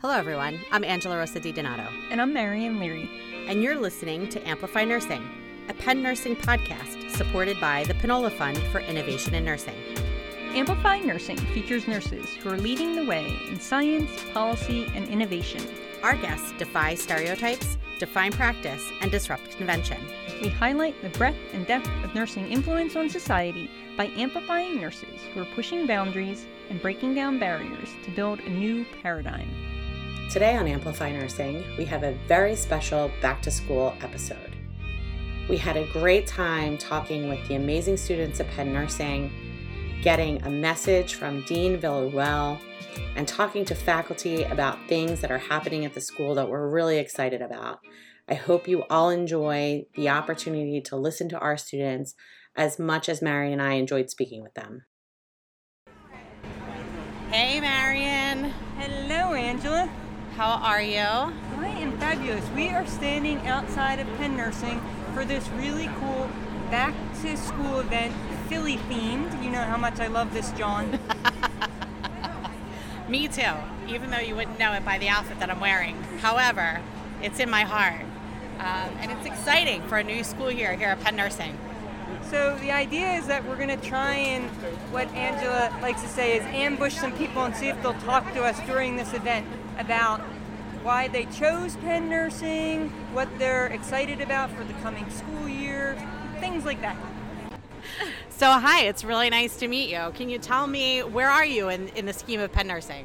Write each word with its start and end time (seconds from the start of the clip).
Hello, 0.00 0.14
everyone. 0.14 0.60
I'm 0.72 0.84
Angela 0.84 1.18
Rosa 1.18 1.40
Di 1.40 1.52
Donato, 1.52 1.86
And 2.10 2.20
I'm 2.20 2.32
Marion 2.32 2.78
Leary. 2.78 3.10
and 3.48 3.62
you're 3.62 3.78
listening 3.78 4.28
to 4.30 4.48
Amplify 4.48 4.84
Nursing, 4.84 5.22
a 5.68 5.74
Penn 5.74 6.02
Nursing 6.02 6.36
podcast 6.36 7.10
supported 7.16 7.60
by 7.60 7.84
the 7.84 7.94
Pinola 7.94 8.30
Fund 8.30 8.58
for 8.72 8.80
Innovation 8.80 9.34
in 9.34 9.44
Nursing. 9.44 9.76
Amplify 10.54 11.00
Nursing 11.00 11.36
features 11.36 11.86
nurses 11.86 12.26
who 12.28 12.48
are 12.48 12.56
leading 12.56 12.96
the 12.96 13.04
way 13.04 13.38
in 13.48 13.60
science, 13.60 14.10
policy, 14.32 14.90
and 14.94 15.06
innovation. 15.08 15.62
Our 16.02 16.16
guests 16.16 16.52
defy 16.58 16.94
stereotypes, 16.94 17.76
define 17.98 18.32
practice, 18.32 18.82
and 19.02 19.10
disrupt 19.10 19.56
convention. 19.58 19.98
We 20.40 20.48
highlight 20.48 21.00
the 21.02 21.10
breadth 21.10 21.38
and 21.52 21.66
depth 21.66 21.90
of 22.02 22.14
nursing 22.14 22.50
influence 22.50 22.96
on 22.96 23.10
society 23.10 23.70
by 23.98 24.06
amplifying 24.16 24.80
nurses 24.80 25.20
who 25.34 25.42
are 25.42 25.54
pushing 25.54 25.86
boundaries 25.86 26.46
and 26.70 26.80
breaking 26.80 27.14
down 27.14 27.38
barriers 27.38 27.90
to 28.04 28.10
build 28.12 28.40
a 28.40 28.48
new 28.48 28.86
paradigm. 29.02 29.69
Today 30.30 30.56
on 30.56 30.68
Amplify 30.68 31.10
Nursing, 31.10 31.64
we 31.76 31.84
have 31.86 32.04
a 32.04 32.16
very 32.28 32.54
special 32.54 33.10
back 33.20 33.42
to 33.42 33.50
school 33.50 33.96
episode. 34.00 34.54
We 35.48 35.56
had 35.56 35.76
a 35.76 35.90
great 35.92 36.28
time 36.28 36.78
talking 36.78 37.28
with 37.28 37.48
the 37.48 37.56
amazing 37.56 37.96
students 37.96 38.38
at 38.38 38.48
Penn 38.50 38.72
Nursing, 38.72 39.32
getting 40.02 40.40
a 40.44 40.48
message 40.48 41.16
from 41.16 41.42
Dean 41.46 41.80
Villarruel, 41.80 42.60
and 43.16 43.26
talking 43.26 43.64
to 43.64 43.74
faculty 43.74 44.44
about 44.44 44.78
things 44.86 45.20
that 45.20 45.32
are 45.32 45.38
happening 45.38 45.84
at 45.84 45.94
the 45.94 46.00
school 46.00 46.36
that 46.36 46.48
we're 46.48 46.70
really 46.70 46.98
excited 46.98 47.42
about. 47.42 47.80
I 48.28 48.34
hope 48.34 48.68
you 48.68 48.84
all 48.88 49.10
enjoy 49.10 49.86
the 49.96 50.10
opportunity 50.10 50.80
to 50.80 50.94
listen 50.94 51.28
to 51.30 51.40
our 51.40 51.56
students 51.56 52.14
as 52.54 52.78
much 52.78 53.08
as 53.08 53.20
Mary 53.20 53.52
and 53.52 53.60
I 53.60 53.72
enjoyed 53.72 54.10
speaking 54.10 54.44
with 54.44 54.54
them. 54.54 54.84
Hey, 57.32 57.58
Marion. 57.58 58.52
Hello, 58.78 59.34
Angela. 59.34 59.90
How 60.40 60.52
are 60.52 60.80
you? 60.80 60.96
I 60.96 61.68
am 61.82 61.98
fabulous. 61.98 62.48
We 62.56 62.70
are 62.70 62.86
standing 62.86 63.46
outside 63.46 63.98
of 63.98 64.06
Penn 64.16 64.38
Nursing 64.38 64.80
for 65.12 65.22
this 65.22 65.46
really 65.50 65.90
cool 66.00 66.30
back 66.70 66.94
to 67.20 67.36
school 67.36 67.80
event, 67.80 68.14
Philly 68.48 68.78
themed. 68.88 69.44
You 69.44 69.50
know 69.50 69.60
how 69.60 69.76
much 69.76 70.00
I 70.00 70.06
love 70.06 70.32
this, 70.32 70.50
John. 70.52 70.98
Me 73.10 73.28
too, 73.28 73.52
even 73.86 74.08
though 74.08 74.18
you 74.18 74.34
wouldn't 74.34 74.58
know 74.58 74.72
it 74.72 74.82
by 74.82 74.96
the 74.96 75.10
outfit 75.10 75.38
that 75.40 75.50
I'm 75.50 75.60
wearing. 75.60 76.02
However, 76.22 76.80
it's 77.22 77.38
in 77.38 77.50
my 77.50 77.64
heart. 77.64 78.06
Um, 78.60 78.96
and 79.00 79.12
it's 79.12 79.26
exciting 79.26 79.82
for 79.88 79.98
a 79.98 80.02
new 80.02 80.24
school 80.24 80.50
year 80.50 80.74
here 80.74 80.88
at 80.88 81.02
Penn 81.02 81.16
Nursing. 81.16 81.58
So 82.30 82.56
the 82.62 82.72
idea 82.72 83.12
is 83.12 83.26
that 83.26 83.44
we're 83.44 83.56
going 83.56 83.78
to 83.78 83.88
try 83.88 84.14
and, 84.14 84.48
what 84.90 85.06
Angela 85.12 85.70
likes 85.82 86.00
to 86.00 86.08
say, 86.08 86.38
is 86.38 86.44
ambush 86.44 86.94
some 86.94 87.12
people 87.12 87.44
and 87.44 87.54
see 87.54 87.68
if 87.68 87.82
they'll 87.82 87.92
talk 87.92 88.32
to 88.32 88.42
us 88.42 88.58
during 88.66 88.96
this 88.96 89.12
event 89.12 89.46
about 89.80 90.20
why 90.82 91.08
they 91.08 91.26
chose 91.26 91.76
Penn 91.76 92.08
Nursing, 92.08 92.88
what 93.12 93.28
they're 93.38 93.66
excited 93.66 94.20
about 94.20 94.50
for 94.50 94.64
the 94.64 94.72
coming 94.74 95.08
school 95.10 95.48
year, 95.48 95.96
things 96.40 96.64
like 96.64 96.80
that. 96.80 96.96
So, 98.30 98.50
hi, 98.50 98.84
it's 98.84 99.04
really 99.04 99.28
nice 99.28 99.56
to 99.58 99.68
meet 99.68 99.90
you. 99.90 100.10
Can 100.14 100.30
you 100.30 100.38
tell 100.38 100.66
me 100.66 101.02
where 101.02 101.28
are 101.28 101.44
you 101.44 101.68
in, 101.68 101.88
in 101.88 102.06
the 102.06 102.12
scheme 102.12 102.40
of 102.40 102.50
Penn 102.52 102.68
Nursing? 102.68 103.04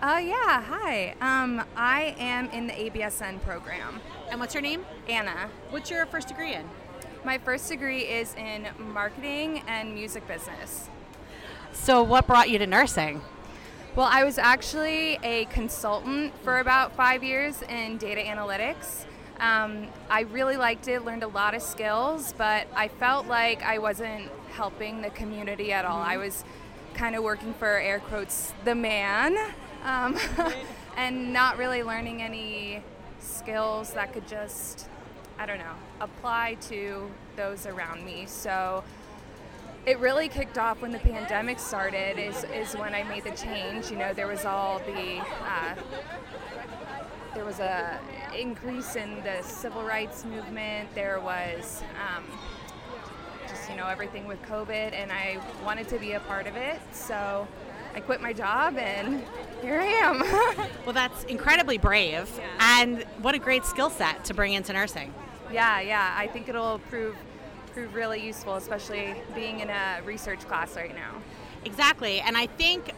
Uh, 0.00 0.20
yeah, 0.22 0.62
hi. 0.62 1.14
Um, 1.20 1.64
I 1.76 2.14
am 2.18 2.48
in 2.50 2.66
the 2.66 2.72
ABSN 2.72 3.42
program. 3.42 4.00
And 4.30 4.40
what's 4.40 4.54
your 4.54 4.62
name? 4.62 4.84
Anna. 5.08 5.50
What's 5.70 5.90
your 5.90 6.06
first 6.06 6.28
degree 6.28 6.54
in? 6.54 6.68
My 7.24 7.38
first 7.38 7.68
degree 7.68 8.02
is 8.02 8.34
in 8.34 8.66
marketing 8.78 9.62
and 9.66 9.94
music 9.94 10.26
business. 10.26 10.88
So, 11.72 12.02
what 12.02 12.26
brought 12.26 12.50
you 12.50 12.58
to 12.58 12.66
nursing? 12.66 13.22
Well, 13.96 14.08
I 14.10 14.24
was 14.24 14.38
actually 14.38 15.20
a 15.22 15.44
consultant 15.44 16.32
for 16.42 16.58
about 16.58 16.96
five 16.96 17.22
years 17.22 17.62
in 17.62 17.96
data 17.96 18.22
analytics. 18.22 19.04
Um, 19.38 19.86
I 20.10 20.22
really 20.22 20.56
liked 20.56 20.88
it, 20.88 21.04
learned 21.04 21.22
a 21.22 21.28
lot 21.28 21.54
of 21.54 21.62
skills, 21.62 22.34
but 22.36 22.66
I 22.74 22.88
felt 22.88 23.28
like 23.28 23.62
I 23.62 23.78
wasn't 23.78 24.32
helping 24.50 25.00
the 25.00 25.10
community 25.10 25.72
at 25.72 25.84
all. 25.84 26.00
I 26.00 26.16
was 26.16 26.42
kind 26.94 27.14
of 27.14 27.22
working 27.22 27.54
for 27.54 27.68
air 27.68 28.00
quotes 28.00 28.52
the 28.64 28.74
man 28.74 29.38
um, 29.84 30.18
and 30.96 31.32
not 31.32 31.56
really 31.56 31.84
learning 31.84 32.20
any 32.20 32.82
skills 33.20 33.92
that 33.92 34.12
could 34.12 34.26
just, 34.26 34.88
I 35.38 35.46
don't 35.46 35.58
know, 35.58 35.76
apply 36.00 36.56
to 36.62 37.08
those 37.36 37.64
around 37.64 38.04
me. 38.04 38.26
So 38.26 38.82
it 39.86 39.98
really 39.98 40.28
kicked 40.28 40.58
off 40.58 40.80
when 40.80 40.92
the 40.92 40.98
pandemic 40.98 41.58
started 41.58 42.18
is, 42.18 42.44
is 42.44 42.74
when 42.74 42.94
I 42.94 43.02
made 43.04 43.24
the 43.24 43.32
change. 43.32 43.90
You 43.90 43.98
know, 43.98 44.12
there 44.14 44.26
was 44.26 44.44
all 44.44 44.78
the 44.80 45.18
uh, 45.18 45.74
there 47.34 47.44
was 47.44 47.60
a 47.60 47.98
increase 48.36 48.96
in 48.96 49.22
the 49.22 49.42
civil 49.42 49.82
rights 49.82 50.24
movement. 50.24 50.88
There 50.94 51.20
was 51.20 51.82
um, 52.16 52.24
just 53.48 53.68
you 53.68 53.76
know 53.76 53.86
everything 53.86 54.26
with 54.26 54.40
COVID, 54.42 54.92
and 54.92 55.12
I 55.12 55.38
wanted 55.64 55.88
to 55.88 55.98
be 55.98 56.12
a 56.12 56.20
part 56.20 56.46
of 56.46 56.56
it. 56.56 56.80
So 56.92 57.46
I 57.94 58.00
quit 58.00 58.20
my 58.20 58.32
job, 58.32 58.76
and 58.76 59.22
here 59.60 59.80
I 59.80 59.86
am. 59.86 60.68
Well, 60.84 60.92
that's 60.92 61.24
incredibly 61.24 61.78
brave. 61.78 62.28
And 62.60 63.04
what 63.22 63.34
a 63.34 63.38
great 63.38 63.64
skill 63.64 63.88
set 63.88 64.22
to 64.26 64.34
bring 64.34 64.52
into 64.52 64.74
nursing. 64.74 65.14
yeah, 65.50 65.80
yeah. 65.80 66.14
I 66.14 66.26
think 66.26 66.46
it'll 66.46 66.78
prove 66.90 67.16
prove 67.74 67.94
really 67.94 68.24
useful, 68.24 68.54
especially 68.54 69.14
being 69.34 69.58
in 69.60 69.68
a 69.68 70.00
research 70.04 70.40
class 70.46 70.76
right 70.76 70.94
now. 70.94 71.20
Exactly. 71.64 72.20
And 72.20 72.36
I 72.36 72.46
think 72.46 72.92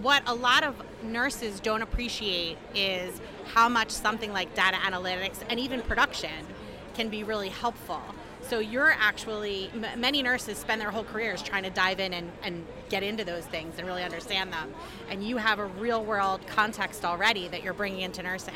what 0.00 0.22
a 0.26 0.34
lot 0.34 0.64
of 0.64 0.74
nurses 1.04 1.60
don't 1.60 1.82
appreciate 1.82 2.56
is 2.74 3.20
how 3.52 3.68
much 3.68 3.90
something 3.90 4.32
like 4.32 4.54
data 4.54 4.78
analytics 4.78 5.42
and 5.50 5.60
even 5.60 5.82
production 5.82 6.46
can 6.94 7.10
be 7.10 7.22
really 7.22 7.50
helpful. 7.50 8.00
So 8.48 8.58
you're 8.58 8.90
actually, 8.90 9.70
m- 9.74 10.00
many 10.00 10.22
nurses 10.22 10.56
spend 10.56 10.80
their 10.80 10.90
whole 10.90 11.04
careers 11.04 11.42
trying 11.42 11.64
to 11.64 11.70
dive 11.70 12.00
in 12.00 12.14
and, 12.14 12.32
and 12.42 12.64
get 12.88 13.02
into 13.02 13.22
those 13.24 13.44
things 13.44 13.74
and 13.76 13.86
really 13.86 14.02
understand 14.02 14.50
them. 14.52 14.72
And 15.10 15.22
you 15.22 15.36
have 15.36 15.58
a 15.58 15.66
real 15.66 16.02
world 16.02 16.40
context 16.46 17.04
already 17.04 17.48
that 17.48 17.62
you're 17.62 17.74
bringing 17.74 18.00
into 18.00 18.22
nursing. 18.22 18.54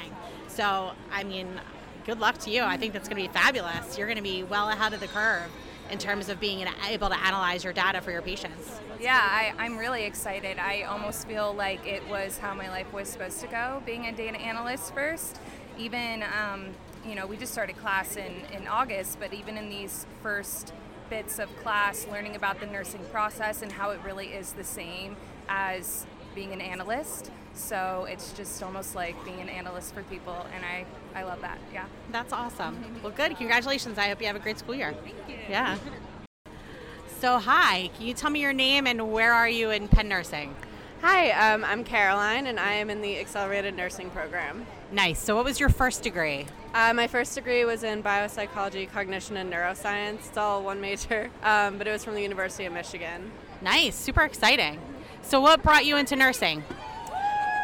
So, 0.49 0.93
I 1.13 1.23
mean, 1.25 1.61
good 2.05 2.21
luck 2.21 2.39
to 2.39 2.51
you. 2.51 2.63
I 2.63 2.77
think 2.77 2.93
that's 2.93 3.09
going 3.09 3.23
to 3.23 3.29
be 3.29 3.33
fabulous. 3.33 3.97
You're 3.97 4.07
going 4.07 4.17
to 4.17 4.23
be 4.23 4.43
well 4.43 4.69
ahead 4.69 4.93
of 4.93 5.01
the 5.01 5.09
curve 5.09 5.51
in 5.91 5.99
terms 5.99 6.29
of 6.29 6.41
being 6.41 6.67
able 6.89 7.09
to 7.09 7.19
analyze 7.19 7.65
your 7.65 7.73
data 7.73 8.01
for 8.01 8.11
your 8.11 8.23
patients. 8.23 8.81
Yeah, 8.99 9.21
I, 9.21 9.53
I'm 9.59 9.77
really 9.77 10.05
excited. 10.05 10.59
I 10.59 10.83
almost 10.83 11.27
feel 11.27 11.53
like 11.53 11.87
it 11.87 12.07
was 12.09 12.39
how 12.39 12.55
my 12.55 12.69
life 12.69 12.91
was 12.93 13.09
supposed 13.09 13.41
to 13.41 13.47
go, 13.49 13.83
being 13.85 14.07
a 14.07 14.13
data 14.13 14.41
analyst 14.41 14.95
first. 14.95 15.39
Even, 15.77 16.23
um, 16.23 16.69
you 17.07 17.15
know, 17.15 17.27
we 17.27 17.37
just 17.37 17.53
started 17.53 17.77
class 17.77 18.17
in, 18.17 18.33
in 18.53 18.67
August, 18.67 19.19
but 19.21 19.35
even 19.35 19.59
in 19.59 19.69
these 19.69 20.07
first 20.23 20.73
bits 21.11 21.39
of 21.39 21.55
class, 21.59 22.07
learning 22.11 22.35
about 22.35 22.61
the 22.61 22.67
nursing 22.67 23.05
process 23.11 23.61
and 23.61 23.73
how 23.73 23.91
it 23.91 24.01
really 24.03 24.29
is 24.29 24.53
the 24.53 24.65
same 24.65 25.17
as 25.49 26.07
being 26.35 26.53
an 26.53 26.61
analyst. 26.61 27.31
So 27.55 28.07
it's 28.11 28.33
just 28.33 28.63
almost 28.63 28.95
like 28.95 29.23
being 29.25 29.41
an 29.41 29.49
analyst 29.49 29.95
for 29.95 30.03
people, 30.05 30.47
and 30.55 30.65
I, 30.65 30.85
I 31.19 31.23
love 31.23 31.41
that, 31.41 31.59
yeah. 31.73 31.87
That's 32.11 32.33
awesome. 32.33 32.85
Well, 33.03 33.13
good. 33.13 33.37
Congratulations. 33.37 33.97
I 33.97 34.09
hope 34.09 34.21
you 34.21 34.27
have 34.27 34.37
a 34.37 34.41
great 34.41 34.59
school 34.59 34.75
year. 34.75 34.93
Thank 35.05 35.17
you. 35.29 35.37
Yeah. 35.49 35.79
So, 37.21 37.39
hi. 37.39 37.91
Can 37.97 38.07
you 38.07 38.15
tell 38.15 38.31
me 38.31 38.41
your 38.41 38.53
name 38.53 38.87
and 38.87 39.13
where 39.13 39.33
are 39.33 39.49
you 39.49 39.71
in 39.71 39.89
Penn 39.89 40.09
Nursing? 40.09 40.55
Hi, 41.01 41.53
um, 41.53 41.65
I'm 41.65 41.85
Caroline, 41.85 42.47
and 42.47 42.59
I 42.59 42.73
am 42.73 42.89
in 42.89 43.03
the 43.03 43.19
Accelerated 43.19 43.77
Nursing 43.77 44.11
Program. 44.11 44.67
Nice. 44.91 45.23
So, 45.23 45.37
what 45.37 45.45
was 45.45 45.61
your 45.61 45.69
first 45.69 46.03
degree? 46.03 46.47
Uh, 46.73 46.93
my 46.95 47.07
first 47.07 47.35
degree 47.35 47.65
was 47.65 47.83
in 47.83 48.03
biopsychology, 48.03 48.91
cognition, 48.91 49.37
and 49.37 49.53
neuroscience. 49.53 50.29
It's 50.29 50.37
all 50.37 50.63
one 50.63 50.81
major, 50.81 51.31
um, 51.43 51.79
but 51.79 51.87
it 51.87 51.93
was 51.93 52.03
from 52.03 52.15
the 52.15 52.23
University 52.23 52.65
of 52.65 52.73
Michigan. 52.73 53.31
Nice. 53.61 53.95
Super 53.95 54.23
exciting. 54.23 54.81
So, 55.23 55.41
what 55.41 55.63
brought 55.63 55.85
you 55.85 55.97
into 55.99 56.17
nursing? 56.17 56.65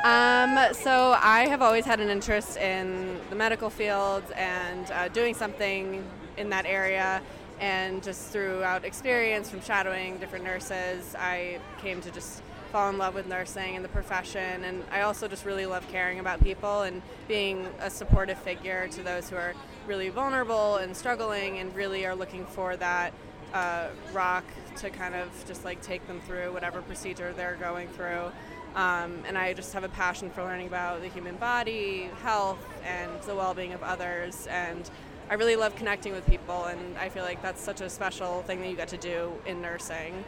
Um, 0.02 0.58
so 0.73 1.14
I 1.20 1.47
have 1.49 1.61
always 1.61 1.85
had 1.85 2.00
an 2.00 2.08
interest 2.08 2.56
in 2.56 3.20
the 3.29 3.37
medical 3.37 3.69
field 3.69 4.23
and 4.35 4.91
uh, 4.93 5.08
doing 5.08 5.35
something 5.35 6.02
in 6.38 6.49
that 6.50 6.64
area. 6.64 7.20
And 7.61 8.02
just 8.02 8.31
throughout 8.31 8.87
experience 8.87 9.50
from 9.50 9.61
shadowing 9.61 10.17
different 10.17 10.47
nurses, 10.47 11.14
I 11.19 11.58
came 11.82 12.00
to 12.00 12.11
just 12.11 12.43
fall 12.73 12.88
in 12.88 12.97
love 12.97 13.14
with 13.14 13.26
nursing 13.26 13.76
and 13.76 13.85
the 13.85 13.91
profession. 13.91 14.64
And 14.64 14.85
I 14.91 15.02
also 15.02 15.29
just 15.29 15.44
really 15.44 15.67
love 15.67 15.87
caring 15.88 16.19
about 16.19 16.43
people 16.43 16.81
and 16.82 17.02
being 17.29 17.69
a 17.81 17.91
supportive 17.91 18.38
figure 18.38 18.88
to 18.88 19.02
those 19.02 19.29
who 19.29 19.37
are 19.37 19.52
really 19.87 20.08
vulnerable 20.08 20.76
and 20.76 20.97
struggling 20.97 21.58
and 21.58 21.75
really 21.75 22.06
are 22.06 22.14
looking 22.14 22.47
for 22.47 22.75
that 22.76 23.12
uh, 23.52 23.88
rock 24.14 24.44
to 24.76 24.88
kind 24.88 25.14
of 25.14 25.29
just 25.47 25.64
like 25.64 25.82
take 25.82 26.06
them 26.06 26.20
through 26.20 26.55
whatever 26.55 26.81
procedure 26.81 27.35
they're 27.35 27.56
going 27.56 27.88
through. 27.88 28.32
Um, 28.75 29.22
and 29.26 29.37
I 29.37 29.52
just 29.52 29.72
have 29.72 29.84
a 29.84 29.88
passion 29.88 30.31
for 30.31 30.43
learning 30.43 30.69
about 30.69 31.02
the 31.02 31.08
human 31.08 31.37
body, 31.37 32.08
health, 32.22 32.64
and 32.84 33.11
the 33.22 33.34
well 33.34 33.55
being 33.55 33.72
of 33.72 33.82
others. 33.82 34.46
And 34.49 34.88
I 35.28 35.34
really 35.34 35.56
love 35.56 35.76
connecting 35.76 36.12
with 36.12 36.26
people, 36.26 36.64
and 36.64 36.99
I 36.99 37.08
feel 37.08 37.22
like 37.22 37.40
that's 37.43 37.62
such 37.62 37.81
a 37.81 37.88
special 37.88 38.43
thing 38.43 38.61
that 38.61 38.69
you 38.69 38.76
get 38.76 38.88
to 38.88 38.96
do 38.96 39.32
in 39.46 39.61
nursing. 39.61 40.25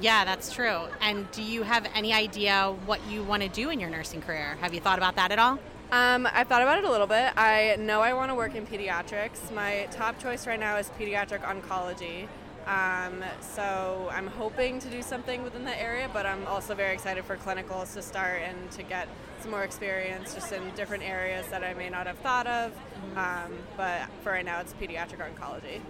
Yeah, 0.00 0.24
that's 0.24 0.52
true. 0.52 0.82
And 1.00 1.30
do 1.30 1.42
you 1.42 1.62
have 1.62 1.86
any 1.94 2.12
idea 2.12 2.74
what 2.84 3.00
you 3.08 3.22
want 3.22 3.42
to 3.42 3.48
do 3.48 3.70
in 3.70 3.80
your 3.80 3.88
nursing 3.88 4.20
career? 4.20 4.56
Have 4.60 4.74
you 4.74 4.80
thought 4.80 4.98
about 4.98 5.16
that 5.16 5.30
at 5.30 5.38
all? 5.38 5.58
Um, 5.90 6.28
I've 6.32 6.48
thought 6.48 6.62
about 6.62 6.78
it 6.78 6.84
a 6.84 6.90
little 6.90 7.06
bit. 7.06 7.32
I 7.36 7.76
know 7.78 8.00
I 8.00 8.12
want 8.12 8.30
to 8.30 8.34
work 8.34 8.56
in 8.56 8.66
pediatrics. 8.66 9.52
My 9.54 9.86
top 9.92 10.18
choice 10.18 10.46
right 10.46 10.58
now 10.58 10.76
is 10.76 10.90
pediatric 10.98 11.42
oncology. 11.42 12.26
Um, 12.66 13.22
so 13.40 14.08
I'm 14.12 14.26
hoping 14.26 14.80
to 14.80 14.88
do 14.88 15.00
something 15.00 15.44
within 15.44 15.64
that 15.64 15.80
area, 15.80 16.10
but 16.12 16.26
I'm 16.26 16.44
also 16.48 16.74
very 16.74 16.94
excited 16.94 17.24
for 17.24 17.36
clinicals 17.36 17.94
to 17.94 18.02
start 18.02 18.42
and 18.42 18.70
to 18.72 18.82
get 18.82 19.06
some 19.40 19.52
more 19.52 19.62
experience 19.62 20.34
just 20.34 20.50
in 20.52 20.62
different 20.74 21.04
areas 21.04 21.46
that 21.48 21.62
I 21.62 21.74
may 21.74 21.88
not 21.88 22.08
have 22.08 22.18
thought 22.18 22.48
of. 22.48 22.72
Um, 23.14 23.52
but 23.76 24.02
for 24.22 24.32
right 24.32 24.44
now, 24.44 24.60
it's 24.60 24.72
pediatric 24.74 25.18
oncology. 25.18 25.80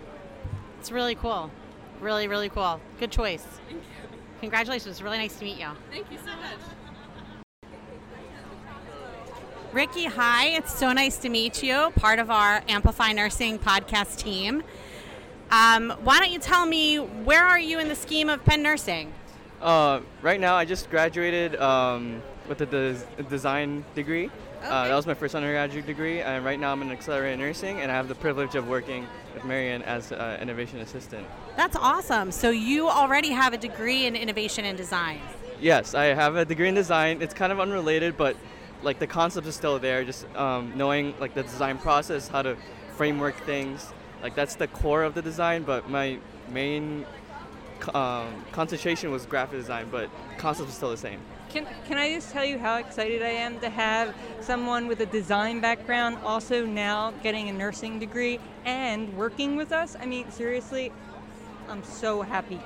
It's 0.78 0.92
really 0.92 1.14
cool. 1.14 1.50
Really, 2.00 2.28
really 2.28 2.50
cool. 2.50 2.78
Good 3.00 3.10
choice. 3.10 3.42
Thank 3.68 3.80
you. 3.80 4.18
Congratulations. 4.40 4.86
It's 4.88 5.02
really 5.02 5.18
nice 5.18 5.38
to 5.38 5.44
meet 5.44 5.58
you. 5.58 5.68
Thank 5.90 6.12
you 6.12 6.18
so 6.18 6.26
much. 6.26 6.60
Ricky, 9.72 10.04
hi. 10.04 10.48
It's 10.48 10.78
so 10.78 10.92
nice 10.92 11.16
to 11.18 11.28
meet 11.28 11.62
you, 11.62 11.90
part 11.96 12.18
of 12.18 12.30
our 12.30 12.62
Amplify 12.68 13.12
Nursing 13.12 13.58
podcast 13.58 14.18
team. 14.18 14.62
Um, 15.50 15.90
why 16.02 16.18
don't 16.18 16.32
you 16.32 16.40
tell 16.40 16.66
me 16.66 16.96
where 16.96 17.44
are 17.44 17.58
you 17.58 17.78
in 17.78 17.88
the 17.88 17.94
scheme 17.94 18.28
of 18.28 18.44
Penn 18.44 18.62
Nursing? 18.62 19.12
Uh, 19.60 20.00
right 20.20 20.40
now, 20.40 20.56
I 20.56 20.64
just 20.64 20.90
graduated 20.90 21.56
um, 21.56 22.20
with 22.48 22.60
a 22.60 22.66
des- 22.66 23.22
design 23.30 23.84
degree. 23.94 24.30
Uh, 24.62 24.88
that 24.88 24.94
was 24.94 25.06
my 25.06 25.14
first 25.14 25.34
undergraduate 25.34 25.86
degree, 25.86 26.20
and 26.20 26.44
right 26.44 26.58
now 26.58 26.72
I'm 26.72 26.82
in 26.82 26.90
accelerated 26.90 27.38
nursing, 27.38 27.80
and 27.80 27.90
I 27.90 27.94
have 27.94 28.08
the 28.08 28.16
privilege 28.16 28.56
of 28.56 28.66
working 28.66 29.06
with 29.32 29.44
Marion 29.44 29.82
as 29.82 30.10
an 30.10 30.40
innovation 30.40 30.80
assistant. 30.80 31.24
That's 31.56 31.76
awesome. 31.76 32.32
So 32.32 32.50
you 32.50 32.88
already 32.88 33.30
have 33.30 33.52
a 33.52 33.58
degree 33.58 34.06
in 34.06 34.16
innovation 34.16 34.64
and 34.64 34.76
design. 34.76 35.20
Yes, 35.60 35.94
I 35.94 36.06
have 36.06 36.34
a 36.34 36.44
degree 36.44 36.68
in 36.68 36.74
design. 36.74 37.22
It's 37.22 37.34
kind 37.34 37.52
of 37.52 37.60
unrelated, 37.60 38.16
but 38.16 38.36
like 38.82 38.98
the 38.98 39.06
concept 39.06 39.46
is 39.46 39.54
still 39.54 39.78
there. 39.78 40.04
Just 40.04 40.26
um, 40.34 40.72
knowing 40.76 41.14
like 41.20 41.34
the 41.34 41.44
design 41.44 41.78
process, 41.78 42.26
how 42.26 42.42
to 42.42 42.56
framework 42.96 43.36
things, 43.44 43.92
like 44.22 44.34
that's 44.34 44.54
the 44.54 44.68
core 44.68 45.02
of 45.02 45.14
the 45.14 45.22
design. 45.22 45.62
But 45.62 45.88
my 45.88 46.18
main 46.50 47.04
um, 47.94 48.44
concentration 48.52 49.10
was 49.10 49.26
graphic 49.26 49.58
design, 49.60 49.88
but 49.90 50.10
concept 50.38 50.68
is 50.68 50.74
still 50.74 50.90
the 50.90 50.96
same. 50.96 51.20
Can, 51.48 51.66
can 51.86 51.96
I 51.96 52.12
just 52.12 52.32
tell 52.32 52.44
you 52.44 52.58
how 52.58 52.76
excited 52.76 53.22
I 53.22 53.28
am 53.28 53.60
to 53.60 53.70
have 53.70 54.14
someone 54.40 54.88
with 54.88 55.00
a 55.00 55.06
design 55.06 55.60
background 55.60 56.18
also 56.24 56.66
now 56.66 57.12
getting 57.22 57.48
a 57.48 57.52
nursing 57.52 57.98
degree 57.98 58.40
and 58.64 59.16
working 59.16 59.56
with 59.56 59.72
us? 59.72 59.96
I 59.98 60.06
mean, 60.06 60.30
seriously, 60.30 60.92
I'm 61.68 61.84
so 61.84 62.22
happy. 62.22 62.60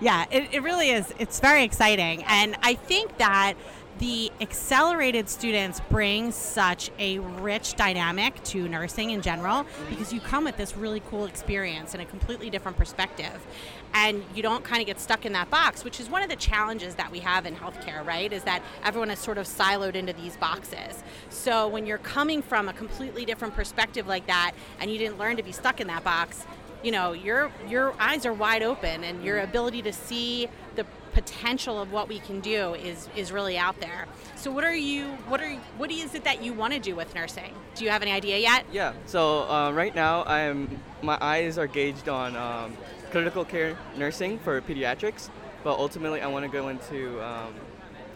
Yeah, 0.00 0.26
it, 0.30 0.52
it 0.52 0.62
really 0.62 0.90
is. 0.90 1.14
It's 1.18 1.40
very 1.40 1.64
exciting. 1.64 2.24
And 2.24 2.56
I 2.62 2.74
think 2.74 3.16
that 3.18 3.54
the 3.98 4.32
accelerated 4.40 5.28
students 5.28 5.80
bring 5.88 6.32
such 6.32 6.90
a 6.98 7.18
rich 7.18 7.74
dynamic 7.74 8.42
to 8.44 8.68
nursing 8.68 9.10
in 9.10 9.22
general 9.22 9.64
because 9.88 10.12
you 10.12 10.20
come 10.20 10.44
with 10.44 10.56
this 10.56 10.76
really 10.76 11.00
cool 11.08 11.26
experience 11.26 11.94
and 11.94 12.02
a 12.02 12.06
completely 12.06 12.50
different 12.50 12.76
perspective. 12.76 13.46
And 13.92 14.24
you 14.34 14.42
don't 14.42 14.64
kind 14.64 14.80
of 14.80 14.86
get 14.86 14.98
stuck 14.98 15.24
in 15.24 15.32
that 15.34 15.50
box 15.50 15.84
which 15.84 16.00
is 16.00 16.10
one 16.10 16.22
of 16.22 16.28
the 16.28 16.36
challenges 16.36 16.96
that 16.96 17.10
we 17.10 17.20
have 17.20 17.46
in 17.46 17.54
healthcare 17.54 18.04
right 18.04 18.32
is 18.32 18.42
that 18.44 18.62
everyone 18.82 19.10
is 19.10 19.18
sort 19.18 19.38
of 19.38 19.46
siloed 19.46 19.94
into 19.94 20.12
these 20.12 20.36
boxes. 20.36 21.02
So 21.30 21.68
when 21.68 21.86
you're 21.86 21.98
coming 21.98 22.42
from 22.42 22.68
a 22.68 22.72
completely 22.72 23.24
different 23.24 23.54
perspective 23.54 24.06
like 24.06 24.26
that 24.26 24.52
and 24.80 24.90
you 24.90 24.98
didn't 24.98 25.18
learn 25.18 25.36
to 25.36 25.42
be 25.42 25.52
stuck 25.52 25.80
in 25.80 25.86
that 25.86 26.02
box 26.02 26.44
you 26.82 26.92
know 26.92 27.12
your 27.12 27.50
your 27.66 27.94
eyes 27.98 28.26
are 28.26 28.32
wide 28.34 28.62
open 28.62 29.04
and 29.04 29.24
your 29.24 29.40
ability 29.40 29.80
to 29.80 29.92
see 29.92 30.46
the 30.76 30.86
potential 31.12 31.80
of 31.80 31.92
what 31.92 32.08
we 32.08 32.18
can 32.18 32.40
do 32.40 32.74
is 32.74 33.08
is 33.16 33.32
really 33.32 33.56
out 33.56 33.80
there. 33.80 34.06
So 34.36 34.50
what 34.50 34.64
are 34.64 34.74
you 34.74 35.06
what 35.28 35.40
are 35.40 35.54
what 35.78 35.90
is 35.90 36.14
it 36.14 36.24
that 36.24 36.42
you 36.42 36.52
want 36.52 36.72
to 36.74 36.80
do 36.80 36.96
with 36.96 37.14
nursing? 37.14 37.54
Do 37.74 37.84
you 37.84 37.90
have 37.90 38.02
any 38.02 38.10
idea 38.10 38.38
yet? 38.38 38.66
Yeah. 38.72 38.92
So 39.06 39.48
uh, 39.48 39.72
right 39.72 39.94
now, 39.94 40.24
I'm 40.24 40.80
my 41.02 41.16
eyes 41.20 41.56
are 41.56 41.66
gauged 41.66 42.08
on 42.08 42.36
um, 42.36 42.76
critical 43.10 43.44
care 43.44 43.78
nursing 43.96 44.38
for 44.38 44.60
pediatrics, 44.60 45.30
but 45.62 45.78
ultimately 45.78 46.20
I 46.20 46.26
want 46.26 46.44
to 46.44 46.50
go 46.50 46.68
into 46.68 47.24
um, 47.24 47.54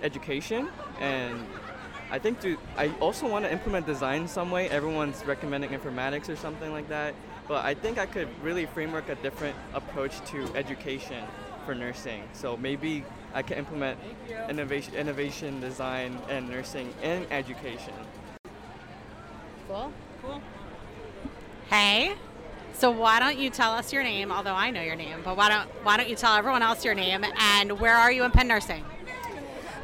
education 0.03 0.69
and. 1.01 1.47
I 2.11 2.19
think 2.19 2.41
to, 2.41 2.57
I 2.79 2.89
also 3.01 3.29
want 3.29 3.45
to 3.45 3.53
implement 3.53 3.85
design 3.85 4.29
some 4.29 4.51
way. 4.51 4.71
Everyone's 4.71 5.23
recommending 5.27 5.73
informatics 5.73 6.31
or 6.31 6.37
something 6.37 6.73
like 6.73 6.89
that, 6.89 7.15
but 7.47 7.67
I 7.67 7.75
think 7.75 7.99
I 7.99 8.07
could 8.07 8.29
really 8.43 8.65
framework 8.65 9.11
a 9.11 9.15
different 9.17 9.55
approach 9.75 10.19
to 10.31 10.49
education 10.55 11.23
for 11.69 11.75
nursing. 11.75 12.23
So 12.33 12.57
maybe 12.57 13.05
I 13.35 13.43
can 13.43 13.59
implement 13.59 13.99
innovation, 14.49 14.95
innovation, 14.95 15.61
design, 15.61 16.19
and 16.31 16.49
nursing 16.49 16.95
in 17.03 17.27
education. 17.31 17.93
Cool. 19.69 19.93
Cool. 20.23 20.41
Hey. 21.69 22.15
So 22.73 22.91
why 22.91 23.19
don't 23.19 23.37
you 23.37 23.51
tell 23.51 23.73
us 23.73 23.93
your 23.93 24.03
name? 24.03 24.33
Although 24.33 24.55
I 24.55 24.71
know 24.71 24.81
your 24.81 24.97
name, 24.97 25.19
but 25.23 25.37
why 25.37 25.51
don't 25.51 25.69
why 25.85 25.99
don't 25.99 26.09
you 26.09 26.17
tell 26.17 26.35
everyone 26.37 26.63
else 26.63 26.87
your 26.87 26.95
name 26.95 27.23
and 27.39 27.79
where 27.79 27.97
are 27.97 28.11
you 28.11 28.25
in 28.25 28.31
Penn 28.31 28.49
Nursing? 28.49 28.83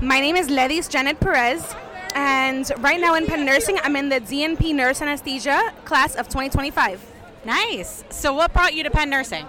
My 0.01 0.21
name 0.21 0.37
is 0.37 0.49
Ledis 0.49 0.89
Janet 0.89 1.21
Perez, 1.21 1.75
and 2.15 2.73
right 2.79 2.99
now 2.99 3.15
in 3.15 3.27
Penn 3.27 3.45
Nursing, 3.45 3.79
I'm 3.83 3.95
in 3.97 4.09
the 4.09 4.21
DNP 4.21 4.75
Nurse 4.75 5.03
Anesthesia 5.03 5.75
class 5.85 6.15
of 6.15 6.29
2025. 6.29 7.05
Nice. 7.45 8.05
So 8.09 8.33
what 8.33 8.55
brought 8.55 8.73
you 8.73 8.85
to 8.85 8.91
Penn 8.91 9.11
Nursing? 9.11 9.45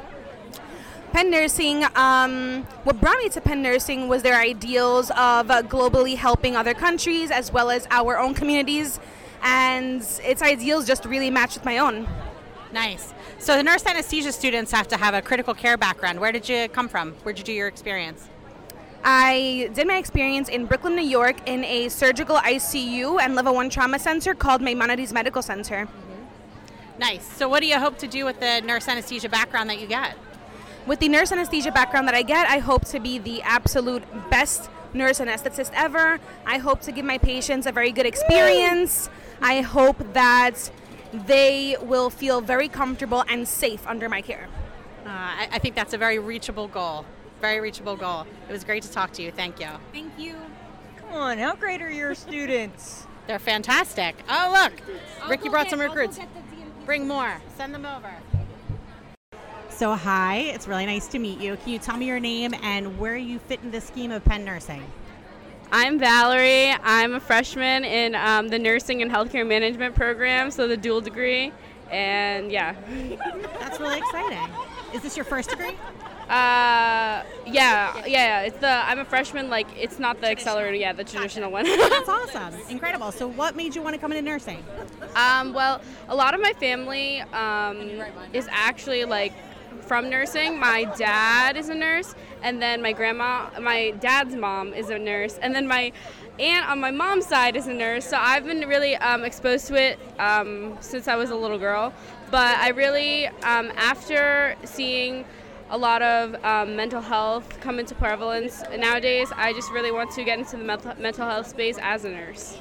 Penn 1.16 1.32
Nursing, 1.32 1.86
um, 1.96 2.64
what 2.84 3.00
brought 3.00 3.18
me 3.20 3.30
to 3.30 3.40
Penn 3.40 3.62
Nursing 3.62 4.10
was 4.10 4.22
their 4.22 4.36
ideals 4.36 5.12
of 5.12 5.50
uh, 5.50 5.62
globally 5.62 6.18
helping 6.18 6.58
other 6.58 6.74
countries 6.74 7.32
as 7.32 7.54
well 7.54 7.72
as 7.72 7.88
our 7.90 8.20
own 8.20 8.34
communities, 8.34 9.00
and 9.42 10.06
its 10.26 10.42
ideals 10.42 10.86
just 10.86 11.06
really 11.06 11.30
matched 11.30 11.54
with 11.54 11.64
my 11.64 11.78
own. 11.78 12.06
Nice. 12.74 13.14
So 13.40 13.56
the 13.56 13.64
nurse 13.64 13.86
anesthesia 13.86 14.34
students 14.34 14.74
have 14.74 14.90
to 14.90 14.98
have 14.98 15.14
a 15.14 15.22
critical 15.22 15.54
care 15.54 15.78
background. 15.78 16.20
Where 16.20 16.34
did 16.34 16.50
you 16.50 16.68
come 16.68 16.90
from? 16.90 17.14
Where 17.24 17.32
did 17.32 17.40
you 17.40 17.46
do 17.46 17.54
your 17.54 17.70
experience? 17.70 18.28
I 19.02 19.70
did 19.74 19.88
my 19.88 19.96
experience 19.96 20.50
in 20.50 20.66
Brooklyn, 20.66 20.98
New 20.98 21.02
York, 21.02 21.38
in 21.48 21.64
a 21.64 21.88
surgical 21.88 22.36
ICU 22.36 23.22
and 23.22 23.36
level 23.36 23.56
one 23.56 23.70
trauma 23.70 24.00
center 24.00 24.34
called 24.34 24.62
Maimonides 24.62 25.14
Medical 25.14 25.42
Center. 25.42 25.88
Nice. 27.00 27.26
So, 27.38 27.48
what 27.48 27.62
do 27.62 27.68
you 27.68 27.80
hope 27.80 27.98
to 28.00 28.08
do 28.08 28.26
with 28.26 28.42
the 28.42 28.60
nurse 28.60 28.90
anesthesia 28.90 29.30
background 29.30 29.70
that 29.70 29.80
you 29.80 29.88
get? 29.88 30.18
With 30.86 31.00
the 31.00 31.10
nurse 31.10 31.32
anesthesia 31.32 31.72
background 31.72 32.08
that 32.08 32.14
I 32.14 32.22
get, 32.22 32.48
I 32.48 32.60
hope 32.60 32.86
to 32.86 33.00
be 33.00 33.18
the 33.18 33.42
absolute 33.42 34.04
best 34.30 34.70
nurse 34.94 35.20
anesthetist 35.20 35.72
ever. 35.74 36.20
I 36.46 36.60
hope 36.60 36.82
to 36.82 36.92
give 36.92 37.06
my 37.06 37.18
patients 37.18 37.66
a 37.66 37.72
very 37.72 37.92
good 37.92 38.06
experience. 38.06 39.10
I 39.42 39.62
hope 39.62 40.14
that 40.14 40.70
they 41.12 41.76
will 41.82 42.12
feel 42.12 42.40
very 42.40 42.70
comfortable 42.70 43.24
and 43.28 43.48
safe 43.48 43.86
under 43.88 44.08
my 44.08 44.22
care. 44.22 44.48
Uh, 45.06 45.10
I, 45.10 45.50
I 45.54 45.60
think 45.60 45.76
that's 45.76 45.94
a 45.94 45.98
very 45.98 46.20
reachable 46.20 46.68
goal. 46.68 47.06
Very 47.42 47.60
reachable 47.60 47.96
goal. 47.96 48.28
It 48.48 48.52
was 48.52 48.64
great 48.64 48.84
to 48.84 48.92
talk 48.92 49.12
to 49.14 49.24
you. 49.24 49.32
Thank 49.32 49.60
you. 49.60 49.70
Thank 49.92 50.14
you. 50.20 50.36
Come 50.98 51.14
on, 51.14 51.38
how 51.40 51.56
great 51.56 51.82
are 51.82 51.90
your 51.90 52.14
students? 52.14 53.08
They're 53.26 53.40
fantastic. 53.40 54.16
Oh, 54.30 54.52
look. 54.54 55.30
Ricky 55.30 55.50
brought 55.50 55.70
some 55.70 55.80
recruits. 55.80 56.20
Bring 56.86 57.08
more. 57.08 57.42
Send 57.58 57.74
them 57.74 57.86
over. 57.86 58.14
So, 59.76 59.94
hi, 59.94 60.38
it's 60.38 60.70
really 60.70 60.86
nice 60.86 61.06
to 61.10 61.20
meet 61.20 61.42
you. 61.42 61.58
Can 61.58 61.74
you 61.74 61.80
tell 61.80 61.98
me 61.98 62.06
your 62.06 62.22
name 62.22 62.54
and 62.64 62.98
where 62.98 63.18
you 63.18 63.40
fit 63.40 63.60
in 63.62 63.72
the 63.72 63.82
scheme 63.82 64.10
of 64.10 64.24
Penn 64.24 64.46
Nursing? 64.46 64.82
I'm 65.70 66.00
Valerie. 66.00 66.72
I'm 66.82 67.16
a 67.16 67.20
freshman 67.20 67.84
in 67.84 68.16
um, 68.16 68.48
the 68.48 68.58
nursing 68.58 69.02
and 69.02 69.12
healthcare 69.12 69.46
management 69.46 69.94
program, 69.94 70.50
so 70.50 70.70
the 70.70 70.78
dual 70.78 71.02
degree. 71.02 71.52
And 71.92 72.54
yeah. 72.54 72.74
That's 73.60 73.82
really 73.82 73.98
exciting. 73.98 74.48
Is 74.94 75.02
this 75.02 75.18
your 75.18 75.26
first 75.26 75.50
degree? 75.50 75.76
Uh, 76.30 77.24
yeah, 77.46 78.06
yeah. 78.06 78.44
It's 78.44 78.58
the 78.60 78.70
I'm 78.70 79.00
a 79.00 79.06
freshman. 79.06 79.50
Like 79.50 79.68
it's 79.78 80.00
not 80.00 80.22
the 80.22 80.28
accelerator. 80.28 80.78
Yeah, 80.78 80.94
the 80.94 81.04
traditional 81.04 81.52
one. 81.52 81.66
That's 81.66 82.08
awesome. 82.36 82.54
Incredible. 82.70 83.12
So, 83.12 83.28
what 83.28 83.58
made 83.58 83.76
you 83.76 83.82
want 83.82 83.94
to 83.94 84.00
come 84.00 84.14
into 84.14 84.24
nursing? 84.24 84.64
Um, 85.16 85.54
well, 85.54 85.82
a 86.08 86.16
lot 86.16 86.34
of 86.34 86.40
my 86.40 86.54
family 86.54 87.20
um, 87.22 87.78
is 88.32 88.48
actually 88.50 89.04
like 89.04 89.34
from 89.86 90.10
nursing. 90.10 90.60
My 90.60 90.86
dad 90.98 91.58
is 91.58 91.70
a 91.70 91.76
nurse, 91.76 92.16
and 92.42 92.62
then 92.62 92.82
my 92.82 92.92
grandma, 92.92 93.50
my 93.60 93.92
dad's 94.00 94.36
mom 94.36 94.74
is 94.74 94.90
a 94.90 94.98
nurse, 94.98 95.38
and 95.42 95.54
then 95.54 95.68
my 95.68 95.92
aunt 96.40 96.70
on 96.70 96.80
my 96.80 96.92
mom's 96.92 97.26
side 97.26 97.56
is 97.56 97.68
a 97.68 97.74
nurse. 97.74 98.06
So 98.06 98.18
I've 98.18 98.46
been 98.46 98.68
really 98.68 98.96
um, 98.98 99.24
exposed 99.24 99.68
to 99.68 99.76
it 99.76 100.00
um, 100.20 100.78
since 100.82 101.08
I 101.08 101.16
was 101.16 101.30
a 101.30 101.36
little 101.36 101.58
girl. 101.58 101.94
But 102.32 102.58
I 102.58 102.70
really, 102.70 103.28
um, 103.28 103.72
after 103.78 104.56
seeing 104.64 105.26
a 105.70 105.78
lot 105.78 106.02
of 106.02 106.36
um, 106.44 106.76
mental 106.76 107.02
health 107.02 107.60
come 107.62 107.80
into 107.80 107.96
prevalence 107.96 108.64
nowadays, 108.78 109.32
I 109.36 109.54
just 109.54 109.72
really 109.72 109.92
want 109.92 110.12
to 110.12 110.24
get 110.24 110.40
into 110.40 110.58
the 110.58 110.64
mental, 110.64 110.94
mental 111.00 111.28
health 111.28 111.48
space 111.48 111.78
as 111.82 112.06
a 112.06 112.10
nurse. 112.10 112.58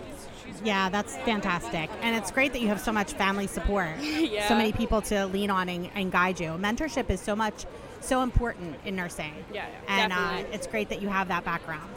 Yeah, 0.64 0.88
that's 0.88 1.16
fantastic. 1.18 1.90
And 2.00 2.16
it's 2.16 2.30
great 2.30 2.52
that 2.52 2.60
you 2.60 2.68
have 2.68 2.80
so 2.80 2.92
much 2.92 3.12
family 3.12 3.46
support. 3.46 3.90
Yeah. 4.24 4.48
So 4.48 4.56
many 4.56 4.72
people 4.72 5.02
to 5.02 5.26
lean 5.26 5.50
on 5.50 5.68
and, 5.68 5.90
and 5.94 6.10
guide 6.10 6.40
you. 6.40 6.48
Mentorship 6.52 7.10
is 7.10 7.20
so 7.20 7.36
much 7.36 7.66
so 8.00 8.22
important 8.22 8.76
in 8.84 8.96
nursing. 8.96 9.32
Yeah, 9.52 9.66
and 9.88 10.12
uh, 10.12 10.42
it's 10.52 10.66
great 10.66 10.88
that 10.88 11.00
you 11.02 11.08
have 11.08 11.28
that 11.28 11.44
background. 11.44 11.90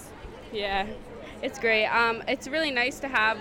Yeah, 0.51 0.87
it's 1.41 1.59
great. 1.59 1.85
Um, 1.85 2.23
it's 2.27 2.47
really 2.47 2.71
nice 2.71 2.99
to 2.99 3.07
have 3.07 3.37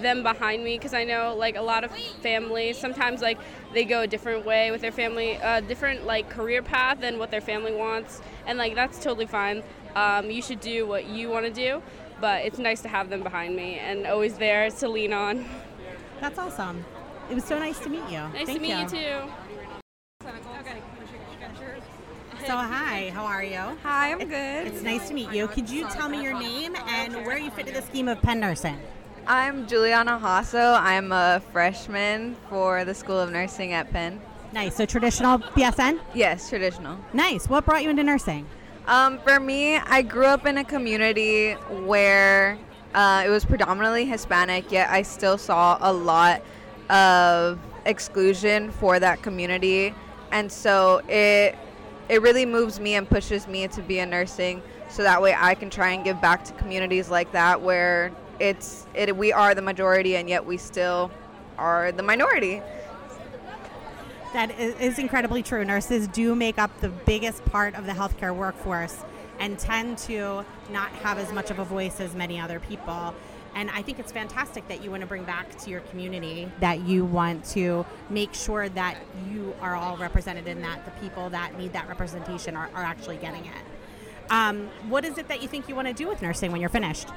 them 0.00 0.22
behind 0.22 0.64
me 0.64 0.76
because 0.76 0.94
I 0.94 1.04
know 1.04 1.34
like 1.36 1.56
a 1.56 1.62
lot 1.62 1.84
of 1.84 1.90
families 2.22 2.78
sometimes 2.78 3.20
like 3.20 3.38
they 3.72 3.84
go 3.84 4.02
a 4.02 4.06
different 4.06 4.44
way 4.44 4.70
with 4.70 4.80
their 4.80 4.92
family, 4.92 5.32
a 5.42 5.60
different 5.60 6.06
like 6.06 6.28
career 6.30 6.62
path 6.62 7.00
than 7.00 7.18
what 7.18 7.30
their 7.30 7.40
family 7.40 7.74
wants, 7.74 8.20
and 8.46 8.58
like 8.58 8.74
that's 8.74 9.02
totally 9.02 9.26
fine. 9.26 9.62
Um, 9.94 10.30
you 10.30 10.42
should 10.42 10.60
do 10.60 10.86
what 10.86 11.06
you 11.06 11.28
want 11.28 11.46
to 11.46 11.52
do, 11.52 11.82
but 12.20 12.44
it's 12.44 12.58
nice 12.58 12.80
to 12.82 12.88
have 12.88 13.10
them 13.10 13.22
behind 13.22 13.54
me 13.56 13.78
and 13.78 14.06
always 14.06 14.34
there 14.38 14.70
to 14.70 14.88
lean 14.88 15.12
on. 15.12 15.44
That's 16.20 16.38
awesome. 16.38 16.84
It 17.30 17.34
was 17.34 17.44
so 17.44 17.58
nice 17.58 17.78
to 17.80 17.88
meet 17.88 18.04
you. 18.08 18.18
Nice 18.18 18.46
Thank 18.46 18.58
to 18.58 18.60
meet 18.60 18.78
you. 18.80 18.88
too. 18.88 19.32
So 22.46 22.56
hi, 22.56 23.10
how 23.14 23.24
are 23.24 23.42
you? 23.42 23.60
Hi, 23.82 24.12
I'm 24.12 24.18
good. 24.20 24.66
It's 24.66 24.82
nice 24.82 25.08
to 25.08 25.14
meet 25.14 25.30
you. 25.32 25.48
Could 25.48 25.68
you 25.68 25.86
tell 25.88 26.08
me 26.08 26.22
your 26.22 26.38
name 26.38 26.74
and 26.86 27.14
where 27.26 27.36
you 27.36 27.50
fit 27.50 27.66
into 27.68 27.78
the 27.80 27.86
scheme 27.86 28.08
of 28.08 28.22
Penn 28.22 28.40
Nursing? 28.40 28.78
I'm 29.26 29.66
Juliana 29.66 30.18
Hasso. 30.18 30.80
I'm 30.80 31.12
a 31.12 31.42
freshman 31.52 32.36
for 32.48 32.86
the 32.86 32.94
School 32.94 33.20
of 33.20 33.30
Nursing 33.30 33.74
at 33.74 33.90
Penn. 33.90 34.18
Nice. 34.54 34.76
So 34.76 34.86
traditional 34.86 35.38
BSN? 35.38 36.00
Yes, 36.14 36.48
traditional. 36.48 36.96
Nice. 37.12 37.48
What 37.48 37.66
brought 37.66 37.82
you 37.82 37.90
into 37.90 38.02
nursing? 38.02 38.46
Um, 38.88 39.18
for 39.18 39.38
me, 39.38 39.76
I 39.76 40.00
grew 40.00 40.24
up 40.24 40.46
in 40.46 40.56
a 40.56 40.64
community 40.64 41.52
where 41.52 42.58
uh, 42.94 43.22
it 43.26 43.28
was 43.28 43.44
predominantly 43.44 44.06
Hispanic, 44.06 44.72
yet 44.72 44.88
I 44.88 45.02
still 45.02 45.36
saw 45.36 45.76
a 45.78 45.92
lot 45.92 46.40
of 46.88 47.58
exclusion 47.84 48.70
for 48.70 48.98
that 48.98 49.20
community, 49.20 49.94
and 50.32 50.50
so 50.50 51.02
it 51.06 51.54
it 52.08 52.22
really 52.22 52.46
moves 52.46 52.80
me 52.80 52.94
and 52.94 53.06
pushes 53.06 53.46
me 53.46 53.68
to 53.68 53.82
be 53.82 53.98
in 53.98 54.08
nursing, 54.08 54.62
so 54.88 55.02
that 55.02 55.20
way 55.20 55.36
I 55.38 55.54
can 55.54 55.68
try 55.68 55.90
and 55.90 56.02
give 56.02 56.18
back 56.22 56.42
to 56.44 56.54
communities 56.54 57.10
like 57.10 57.30
that 57.32 57.60
where 57.60 58.10
it's 58.40 58.86
it 58.94 59.14
we 59.14 59.34
are 59.34 59.54
the 59.54 59.60
majority 59.60 60.16
and 60.16 60.30
yet 60.30 60.46
we 60.46 60.56
still 60.56 61.10
are 61.58 61.92
the 61.92 62.02
minority. 62.02 62.62
That 64.32 64.50
is 64.58 64.98
incredibly 64.98 65.42
true. 65.42 65.64
Nurses 65.64 66.06
do 66.08 66.34
make 66.34 66.58
up 66.58 66.80
the 66.80 66.90
biggest 66.90 67.44
part 67.46 67.74
of 67.74 67.86
the 67.86 67.92
healthcare 67.92 68.34
workforce 68.34 68.96
and 69.40 69.58
tend 69.58 69.98
to 69.98 70.44
not 70.70 70.90
have 70.90 71.18
as 71.18 71.32
much 71.32 71.50
of 71.50 71.58
a 71.58 71.64
voice 71.64 72.00
as 72.00 72.14
many 72.14 72.38
other 72.38 72.60
people. 72.60 73.14
And 73.54 73.70
I 73.70 73.82
think 73.82 73.98
it's 73.98 74.12
fantastic 74.12 74.68
that 74.68 74.84
you 74.84 74.90
want 74.90 75.00
to 75.00 75.06
bring 75.06 75.24
back 75.24 75.56
to 75.60 75.70
your 75.70 75.80
community 75.80 76.50
that 76.60 76.80
you 76.80 77.04
want 77.04 77.44
to 77.46 77.86
make 78.10 78.34
sure 78.34 78.68
that 78.68 78.98
you 79.32 79.54
are 79.60 79.74
all 79.74 79.96
represented 79.96 80.46
in 80.46 80.60
that 80.60 80.84
the 80.84 80.90
people 81.00 81.30
that 81.30 81.58
need 81.58 81.72
that 81.72 81.88
representation 81.88 82.54
are, 82.54 82.68
are 82.74 82.82
actually 82.84 83.16
getting 83.16 83.44
it. 83.46 84.30
Um, 84.30 84.68
what 84.88 85.04
is 85.04 85.16
it 85.16 85.28
that 85.28 85.40
you 85.40 85.48
think 85.48 85.68
you 85.68 85.74
want 85.74 85.88
to 85.88 85.94
do 85.94 86.06
with 86.06 86.20
nursing 86.20 86.52
when 86.52 86.60
you're 86.60 86.68
finished? 86.68 87.08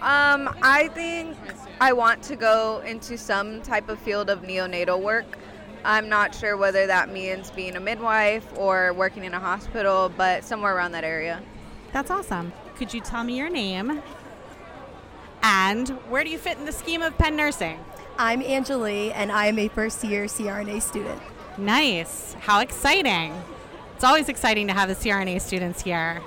Um, 0.00 0.54
I 0.62 0.90
think 0.94 1.36
I 1.80 1.92
want 1.92 2.22
to 2.24 2.36
go 2.36 2.80
into 2.86 3.18
some 3.18 3.60
type 3.62 3.88
of 3.88 3.98
field 3.98 4.30
of 4.30 4.42
neonatal 4.42 5.00
work. 5.00 5.26
I'm 5.84 6.08
not 6.08 6.34
sure 6.34 6.56
whether 6.56 6.86
that 6.86 7.10
means 7.12 7.50
being 7.50 7.76
a 7.76 7.80
midwife 7.80 8.46
or 8.56 8.92
working 8.94 9.24
in 9.24 9.34
a 9.34 9.40
hospital, 9.40 10.10
but 10.16 10.44
somewhere 10.44 10.74
around 10.74 10.92
that 10.92 11.04
area. 11.04 11.42
That's 11.92 12.10
awesome. 12.10 12.52
Could 12.76 12.94
you 12.94 13.00
tell 13.00 13.22
me 13.22 13.36
your 13.36 13.50
name? 13.50 14.02
And 15.42 15.90
where 16.08 16.24
do 16.24 16.30
you 16.30 16.38
fit 16.38 16.56
in 16.56 16.64
the 16.64 16.72
scheme 16.72 17.02
of 17.02 17.18
Penn 17.18 17.36
Nursing? 17.36 17.78
I'm 18.16 18.40
Angelie, 18.40 19.12
and 19.14 19.30
I 19.30 19.46
am 19.46 19.58
a 19.58 19.68
first 19.68 20.02
year 20.02 20.24
CRNA 20.24 20.80
student. 20.80 21.20
Nice. 21.58 22.34
How 22.40 22.60
exciting. 22.60 23.34
It's 23.94 24.04
always 24.04 24.28
exciting 24.28 24.66
to 24.68 24.72
have 24.72 24.88
the 24.88 24.94
CRNA 24.94 25.40
students 25.40 25.82
here. 25.82 26.22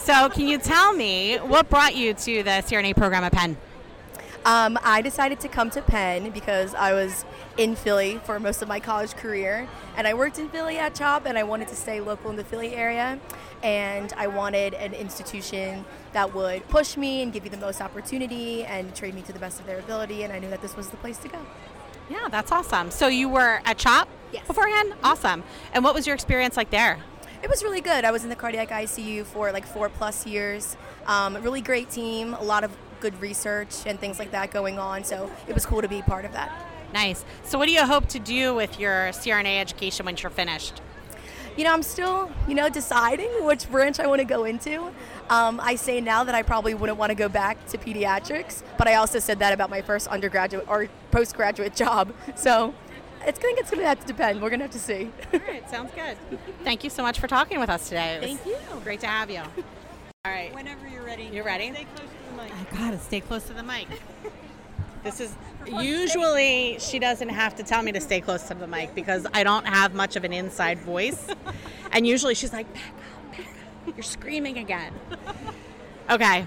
So, 0.00 0.28
can 0.28 0.48
you 0.48 0.58
tell 0.58 0.92
me 0.92 1.36
what 1.36 1.70
brought 1.70 1.94
you 1.94 2.12
to 2.12 2.42
the 2.42 2.50
CRNA 2.50 2.96
program 2.96 3.24
at 3.24 3.32
Penn? 3.32 3.56
Um, 4.46 4.78
I 4.84 5.02
decided 5.02 5.40
to 5.40 5.48
come 5.48 5.70
to 5.70 5.82
Penn 5.82 6.30
because 6.30 6.72
I 6.72 6.92
was 6.92 7.24
in 7.58 7.74
Philly 7.74 8.20
for 8.22 8.38
most 8.38 8.62
of 8.62 8.68
my 8.68 8.78
college 8.78 9.16
career, 9.16 9.66
and 9.96 10.06
I 10.06 10.14
worked 10.14 10.38
in 10.38 10.48
Philly 10.50 10.78
at 10.78 10.94
CHOP, 10.94 11.26
and 11.26 11.36
I 11.36 11.42
wanted 11.42 11.66
to 11.66 11.74
stay 11.74 12.00
local 12.00 12.30
in 12.30 12.36
the 12.36 12.44
Philly 12.44 12.72
area, 12.76 13.18
and 13.64 14.12
I 14.16 14.28
wanted 14.28 14.74
an 14.74 14.94
institution 14.94 15.84
that 16.12 16.32
would 16.32 16.68
push 16.68 16.96
me 16.96 17.22
and 17.22 17.32
give 17.32 17.42
me 17.42 17.48
the 17.48 17.56
most 17.56 17.80
opportunity 17.80 18.62
and 18.64 18.94
train 18.94 19.16
me 19.16 19.22
to 19.22 19.32
the 19.32 19.40
best 19.40 19.58
of 19.58 19.66
their 19.66 19.80
ability, 19.80 20.22
and 20.22 20.32
I 20.32 20.38
knew 20.38 20.50
that 20.50 20.62
this 20.62 20.76
was 20.76 20.90
the 20.90 20.96
place 20.98 21.18
to 21.18 21.28
go. 21.28 21.38
Yeah, 22.08 22.28
that's 22.30 22.52
awesome. 22.52 22.92
So, 22.92 23.08
you 23.08 23.28
were 23.28 23.60
at 23.64 23.78
CHOP 23.78 24.08
Yes. 24.32 24.46
beforehand? 24.46 24.94
Awesome. 25.02 25.42
And 25.72 25.82
what 25.82 25.92
was 25.92 26.06
your 26.06 26.14
experience 26.14 26.56
like 26.56 26.70
there? 26.70 26.98
It 27.46 27.50
was 27.50 27.62
really 27.62 27.80
good. 27.80 28.04
I 28.04 28.10
was 28.10 28.24
in 28.24 28.28
the 28.28 28.34
cardiac 28.34 28.70
ICU 28.70 29.24
for 29.24 29.52
like 29.52 29.64
four 29.64 29.88
plus 29.88 30.26
years. 30.26 30.76
Um, 31.06 31.36
really 31.36 31.60
great 31.60 31.88
team, 31.88 32.34
a 32.34 32.42
lot 32.42 32.64
of 32.64 32.76
good 32.98 33.20
research 33.20 33.86
and 33.86 34.00
things 34.00 34.18
like 34.18 34.32
that 34.32 34.50
going 34.50 34.80
on. 34.80 35.04
So 35.04 35.30
it 35.46 35.54
was 35.54 35.64
cool 35.64 35.80
to 35.80 35.86
be 35.86 36.02
part 36.02 36.24
of 36.24 36.32
that. 36.32 36.50
Nice. 36.92 37.24
So, 37.44 37.56
what 37.56 37.66
do 37.66 37.72
you 37.72 37.86
hope 37.86 38.06
to 38.08 38.18
do 38.18 38.52
with 38.52 38.80
your 38.80 39.10
CRNA 39.12 39.60
education 39.60 40.06
once 40.06 40.24
you're 40.24 40.30
finished? 40.30 40.82
You 41.56 41.62
know, 41.62 41.72
I'm 41.72 41.84
still, 41.84 42.32
you 42.48 42.56
know, 42.56 42.68
deciding 42.68 43.30
which 43.44 43.70
branch 43.70 44.00
I 44.00 44.08
want 44.08 44.18
to 44.18 44.26
go 44.26 44.42
into. 44.42 44.90
Um, 45.30 45.60
I 45.62 45.76
say 45.76 46.00
now 46.00 46.24
that 46.24 46.34
I 46.34 46.42
probably 46.42 46.74
wouldn't 46.74 46.98
want 46.98 47.10
to 47.10 47.14
go 47.14 47.28
back 47.28 47.64
to 47.68 47.78
pediatrics, 47.78 48.64
but 48.76 48.88
I 48.88 48.96
also 48.96 49.20
said 49.20 49.38
that 49.38 49.52
about 49.52 49.70
my 49.70 49.82
first 49.82 50.08
undergraduate 50.08 50.68
or 50.68 50.88
postgraduate 51.12 51.76
job. 51.76 52.12
So 52.34 52.74
it's 53.26 53.38
going 53.38 53.54
to 53.56 53.60
it's 53.60 53.70
going 53.70 53.82
to 53.82 53.88
have 53.88 54.00
to 54.00 54.06
depend. 54.06 54.40
We're 54.40 54.50
going 54.50 54.60
to 54.60 54.66
have 54.66 54.72
to 54.72 54.78
see. 54.78 55.10
All 55.32 55.40
right, 55.40 55.68
sounds 55.68 55.92
good. 55.94 56.16
Thank 56.64 56.84
you 56.84 56.90
so 56.90 57.02
much 57.02 57.18
for 57.18 57.26
talking 57.26 57.58
with 57.60 57.70
us 57.70 57.88
today. 57.88 58.18
Thank 58.20 58.46
you. 58.46 58.56
Great 58.84 59.00
to 59.00 59.06
have 59.06 59.30
you. 59.30 59.40
All 59.40 60.32
right. 60.32 60.54
Whenever 60.54 60.86
you're 60.88 61.04
ready. 61.04 61.28
You're 61.32 61.44
ready? 61.44 61.72
Stay 61.72 61.86
close 61.94 62.08
to 62.08 62.30
the 62.30 62.42
mic. 62.42 62.52
I 62.52 62.76
gotta 62.76 62.98
stay 62.98 63.20
close 63.20 63.44
to 63.44 63.52
the 63.52 63.62
mic. 63.62 63.86
This 65.04 65.20
is 65.20 65.36
usually 65.68 66.80
she 66.80 66.98
doesn't 66.98 67.28
have 67.28 67.54
to 67.56 67.62
tell 67.62 67.80
me 67.80 67.92
to 67.92 68.00
stay 68.00 68.20
close 68.20 68.42
to 68.48 68.54
the 68.54 68.66
mic 68.66 68.92
because 68.92 69.24
I 69.32 69.44
don't 69.44 69.64
have 69.64 69.94
much 69.94 70.16
of 70.16 70.24
an 70.24 70.32
inside 70.32 70.80
voice. 70.80 71.28
And 71.92 72.04
usually 72.04 72.34
she's 72.34 72.52
like, 72.52 72.66
back 72.74 72.82
up, 72.82 73.30
back 73.30 73.40
up. 73.86 73.96
You're 73.96 74.02
screaming 74.02 74.58
again. 74.58 74.92
Okay. 76.08 76.46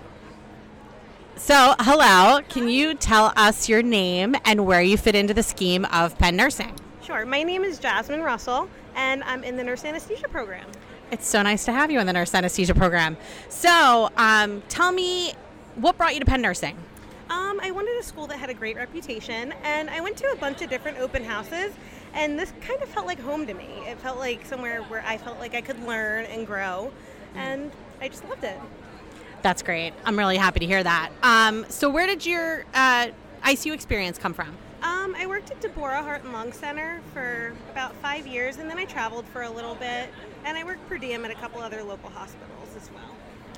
So, 1.39 1.73
hello. 1.79 2.41
Can 2.49 2.67
you 2.67 2.93
tell 2.93 3.31
us 3.37 3.69
your 3.69 3.81
name 3.81 4.35
and 4.43 4.65
where 4.65 4.81
you 4.81 4.97
fit 4.97 5.15
into 5.15 5.33
the 5.33 5.41
scheme 5.41 5.85
of 5.85 6.15
Penn 6.17 6.35
Nursing? 6.35 6.75
Sure. 7.01 7.25
My 7.25 7.43
name 7.43 7.63
is 7.63 7.79
Jasmine 7.79 8.21
Russell, 8.21 8.69
and 8.93 9.23
I'm 9.23 9.45
in 9.45 9.55
the 9.55 9.63
nurse 9.63 9.85
anesthesia 9.85 10.27
program. 10.27 10.67
It's 11.11 11.25
so 11.25 11.41
nice 11.41 11.63
to 11.65 11.71
have 11.71 11.89
you 11.89 11.99
in 12.01 12.05
the 12.05 12.13
nurse 12.13 12.35
anesthesia 12.35 12.75
program. 12.75 13.15
So, 13.47 14.09
um, 14.17 14.61
tell 14.67 14.91
me 14.91 15.31
what 15.75 15.97
brought 15.97 16.13
you 16.13 16.19
to 16.19 16.25
Penn 16.25 16.41
Nursing? 16.41 16.75
Um, 17.29 17.61
I 17.63 17.71
wanted 17.71 17.97
a 17.97 18.03
school 18.03 18.27
that 18.27 18.37
had 18.37 18.49
a 18.49 18.53
great 18.53 18.75
reputation, 18.75 19.53
and 19.63 19.89
I 19.89 20.01
went 20.01 20.17
to 20.17 20.29
a 20.31 20.35
bunch 20.35 20.61
of 20.61 20.69
different 20.69 20.99
open 20.99 21.23
houses, 21.23 21.71
and 22.13 22.37
this 22.37 22.51
kind 22.59 22.83
of 22.83 22.89
felt 22.89 23.07
like 23.07 23.19
home 23.19 23.47
to 23.47 23.53
me. 23.53 23.83
It 23.87 23.97
felt 23.99 24.19
like 24.19 24.45
somewhere 24.45 24.83
where 24.83 25.03
I 25.05 25.17
felt 25.17 25.39
like 25.39 25.55
I 25.55 25.61
could 25.61 25.81
learn 25.87 26.25
and 26.25 26.45
grow, 26.45 26.91
and 27.33 27.71
I 28.01 28.09
just 28.09 28.27
loved 28.27 28.43
it. 28.43 28.59
That's 29.41 29.61
great. 29.61 29.93
I'm 30.05 30.17
really 30.17 30.37
happy 30.37 30.59
to 30.59 30.65
hear 30.65 30.83
that. 30.83 31.11
Um, 31.23 31.65
so, 31.69 31.89
where 31.89 32.07
did 32.07 32.25
your 32.25 32.65
uh, 32.73 33.07
ICU 33.43 33.73
experience 33.73 34.17
come 34.17 34.33
from? 34.33 34.57
Um, 34.81 35.15
I 35.17 35.25
worked 35.27 35.51
at 35.51 35.59
Deborah 35.61 36.01
Heart 36.01 36.23
and 36.23 36.33
Lung 36.33 36.53
Center 36.53 37.01
for 37.13 37.53
about 37.71 37.93
five 37.95 38.25
years, 38.25 38.57
and 38.57 38.69
then 38.69 38.77
I 38.77 38.85
traveled 38.85 39.25
for 39.27 39.41
a 39.43 39.49
little 39.49 39.75
bit, 39.75 40.09
and 40.45 40.57
I 40.57 40.63
worked 40.63 40.87
per 40.87 40.97
diem 40.97 41.25
at 41.25 41.31
a 41.31 41.35
couple 41.35 41.61
other 41.61 41.83
local 41.83 42.09
hospitals 42.09 42.69
as 42.75 42.89
well. 42.91 43.15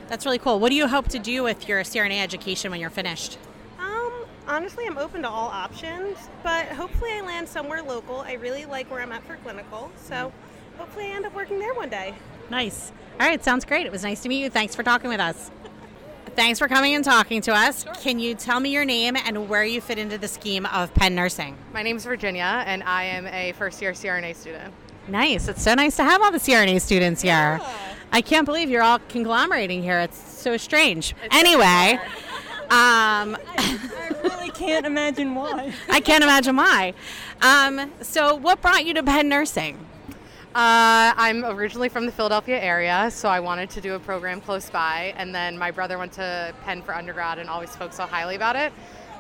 That's 0.07 0.25
really 0.25 0.39
cool. 0.39 0.59
What 0.59 0.69
do 0.69 0.75
you 0.75 0.87
hope 0.87 1.07
to 1.09 1.19
do 1.19 1.43
with 1.43 1.67
your 1.67 1.81
CRNA 1.81 2.21
education 2.21 2.71
when 2.71 2.79
you're 2.79 2.89
finished? 2.89 3.37
Um, 3.79 4.25
honestly, 4.47 4.85
I'm 4.85 4.97
open 4.97 5.21
to 5.21 5.29
all 5.29 5.47
options, 5.47 6.17
but 6.43 6.67
hopefully 6.67 7.11
I 7.13 7.21
land 7.21 7.47
somewhere 7.47 7.83
local. 7.83 8.21
I 8.21 8.33
really 8.33 8.65
like 8.65 8.89
where 8.89 9.01
I'm 9.01 9.11
at 9.11 9.23
for 9.23 9.35
clinical, 9.37 9.91
so 9.97 10.33
hopefully 10.77 11.05
I 11.05 11.09
end 11.09 11.25
up 11.25 11.35
working 11.35 11.59
there 11.59 11.73
one 11.75 11.89
day. 11.89 12.15
Nice. 12.49 12.91
All 13.19 13.27
right, 13.27 13.43
sounds 13.43 13.63
great. 13.63 13.85
It 13.85 13.91
was 13.91 14.03
nice 14.03 14.21
to 14.23 14.29
meet 14.29 14.41
you. 14.41 14.49
Thanks 14.49 14.75
for 14.75 14.83
talking 14.83 15.09
with 15.09 15.19
us. 15.19 15.51
Thanks 16.35 16.59
for 16.59 16.67
coming 16.69 16.95
and 16.95 17.03
talking 17.03 17.41
to 17.41 17.51
us. 17.51 17.85
Can 17.99 18.17
you 18.17 18.35
tell 18.35 18.59
me 18.59 18.69
your 18.69 18.85
name 18.85 19.17
and 19.17 19.49
where 19.49 19.65
you 19.65 19.81
fit 19.81 19.97
into 19.97 20.17
the 20.17 20.29
scheme 20.29 20.65
of 20.67 20.93
Penn 20.93 21.13
Nursing? 21.13 21.57
My 21.73 21.83
name 21.83 21.97
is 21.97 22.05
Virginia, 22.05 22.63
and 22.65 22.83
I 22.83 23.03
am 23.03 23.27
a 23.27 23.51
first 23.53 23.81
year 23.81 23.91
CRNA 23.91 24.35
student. 24.35 24.73
Nice. 25.09 25.49
It's 25.49 25.61
so 25.61 25.73
nice 25.73 25.97
to 25.97 26.03
have 26.03 26.21
all 26.21 26.31
the 26.31 26.37
CRNA 26.37 26.79
students 26.81 27.21
here. 27.21 27.59
I 28.13 28.21
can't 28.21 28.45
believe 28.45 28.69
you're 28.69 28.81
all 28.81 28.99
conglomerating 29.09 29.83
here. 29.83 29.99
It's 29.99 30.17
so 30.17 30.55
strange. 30.55 31.15
anyway, 31.31 31.99
um, 32.69 33.37
I 33.57 34.11
really 34.23 34.49
can't 34.51 34.85
imagine 34.85 35.35
why. 35.35 35.73
I 35.89 35.99
can't 35.99 36.23
imagine 36.23 36.55
why. 36.55 36.93
Um, 37.41 37.91
so, 38.01 38.35
what 38.35 38.61
brought 38.61 38.85
you 38.85 38.93
to 38.93 39.03
Penn 39.03 39.27
Nursing? 39.27 39.77
Uh, 40.53 41.15
I'm 41.15 41.45
originally 41.45 41.87
from 41.87 42.05
the 42.05 42.11
Philadelphia 42.11 42.59
area, 42.59 43.09
so 43.09 43.29
I 43.29 43.39
wanted 43.39 43.69
to 43.69 43.79
do 43.79 43.93
a 43.95 43.99
program 43.99 44.41
close 44.41 44.69
by, 44.69 45.13
and 45.15 45.33
then 45.33 45.57
my 45.57 45.71
brother 45.71 45.97
went 45.97 46.11
to 46.13 46.53
Penn 46.65 46.81
for 46.81 46.93
undergrad 46.93 47.39
and 47.39 47.49
always 47.49 47.69
spoke 47.69 47.93
so 47.93 48.05
highly 48.05 48.35
about 48.35 48.57
it. 48.57 48.73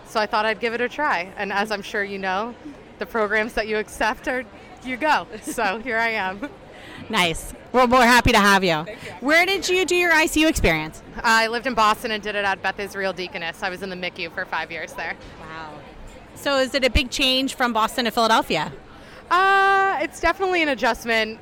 So 0.05 0.19
I 0.19 0.25
thought 0.25 0.45
I'd 0.45 0.59
give 0.59 0.73
it 0.73 0.81
a 0.81 0.89
try. 0.89 1.31
And 1.37 1.53
as 1.53 1.71
I'm 1.71 1.81
sure 1.81 2.03
you 2.03 2.17
know, 2.17 2.53
the 2.99 3.05
programs 3.05 3.53
that 3.53 3.69
you 3.69 3.77
accept 3.77 4.27
are 4.27 4.43
you 4.83 4.97
go. 4.97 5.25
So 5.41 5.79
here 5.79 5.97
I 5.97 6.09
am. 6.09 6.49
Nice. 7.09 7.53
Well, 7.71 7.87
we're 7.87 8.05
happy 8.05 8.33
to 8.33 8.39
have 8.39 8.63
you. 8.65 8.85
Where 9.21 9.45
did 9.45 9.69
you 9.69 9.85
do 9.85 9.95
your 9.95 10.11
ICU 10.11 10.49
experience? 10.49 11.01
I 11.23 11.47
lived 11.47 11.65
in 11.65 11.75
Boston 11.75 12.11
and 12.11 12.21
did 12.21 12.35
it 12.35 12.43
at 12.43 12.61
Beth 12.61 12.79
Israel 12.79 13.13
Deaconess. 13.13 13.63
I 13.63 13.69
was 13.69 13.83
in 13.83 13.89
the 13.89 13.95
MICU 13.95 14.33
for 14.33 14.43
five 14.43 14.69
years 14.69 14.91
there. 14.93 15.15
Wow. 15.39 15.79
So, 16.35 16.57
is 16.57 16.75
it 16.75 16.83
a 16.83 16.89
big 16.89 17.09
change 17.09 17.53
from 17.53 17.71
Boston 17.71 18.05
to 18.05 18.11
Philadelphia? 18.11 18.73
Uh, 19.31 19.97
it's 20.01 20.19
definitely 20.19 20.61
an 20.61 20.69
adjustment. 20.69 21.39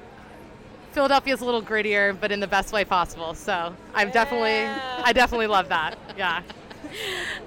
Philadelphia's 0.91 1.41
a 1.41 1.46
little 1.46 1.62
grittier, 1.62 2.17
but 2.19 2.31
in 2.31 2.39
the 2.39 2.48
best 2.48 2.72
way 2.72 2.86
possible. 2.86 3.34
So 3.34 3.75
I'm 3.93 4.12
definitely, 4.12 4.65
I 5.03 5.12
definitely 5.12 5.48
love 5.48 5.67
that. 5.69 5.98
Yeah. 6.17 6.43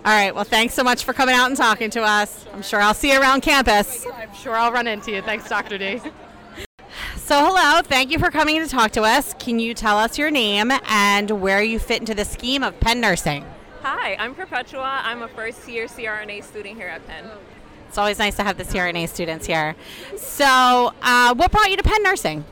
All 0.04 0.12
right. 0.12 0.34
Well, 0.34 0.44
thanks 0.44 0.72
so 0.72 0.82
much 0.82 1.04
for 1.04 1.12
coming 1.12 1.34
out 1.34 1.48
and 1.48 1.56
talking 1.56 1.90
to 1.90 2.02
us. 2.02 2.46
I'm 2.54 2.62
sure 2.62 2.80
I'll 2.80 2.94
see 2.94 3.12
you 3.12 3.20
around 3.20 3.42
campus. 3.42 4.06
I'm 4.14 4.32
sure 4.34 4.54
I'll 4.54 4.72
run 4.72 4.86
into 4.86 5.10
you. 5.10 5.20
Thanks, 5.20 5.48
Dr. 5.48 5.78
D. 5.78 6.00
So, 7.16 7.46
hello. 7.46 7.80
Thank 7.82 8.10
you 8.10 8.18
for 8.18 8.30
coming 8.30 8.60
to 8.60 8.68
talk 8.68 8.90
to 8.92 9.02
us. 9.02 9.32
Can 9.38 9.58
you 9.58 9.72
tell 9.74 9.96
us 9.96 10.18
your 10.18 10.30
name 10.30 10.70
and 10.86 11.30
where 11.40 11.62
you 11.62 11.78
fit 11.78 12.00
into 12.00 12.14
the 12.14 12.24
scheme 12.24 12.62
of 12.62 12.78
Penn 12.80 13.00
Nursing? 13.00 13.44
Hi, 13.82 14.16
I'm 14.16 14.34
Perpetua. 14.34 15.00
I'm 15.02 15.22
a 15.22 15.28
first 15.28 15.66
year 15.68 15.86
CRNA 15.86 16.44
student 16.44 16.76
here 16.76 16.88
at 16.88 17.06
Penn. 17.06 17.30
It's 17.92 17.98
always 17.98 18.18
nice 18.18 18.36
to 18.36 18.42
have 18.42 18.56
the 18.56 18.64
CRNA 18.64 19.06
students 19.10 19.46
here. 19.46 19.76
So, 20.16 20.94
uh, 21.02 21.34
what 21.34 21.52
brought 21.52 21.70
you 21.70 21.76
to 21.76 21.82
Penn 21.82 22.02
Nursing? 22.02 22.42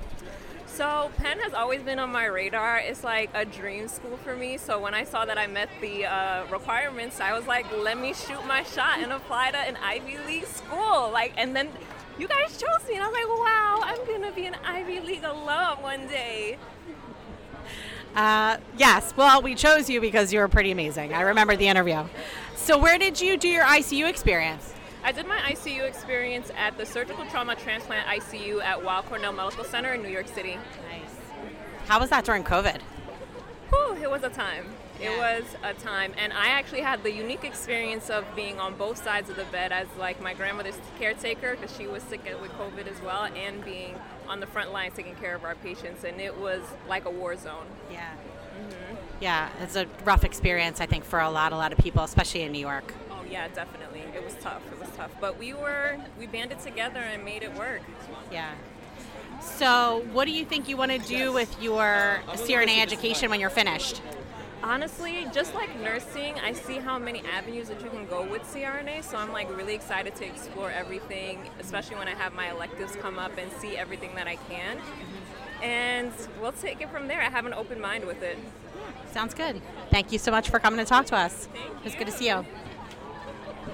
So 0.66 1.10
Penn 1.16 1.38
has 1.38 1.54
always 1.54 1.80
been 1.80 1.98
on 1.98 2.12
my 2.12 2.26
radar. 2.26 2.76
It's 2.76 3.02
like 3.02 3.30
a 3.32 3.46
dream 3.46 3.88
school 3.88 4.18
for 4.18 4.36
me. 4.36 4.58
So 4.58 4.78
when 4.78 4.92
I 4.92 5.04
saw 5.04 5.24
that 5.24 5.38
I 5.38 5.46
met 5.46 5.70
the 5.80 6.04
uh, 6.04 6.44
requirements, 6.52 7.20
I 7.20 7.32
was 7.32 7.46
like, 7.46 7.64
let 7.74 7.96
me 7.96 8.12
shoot 8.12 8.46
my 8.46 8.64
shot 8.64 8.98
and 8.98 9.12
apply 9.12 9.52
to 9.52 9.56
an 9.56 9.78
Ivy 9.82 10.18
League 10.26 10.44
school. 10.44 11.10
Like, 11.10 11.32
and 11.38 11.56
then 11.56 11.70
you 12.18 12.28
guys 12.28 12.58
chose 12.58 12.86
me, 12.86 12.96
and 12.96 13.02
I 13.02 13.06
was 13.06 13.14
like, 13.14 13.38
wow, 13.38 13.80
I'm 13.82 14.06
gonna 14.06 14.32
be 14.32 14.44
an 14.44 14.56
Ivy 14.62 15.00
League 15.00 15.24
alum 15.24 15.80
one 15.80 16.06
day. 16.06 16.58
Uh, 18.14 18.58
yes. 18.76 19.14
Well, 19.16 19.40
we 19.40 19.54
chose 19.54 19.88
you 19.88 20.02
because 20.02 20.34
you 20.34 20.40
were 20.40 20.48
pretty 20.48 20.70
amazing. 20.70 21.14
I 21.14 21.22
remember 21.22 21.56
the 21.56 21.68
interview. 21.68 22.04
So, 22.56 22.76
where 22.76 22.98
did 22.98 23.18
you 23.22 23.38
do 23.38 23.48
your 23.48 23.64
ICU 23.64 24.06
experience? 24.06 24.74
I 25.02 25.12
did 25.12 25.26
my 25.26 25.38
ICU 25.38 25.82
experience 25.82 26.50
at 26.56 26.76
the 26.76 26.84
Surgical 26.86 27.24
Trauma 27.26 27.56
Transplant 27.56 28.06
ICU 28.06 28.62
at 28.62 28.84
Weill 28.84 29.02
Cornell 29.02 29.32
Medical 29.32 29.64
Center 29.64 29.94
in 29.94 30.02
New 30.02 30.08
York 30.10 30.28
City. 30.28 30.56
Nice. 30.90 31.10
How 31.86 31.98
was 31.98 32.10
that 32.10 32.24
during 32.24 32.44
COVID? 32.44 32.80
Whew, 33.70 33.94
it 34.02 34.10
was 34.10 34.22
a 34.22 34.28
time. 34.28 34.66
It 35.00 35.16
was 35.16 35.44
a 35.62 35.72
time, 35.72 36.12
and 36.18 36.30
I 36.30 36.48
actually 36.48 36.82
had 36.82 37.02
the 37.02 37.10
unique 37.10 37.42
experience 37.42 38.10
of 38.10 38.26
being 38.36 38.60
on 38.60 38.74
both 38.76 39.02
sides 39.02 39.30
of 39.30 39.36
the 39.36 39.46
bed 39.46 39.72
as 39.72 39.86
like 39.98 40.20
my 40.20 40.34
grandmother's 40.34 40.76
caretaker 40.98 41.56
because 41.56 41.74
she 41.74 41.86
was 41.86 42.02
sick 42.02 42.22
with 42.42 42.50
COVID 42.52 42.86
as 42.86 43.00
well, 43.00 43.24
and 43.24 43.64
being 43.64 43.94
on 44.28 44.40
the 44.40 44.46
front 44.46 44.72
lines 44.72 44.92
taking 44.94 45.14
care 45.14 45.34
of 45.34 45.42
our 45.44 45.54
patients, 45.54 46.04
and 46.04 46.20
it 46.20 46.36
was 46.38 46.60
like 46.86 47.06
a 47.06 47.10
war 47.10 47.34
zone. 47.34 47.64
Yeah. 47.90 48.10
hmm 48.12 48.96
Yeah, 49.20 49.48
it's 49.62 49.74
a 49.74 49.86
rough 50.04 50.22
experience, 50.22 50.82
I 50.82 50.86
think, 50.86 51.04
for 51.04 51.18
a 51.18 51.30
lot, 51.30 51.54
a 51.54 51.56
lot 51.56 51.72
of 51.72 51.78
people, 51.78 52.04
especially 52.04 52.42
in 52.42 52.52
New 52.52 52.58
York. 52.60 52.92
Oh 53.10 53.24
yeah, 53.30 53.48
definitely. 53.48 54.02
It 54.14 54.22
was 54.22 54.34
tough. 54.34 54.60
It 54.70 54.78
tough, 54.96 55.12
but 55.20 55.38
we 55.38 55.52
were 55.52 55.96
we 56.18 56.26
banded 56.26 56.60
together 56.60 57.00
and 57.00 57.24
made 57.24 57.42
it 57.42 57.54
work. 57.54 57.82
Yeah. 58.30 58.52
So, 59.40 60.04
what 60.12 60.26
do 60.26 60.32
you 60.32 60.44
think 60.44 60.68
you 60.68 60.76
want 60.76 60.92
to 60.92 60.98
do 60.98 61.32
with 61.32 61.60
your 61.62 62.20
CRNA 62.28 62.82
education 62.82 63.30
when 63.30 63.40
you're 63.40 63.50
finished? 63.50 64.02
Honestly, 64.62 65.26
just 65.32 65.54
like 65.54 65.74
nursing, 65.80 66.34
I 66.38 66.52
see 66.52 66.78
how 66.78 66.98
many 66.98 67.22
avenues 67.24 67.68
that 67.68 67.80
you 67.80 67.88
can 67.88 68.06
go 68.06 68.22
with 68.22 68.42
CRNA. 68.42 69.04
So 69.04 69.16
I'm 69.16 69.32
like 69.32 69.54
really 69.56 69.74
excited 69.74 70.14
to 70.16 70.26
explore 70.26 70.70
everything, 70.70 71.48
especially 71.58 71.96
when 71.96 72.08
I 72.08 72.14
have 72.14 72.34
my 72.34 72.50
electives 72.50 72.94
come 72.96 73.18
up 73.18 73.32
and 73.38 73.50
see 73.52 73.78
everything 73.78 74.14
that 74.16 74.26
I 74.26 74.36
can. 74.36 74.78
And 75.62 76.12
we'll 76.40 76.52
take 76.52 76.82
it 76.82 76.90
from 76.90 77.08
there. 77.08 77.22
I 77.22 77.30
have 77.30 77.46
an 77.46 77.54
open 77.54 77.80
mind 77.80 78.04
with 78.04 78.22
it. 78.22 78.38
Sounds 79.12 79.32
good. 79.32 79.62
Thank 79.90 80.12
you 80.12 80.18
so 80.18 80.30
much 80.30 80.50
for 80.50 80.58
coming 80.58 80.78
to 80.78 80.84
talk 80.84 81.06
to 81.06 81.16
us. 81.16 81.48
It 81.78 81.84
was 81.84 81.94
good 81.94 82.06
to 82.06 82.12
see 82.12 82.28
you. 82.28 82.44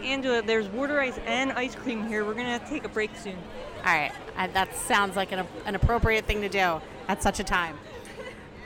Angela, 0.03 0.43
there's 0.43 0.69
water 0.69 1.00
ice 1.00 1.19
and 1.26 1.52
ice 1.52 1.75
cream 1.75 2.06
here. 2.06 2.25
We're 2.25 2.35
gonna 2.35 2.50
have 2.50 2.65
to 2.65 2.71
take 2.71 2.85
a 2.85 2.89
break 2.89 3.11
soon. 3.17 3.37
All 3.85 3.93
right, 3.95 4.13
uh, 4.37 4.49
that 4.49 4.75
sounds 4.76 5.17
like 5.17 5.32
an, 5.32 5.47
an 5.65 5.75
appropriate 5.75 6.25
thing 6.25 6.41
to 6.43 6.49
do 6.49 6.80
at 7.09 7.23
such 7.23 7.41
a 7.41 7.45
time. 7.45 7.76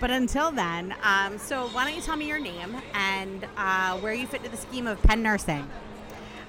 But 0.01 0.11
until 0.11 0.51
then, 0.51 0.95
um, 1.03 1.37
so 1.39 1.69
why 1.69 1.85
don't 1.85 1.95
you 1.95 2.01
tell 2.01 2.17
me 2.17 2.27
your 2.27 2.41
name 2.41 2.75
and 2.95 3.47
uh, 3.57 3.99
where 3.99 4.15
you 4.15 4.27
fit 4.27 4.39
into 4.43 4.51
the 4.51 4.57
scheme 4.57 4.87
of 4.87 5.03
Penn 5.03 5.23
Nursing? 5.23 5.69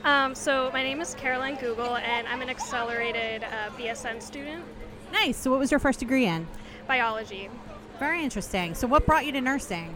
Um, 0.06 0.34
so 0.34 0.70
my 0.72 0.82
name 0.82 1.02
is 1.02 1.14
Caroline 1.16 1.58
Google, 1.58 1.98
and 1.98 2.28
I'm 2.28 2.42
an 2.42 2.50
accelerated 2.50 3.44
uh, 3.44 3.70
BSN 3.78 4.22
student, 4.22 4.64
Nice. 5.12 5.36
So, 5.38 5.52
what 5.52 5.60
was 5.60 5.72
your 5.72 5.80
first 5.80 6.00
degree 6.00 6.26
in? 6.26 6.48
biology. 6.88 7.50
Very 8.00 8.24
interesting. 8.24 8.74
So, 8.74 8.88
what 8.88 9.06
brought 9.06 9.26
you 9.26 9.32
to 9.34 9.42
nursing? 9.42 9.96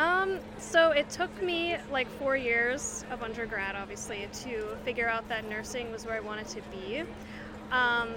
Um, 0.00 0.38
so 0.58 0.92
it 0.92 1.10
took 1.10 1.42
me 1.42 1.76
like 1.92 2.08
four 2.18 2.34
years 2.34 3.04
of 3.10 3.22
undergrad, 3.22 3.76
obviously, 3.76 4.26
to 4.32 4.74
figure 4.82 5.06
out 5.06 5.28
that 5.28 5.46
nursing 5.46 5.92
was 5.92 6.06
where 6.06 6.14
I 6.14 6.20
wanted 6.20 6.48
to 6.48 6.62
be. 6.70 7.02
Um, 7.70 8.08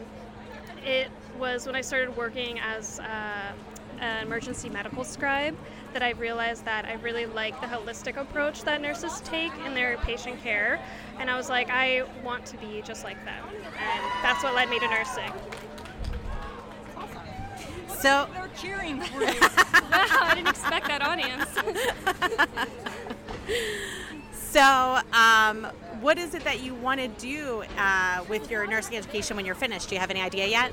it 0.85 1.09
was 1.37 1.65
when 1.65 1.75
I 1.75 1.81
started 1.81 2.15
working 2.15 2.57
as 2.61 3.01
uh, 3.01 3.51
an 3.99 4.25
emergency 4.25 4.69
medical 4.69 5.03
scribe 5.03 5.57
that 5.91 6.01
I 6.01 6.11
realized 6.11 6.63
that 6.63 6.85
I 6.85 6.93
really 6.93 7.25
like 7.25 7.59
the 7.59 7.67
holistic 7.67 8.15
approach 8.15 8.63
that 8.63 8.79
nurses 8.79 9.19
take 9.25 9.51
in 9.65 9.73
their 9.73 9.97
patient 9.97 10.41
care. 10.41 10.79
And 11.19 11.29
I 11.29 11.35
was 11.35 11.49
like, 11.49 11.69
I 11.69 12.05
want 12.23 12.45
to 12.45 12.57
be 12.59 12.81
just 12.85 13.03
like 13.03 13.23
them. 13.25 13.43
And 13.49 14.03
that's 14.23 14.41
what 14.41 14.55
led 14.55 14.69
me 14.69 14.79
to 14.79 14.87
nursing. 14.87 15.33
So, 18.03 18.27
they're 18.33 18.49
cheering 18.59 18.99
for 18.99 19.21
you. 19.21 19.39
wow, 19.39 19.49
I 19.91 20.33
didn't 20.35 20.49
expect 20.49 20.87
that 20.87 21.01
audience. 21.01 21.49
So, 24.53 24.99
um, 25.13 25.63
what 26.01 26.19
is 26.19 26.35
it 26.35 26.43
that 26.43 26.59
you 26.59 26.75
want 26.75 26.99
to 26.99 27.07
do 27.07 27.63
uh, 27.75 28.23
with 28.29 28.51
your 28.51 28.67
nursing 28.67 28.95
education 28.95 29.35
when 29.35 29.47
you're 29.47 29.55
finished? 29.55 29.89
Do 29.89 29.95
you 29.95 29.99
have 29.99 30.11
any 30.11 30.21
idea 30.21 30.45
yet? 30.45 30.71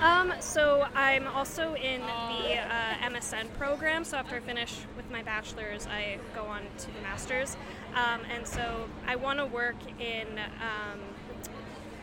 Um, 0.00 0.32
so 0.40 0.86
I'm 0.94 1.26
also 1.26 1.74
in 1.74 2.00
the 2.00 2.56
uh, 2.56 3.10
MSN 3.10 3.52
program. 3.58 4.02
So 4.02 4.16
after 4.16 4.36
I 4.36 4.40
finish 4.40 4.78
with 4.96 5.10
my 5.10 5.22
bachelor's, 5.22 5.86
I 5.88 6.16
go 6.34 6.44
on 6.44 6.62
to 6.78 6.86
the 6.86 7.02
master's. 7.02 7.58
Um, 7.94 8.22
and 8.34 8.46
so 8.46 8.88
I 9.06 9.16
want 9.16 9.40
to 9.40 9.44
work 9.44 9.76
in 10.00 10.26
um, 10.38 11.00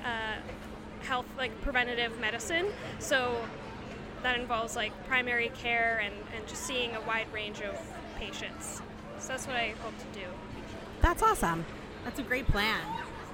uh, 0.06 0.36
health, 1.08 1.26
like 1.40 1.60
preventative 1.62 2.20
medicine. 2.20 2.68
So 3.00 3.44
that 4.24 4.40
involves 4.40 4.76
like 4.76 4.92
primary 5.08 5.50
care 5.50 6.02
and, 6.04 6.14
and 6.36 6.48
just 6.48 6.64
seeing 6.64 6.96
a 6.96 7.02
wide 7.02 7.32
range 7.34 7.62
of 7.62 7.80
patients. 8.18 8.82
So 9.20 9.30
that's 9.30 9.48
what 9.48 9.56
I 9.56 9.74
hope 9.82 9.94
to 10.00 10.20
do. 10.20 10.26
That's 11.02 11.22
awesome. 11.22 11.66
That's 12.04 12.20
a 12.20 12.24
great 12.24 12.48
plan. 12.48 12.82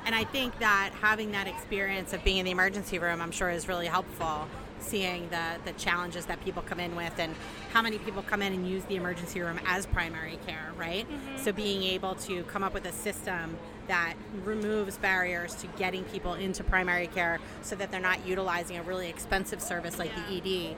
And 0.06 0.16
I 0.16 0.24
think 0.24 0.58
that 0.60 0.92
having 1.02 1.32
that 1.32 1.48
experience 1.48 2.14
of 2.14 2.24
being 2.24 2.38
in 2.38 2.46
the 2.46 2.52
emergency 2.52 3.00
room, 3.00 3.22
I'm 3.22 3.32
sure, 3.32 3.50
is 3.50 3.68
really 3.68 3.88
helpful. 3.88 4.48
Seeing 4.80 5.30
the, 5.30 5.56
the 5.66 5.74
challenges 5.74 6.26
that 6.26 6.44
people 6.44 6.62
come 6.62 6.80
in 6.80 6.96
with 6.96 7.18
and 7.20 7.36
how 7.74 7.82
many 7.82 7.98
people 8.00 8.24
come 8.24 8.42
in 8.42 8.54
and 8.54 8.68
use 8.68 8.84
the 8.86 8.96
emergency 8.96 9.42
room 9.42 9.60
as 9.66 9.86
primary 9.86 10.40
care, 10.48 10.72
right? 10.78 11.10
Mm-hmm. 11.10 11.38
So 11.44 11.52
being 11.52 11.84
able 11.84 12.16
to 12.16 12.44
come 12.44 12.64
up 12.64 12.74
with 12.74 12.86
a 12.86 12.92
system 12.92 13.58
that 13.88 14.14
removes 14.46 14.98
barriers 14.98 15.56
to 15.56 15.68
getting 15.78 16.04
people 16.06 16.36
into 16.36 16.64
primary 16.64 17.08
care 17.08 17.40
so 17.62 17.76
that 17.76 17.92
they're 17.92 18.00
not 18.00 18.26
utilizing 18.26 18.78
a 18.78 18.84
really 18.84 19.10
expensive 19.10 19.62
service 19.62 19.98
like 20.00 20.12
the 20.16 20.38
ED 20.38 20.76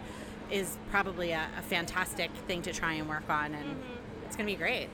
is 0.49 0.77
probably 0.89 1.31
a, 1.31 1.47
a 1.57 1.61
fantastic 1.61 2.31
thing 2.47 2.61
to 2.61 2.73
try 2.73 2.93
and 2.93 3.07
work 3.07 3.29
on. 3.29 3.53
And 3.53 3.65
mm-hmm. 3.65 4.25
it's 4.25 4.35
going 4.35 4.47
to 4.47 4.53
be 4.53 4.57
great. 4.57 4.89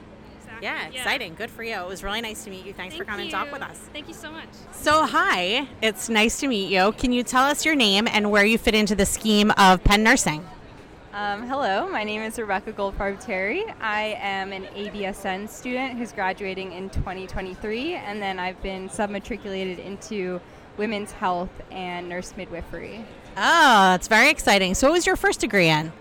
Yeah, 0.62 0.88
Yeah. 0.92 1.00
exciting. 1.00 1.36
Good 1.36 1.52
for 1.52 1.64
you. 1.64 1.76
It 1.76 1.88
was 1.88 2.04
really 2.04 2.22
nice 2.22 2.44
to 2.46 2.50
meet 2.50 2.66
you. 2.66 2.74
Thanks 2.74 2.96
for 2.96 3.06
Thank 3.06 3.10
coming 3.10 3.26
to 3.28 3.32
talk 3.32 3.52
with 3.52 3.62
us. 3.62 3.78
Thank 3.94 4.08
you 4.08 4.14
so 4.14 4.32
much. 4.32 4.48
So, 4.72 5.06
hi, 5.06 5.68
it's 5.82 6.10
nice 6.10 6.40
to 6.40 6.48
meet 6.48 6.72
you. 6.72 6.92
Can 6.94 7.12
you 7.12 7.24
tell 7.24 7.46
us 7.46 7.66
your 7.66 7.76
name 7.76 8.08
and 8.12 8.32
where 8.32 8.46
you 8.46 8.58
fit 8.58 8.76
into 8.76 8.96
the 8.96 9.06
scheme 9.06 9.52
of 9.58 9.84
Penn 9.84 10.04
Nursing? 10.04 10.46
Um, 11.14 11.48
hello, 11.48 11.88
my 11.90 12.04
name 12.04 12.22
is 12.22 12.38
Rebecca 12.38 12.72
Goldfarb 12.74 13.20
Terry. 13.20 13.66
I 13.82 14.18
am 14.22 14.52
an 14.52 14.66
ABSN 14.76 15.50
student 15.50 15.98
who's 15.98 16.12
graduating 16.12 16.74
in 16.74 16.90
2023, 16.92 17.96
and 17.96 18.22
then 18.22 18.38
I've 18.38 18.62
been 18.62 18.88
submatriculated 18.88 19.80
into 19.84 20.40
women's 20.78 21.12
health 21.12 21.50
and 21.72 22.08
nurse 22.08 22.34
midwifery. 22.38 23.04
Oh, 23.36 23.92
that's 23.92 24.08
very 24.08 24.30
exciting. 24.30 24.76
So, 24.76 24.88
what 24.88 24.94
was 24.94 25.08
your 25.08 25.16
first 25.16 25.40
degree 25.40 25.70
in? 25.70 25.92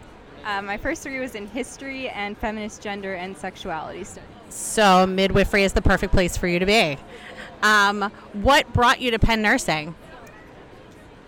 Uh, 0.45 0.61
my 0.63 0.77
first 0.77 1.03
degree 1.03 1.19
was 1.19 1.35
in 1.35 1.47
history 1.47 2.09
and 2.11 2.37
feminist 2.37 2.83
gender 2.83 3.15
and 3.15 3.37
sexuality 3.37 4.05
studies. 4.05 4.29
So, 4.49 5.07
midwifery 5.07 5.65
is 5.65 5.73
the 5.73 5.83
perfect 5.83 6.13
place 6.13 6.37
for 6.37 6.47
you 6.47 6.59
to 6.59 6.67
be. 6.67 6.99
Um, 7.63 8.11
what 8.33 8.73
brought 8.73 9.01
you 9.01 9.11
to 9.11 9.19
Penn 9.19 9.43
Nursing? 9.43 9.95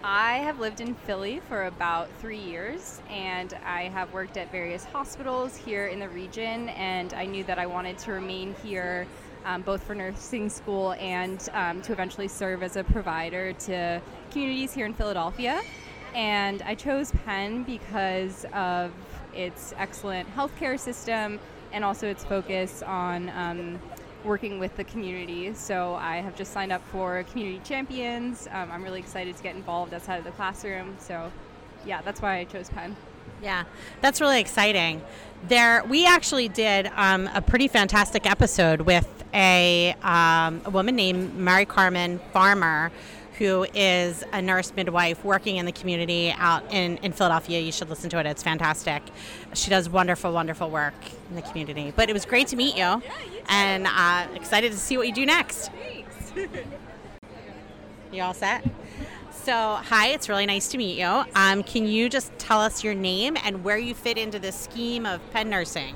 I 0.05 0.37
have 0.39 0.61
lived 0.61 0.81
in 0.81 0.95
Philly 0.95 1.43
for 1.49 1.65
about 1.65 2.09
three 2.21 2.39
years, 2.39 3.01
and 3.11 3.53
I 3.65 3.85
have 3.85 4.13
worked 4.13 4.37
at 4.37 4.51
various 4.53 4.85
hospitals 4.85 5.57
here 5.57 5.89
in 5.89 5.99
the 5.99 6.09
region. 6.09 6.69
And 6.71 7.13
I 7.15 7.27
knew 7.27 7.45
that 7.45 7.59
I 7.59 7.67
wanted 7.67 7.99
to 7.99 8.13
remain 8.13 8.55
here, 8.63 9.07
um, 9.45 9.63
both 9.63 9.83
for 9.83 9.95
nursing 9.95 10.49
school 10.49 10.93
and 10.95 11.47
um, 11.53 11.83
to 11.83 11.93
eventually 11.93 12.29
serve 12.29 12.63
as 12.63 12.77
a 12.77 12.85
provider 12.85 13.53
to 13.53 14.01
communities 14.31 14.73
here 14.73 14.87
in 14.87 14.95
Philadelphia. 14.95 15.61
And 16.15 16.63
I 16.63 16.75
chose 16.75 17.13
Penn 17.27 17.65
because 17.65 18.47
of 18.55 18.93
its 19.35 19.75
excellent 19.77 20.35
healthcare 20.35 20.79
system 20.79 21.39
and 21.79 21.85
also 21.85 22.09
its 22.09 22.25
focus 22.25 22.83
on 22.83 23.29
um, 23.37 23.79
working 24.25 24.59
with 24.59 24.77
the 24.77 24.83
community. 24.83 25.55
So 25.55 25.95
I 25.95 26.17
have 26.17 26.35
just 26.35 26.53
signed 26.53 26.73
up 26.73 26.83
for 26.89 27.23
Community 27.31 27.61
Champions. 27.63 28.49
Um, 28.51 28.69
I'm 28.73 28.83
really 28.83 28.99
excited 28.99 29.37
to 29.37 29.43
get 29.45 29.55
involved 29.55 29.95
outside 29.95 30.17
of 30.17 30.25
the 30.25 30.33
classroom. 30.33 30.97
So, 30.99 31.31
yeah, 31.87 32.03
that's 32.03 32.21
why 32.21 32.39
I 32.39 32.45
chose 32.47 32.69
Penn. 32.69 32.97
Yeah, 33.41 33.63
that's 34.01 34.21
really 34.21 34.41
exciting. 34.41 35.03
There, 35.47 35.85
we 35.85 36.05
actually 36.05 36.49
did 36.49 36.91
um, 36.97 37.31
a 37.33 37.41
pretty 37.41 37.69
fantastic 37.69 38.29
episode 38.29 38.81
with 38.81 39.07
a, 39.33 39.95
um, 40.03 40.63
a 40.65 40.71
woman 40.71 40.97
named 40.97 41.37
Mary 41.37 41.65
Carmen 41.65 42.19
Farmer, 42.33 42.91
who 43.39 43.67
is 43.75 44.25
a 44.33 44.43
nurse 44.43 44.73
midwife 44.75 45.25
working 45.25 45.57
in 45.57 45.67
the 45.67 45.73
community 45.73 46.35
out 46.37 46.63
in, 46.73 46.97
in 46.99 47.13
Philadelphia. 47.13 47.61
You 47.61 47.73
should 47.73 47.89
listen 47.89 48.11
to 48.11 48.19
it, 48.19 48.27
it's 48.27 48.43
fantastic. 48.43 49.03
She 49.55 49.71
does 49.71 49.89
wonderful, 49.89 50.33
wonderful 50.33 50.71
work 50.71 50.95
in 51.31 51.37
the 51.37 51.43
community. 51.43 51.93
But 51.95 52.11
it 52.11 52.13
was 52.13 52.25
great 52.25 52.49
to 52.49 52.57
meet 52.57 52.77
you, 52.77 53.03
and 53.49 53.87
uh, 53.87 54.27
excited 54.35 54.73
to 54.73 54.79
see 54.79 54.97
what 54.97 55.07
you 55.07 55.15
do 55.15 55.25
next. 55.25 55.71
you 58.13 58.23
all 58.23 58.35
set? 58.35 58.65
So, 59.31 59.53
hi, 59.53 60.09
it's 60.09 60.29
really 60.29 60.47
nice 60.47 60.69
to 60.69 60.79
meet 60.79 60.99
you. 60.99 61.25
Um, 61.35 61.63
can 61.63 61.87
you 61.87 62.09
just 62.09 62.37
tell 62.39 62.61
us 62.61 62.85
your 62.85 62.95
name 62.95 63.37
and 63.45 63.65
where 63.65 63.79
you 63.79 63.95
fit 63.95 64.19
into 64.19 64.39
the 64.39 64.53
scheme 64.53 65.07
of 65.07 65.21
Penn 65.31 65.49
Nursing? 65.49 65.95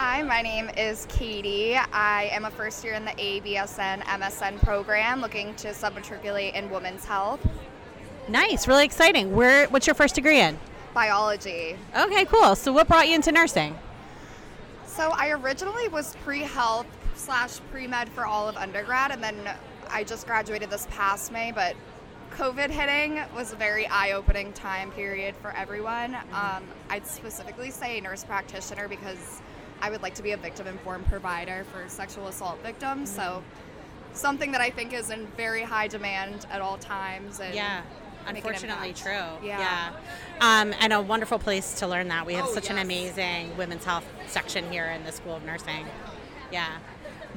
Hi, 0.00 0.22
my 0.22 0.42
name 0.42 0.70
is 0.76 1.06
Katie. 1.08 1.74
I 1.74 2.30
am 2.30 2.44
a 2.44 2.52
first 2.52 2.84
year 2.84 2.94
in 2.94 3.04
the 3.04 3.10
ABSN 3.10 4.02
MSN 4.02 4.62
program 4.62 5.20
looking 5.20 5.56
to 5.56 5.70
submatriculate 5.70 6.54
in 6.54 6.70
women's 6.70 7.04
health. 7.04 7.44
Nice, 8.28 8.68
really 8.68 8.84
exciting. 8.84 9.34
Where? 9.34 9.66
What's 9.66 9.88
your 9.88 9.94
first 9.94 10.14
degree 10.14 10.38
in? 10.38 10.56
Biology. 10.94 11.76
Okay, 11.98 12.24
cool. 12.26 12.54
So, 12.54 12.72
what 12.72 12.86
brought 12.86 13.08
you 13.08 13.16
into 13.16 13.32
nursing? 13.32 13.76
So, 14.86 15.10
I 15.16 15.30
originally 15.30 15.88
was 15.88 16.14
pre 16.22 16.42
health 16.42 16.86
slash 17.16 17.58
pre 17.72 17.88
med 17.88 18.08
for 18.08 18.24
all 18.24 18.48
of 18.48 18.56
undergrad, 18.56 19.10
and 19.10 19.20
then 19.20 19.34
I 19.90 20.04
just 20.04 20.28
graduated 20.28 20.70
this 20.70 20.86
past 20.92 21.32
May, 21.32 21.50
but 21.50 21.74
COVID 22.36 22.70
hitting 22.70 23.20
was 23.34 23.52
a 23.52 23.56
very 23.56 23.88
eye 23.88 24.12
opening 24.12 24.52
time 24.52 24.92
period 24.92 25.34
for 25.42 25.50
everyone. 25.56 26.14
Um, 26.32 26.62
I'd 26.88 27.04
specifically 27.04 27.72
say 27.72 28.00
nurse 28.00 28.22
practitioner 28.22 28.86
because 28.86 29.42
I 29.80 29.90
would 29.90 30.02
like 30.02 30.14
to 30.14 30.22
be 30.22 30.32
a 30.32 30.36
victim 30.36 30.66
informed 30.66 31.06
provider 31.06 31.64
for 31.72 31.88
sexual 31.88 32.26
assault 32.28 32.62
victims. 32.62 33.10
So, 33.10 33.42
something 34.12 34.52
that 34.52 34.60
I 34.60 34.70
think 34.70 34.92
is 34.92 35.10
in 35.10 35.26
very 35.36 35.62
high 35.62 35.86
demand 35.88 36.46
at 36.50 36.60
all 36.60 36.76
times. 36.78 37.40
And 37.40 37.54
Yeah, 37.54 37.82
an 38.26 38.36
unfortunately 38.36 38.92
true. 38.92 39.22
Yeah. 39.42 39.92
Um, 40.40 40.74
and 40.80 40.92
a 40.92 41.00
wonderful 41.00 41.38
place 41.38 41.74
to 41.80 41.86
learn 41.86 42.08
that. 42.08 42.26
We 42.26 42.34
have 42.34 42.46
Oh, 42.48 42.54
such 42.54 42.70
an 42.70 42.78
amazing 42.78 43.56
women's 43.56 43.84
health 43.84 44.06
section 44.26 44.70
here 44.72 44.86
in 44.86 45.04
the 45.04 45.12
School 45.12 45.36
of 45.36 45.44
Nursing. 45.44 45.86
Yeah. 46.50 46.66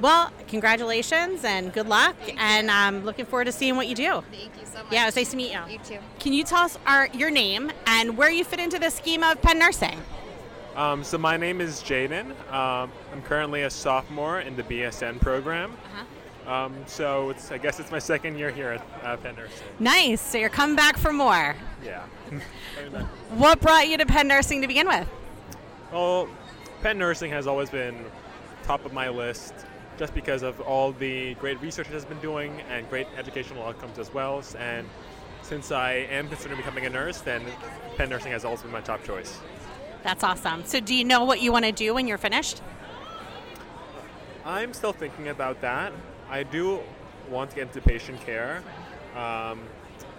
Well, 0.00 0.32
congratulations 0.48 1.44
and 1.44 1.72
good 1.72 1.86
luck. 1.86 2.16
and 2.36 2.70
I'm 2.70 3.04
looking 3.04 3.26
forward 3.26 3.44
to 3.44 3.52
seeing 3.52 3.76
what 3.76 3.86
you 3.86 3.94
do. 3.94 4.22
Thank 4.32 4.58
you 4.58 4.66
so 4.66 4.82
much. 4.82 4.90
Yeah, 4.92 5.02
it 5.02 5.06
was 5.06 5.16
nice 5.16 5.30
to 5.30 5.36
meet 5.36 5.52
you. 5.52 5.60
You 5.68 5.78
too. 5.78 5.98
Can 6.18 6.32
you 6.32 6.42
tell 6.44 6.62
us 6.62 6.78
our, 6.86 7.08
your 7.08 7.30
name 7.30 7.70
and 7.86 8.16
where 8.16 8.30
you 8.30 8.42
fit 8.42 8.58
into 8.58 8.78
the 8.78 8.90
scheme 8.90 9.22
of 9.22 9.40
Penn 9.42 9.58
Nursing? 9.58 10.00
Um, 10.76 11.04
so 11.04 11.18
my 11.18 11.36
name 11.36 11.60
is 11.60 11.82
Jaden. 11.82 12.30
Um, 12.50 12.90
I'm 13.12 13.22
currently 13.24 13.62
a 13.62 13.70
sophomore 13.70 14.40
in 14.40 14.56
the 14.56 14.62
BSN 14.62 15.20
program. 15.20 15.76
Um, 16.46 16.74
so 16.86 17.30
it's, 17.30 17.52
I 17.52 17.58
guess 17.58 17.78
it's 17.78 17.90
my 17.90 17.98
second 17.98 18.38
year 18.38 18.50
here 18.50 18.70
at 18.70 19.04
uh, 19.04 19.16
Penn 19.18 19.36
Nursing. 19.36 19.66
Nice. 19.78 20.20
So 20.20 20.38
you're 20.38 20.48
coming 20.48 20.74
back 20.74 20.96
for 20.96 21.12
more. 21.12 21.54
Yeah. 21.84 22.04
What 23.34 23.60
brought 23.60 23.88
you 23.88 23.96
to 23.98 24.06
Penn 24.06 24.28
Nursing 24.28 24.60
to 24.60 24.66
begin 24.68 24.86
with? 24.86 25.08
well, 25.92 26.28
Penn 26.82 26.98
Nursing 26.98 27.30
has 27.30 27.46
always 27.46 27.70
been 27.70 28.04
top 28.64 28.84
of 28.84 28.92
my 28.92 29.08
list 29.08 29.54
just 29.98 30.14
because 30.14 30.42
of 30.42 30.60
all 30.60 30.92
the 30.92 31.34
great 31.34 31.60
research 31.60 31.88
it 31.88 31.92
has 31.92 32.04
been 32.04 32.18
doing 32.20 32.60
and 32.70 32.88
great 32.88 33.06
educational 33.16 33.62
outcomes 33.64 33.98
as 33.98 34.12
well. 34.12 34.42
And 34.58 34.86
since 35.42 35.70
I 35.70 35.92
am 35.92 36.28
considering 36.28 36.58
becoming 36.58 36.86
a 36.86 36.90
nurse, 36.90 37.20
then 37.20 37.42
Penn 37.96 38.08
Nursing 38.08 38.32
has 38.32 38.44
always 38.44 38.62
been 38.62 38.72
my 38.72 38.80
top 38.80 39.04
choice. 39.04 39.38
That's 40.02 40.24
awesome. 40.24 40.64
So 40.64 40.80
do 40.80 40.94
you 40.94 41.04
know 41.04 41.24
what 41.24 41.40
you 41.40 41.52
want 41.52 41.64
to 41.64 41.72
do 41.72 41.94
when 41.94 42.08
you're 42.08 42.18
finished? 42.18 42.60
I'm 44.44 44.74
still 44.74 44.92
thinking 44.92 45.28
about 45.28 45.60
that. 45.60 45.92
I 46.28 46.42
do 46.42 46.80
want 47.30 47.50
to 47.50 47.56
get 47.56 47.68
into 47.68 47.80
patient 47.80 48.20
care 48.20 48.62
um, 49.16 49.60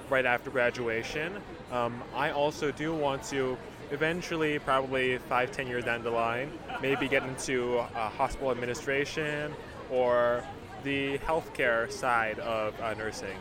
right 0.10 0.26
after 0.26 0.50
graduation. 0.50 1.34
Um, 1.72 2.02
I 2.15 2.32
also 2.32 2.72
do 2.72 2.93
want 2.93 3.24
to 3.26 3.58
eventually, 3.91 4.60
probably 4.60 5.17
five, 5.30 5.52
ten 5.52 5.67
years 5.67 5.84
down 5.84 6.04
the 6.04 6.12
line, 6.12 6.52
maybe 6.82 7.08
get 7.08 7.24
into 7.24 7.80
uh, 7.80 8.10
hospital 8.10 8.52
administration 8.52 9.54
or 9.91 10.43
the 10.84 11.17
healthcare 11.19 11.91
side 11.91 12.39
of 12.39 12.80
uh, 12.80 12.93
nursing. 12.93 13.38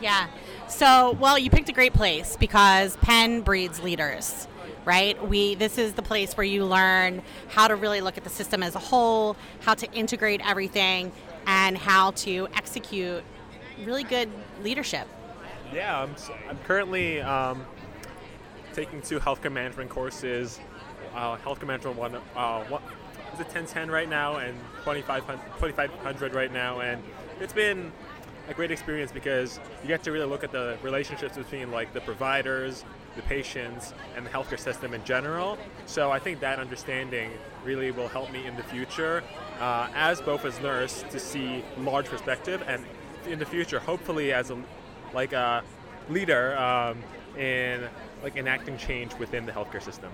Yeah. 0.00 0.28
So, 0.68 1.12
well, 1.20 1.38
you 1.38 1.50
picked 1.50 1.68
a 1.68 1.72
great 1.72 1.94
place 1.94 2.36
because 2.36 2.96
Penn 2.98 3.40
breeds 3.40 3.82
leaders, 3.82 4.46
right? 4.84 5.28
We 5.28 5.54
this 5.54 5.78
is 5.78 5.94
the 5.94 6.02
place 6.02 6.36
where 6.36 6.44
you 6.44 6.64
learn 6.64 7.22
how 7.48 7.68
to 7.68 7.76
really 7.76 8.00
look 8.00 8.18
at 8.18 8.24
the 8.24 8.30
system 8.30 8.62
as 8.62 8.74
a 8.74 8.78
whole, 8.78 9.36
how 9.60 9.74
to 9.74 9.90
integrate 9.92 10.46
everything, 10.46 11.12
and 11.46 11.78
how 11.78 12.10
to 12.12 12.48
execute 12.54 13.22
really 13.84 14.04
good 14.04 14.28
leadership. 14.62 15.06
Yeah, 15.72 16.02
I'm, 16.02 16.14
I'm 16.48 16.58
currently 16.58 17.20
um, 17.20 17.64
taking 18.72 19.02
two 19.02 19.18
healthcare 19.18 19.52
management 19.52 19.90
courses. 19.90 20.60
Uh, 21.14 21.36
healthcare 21.38 21.66
management 21.66 21.96
one, 21.96 22.14
uh, 22.36 22.78
it 23.40 23.46
1010 23.46 23.90
right 23.90 24.08
now 24.08 24.36
and 24.36 24.56
2500, 24.84 25.40
2500 25.58 26.34
right 26.34 26.52
now, 26.52 26.80
and 26.80 27.02
it's 27.40 27.52
been 27.52 27.92
a 28.48 28.54
great 28.54 28.70
experience 28.70 29.10
because 29.12 29.58
you 29.82 29.88
get 29.88 30.02
to 30.04 30.12
really 30.12 30.26
look 30.26 30.44
at 30.44 30.52
the 30.52 30.76
relationships 30.82 31.36
between 31.36 31.70
like 31.70 31.92
the 31.92 32.00
providers, 32.00 32.84
the 33.16 33.22
patients, 33.22 33.92
and 34.16 34.24
the 34.24 34.30
healthcare 34.30 34.58
system 34.58 34.94
in 34.94 35.02
general. 35.04 35.58
So 35.86 36.10
I 36.10 36.18
think 36.18 36.40
that 36.40 36.58
understanding 36.58 37.30
really 37.64 37.90
will 37.90 38.08
help 38.08 38.30
me 38.30 38.46
in 38.46 38.56
the 38.56 38.62
future, 38.62 39.24
uh, 39.60 39.88
as 39.94 40.20
both 40.20 40.44
as 40.44 40.60
nurse 40.60 41.04
to 41.10 41.18
see 41.18 41.64
large 41.78 42.06
perspective, 42.06 42.62
and 42.66 42.84
in 43.26 43.38
the 43.38 43.46
future, 43.46 43.80
hopefully 43.80 44.32
as 44.32 44.50
a 44.50 44.62
like 45.12 45.32
a 45.32 45.62
leader 46.08 46.56
um, 46.56 47.02
in 47.36 47.82
like 48.22 48.36
enacting 48.36 48.76
change 48.76 49.14
within 49.14 49.46
the 49.46 49.52
healthcare 49.52 49.82
system. 49.82 50.10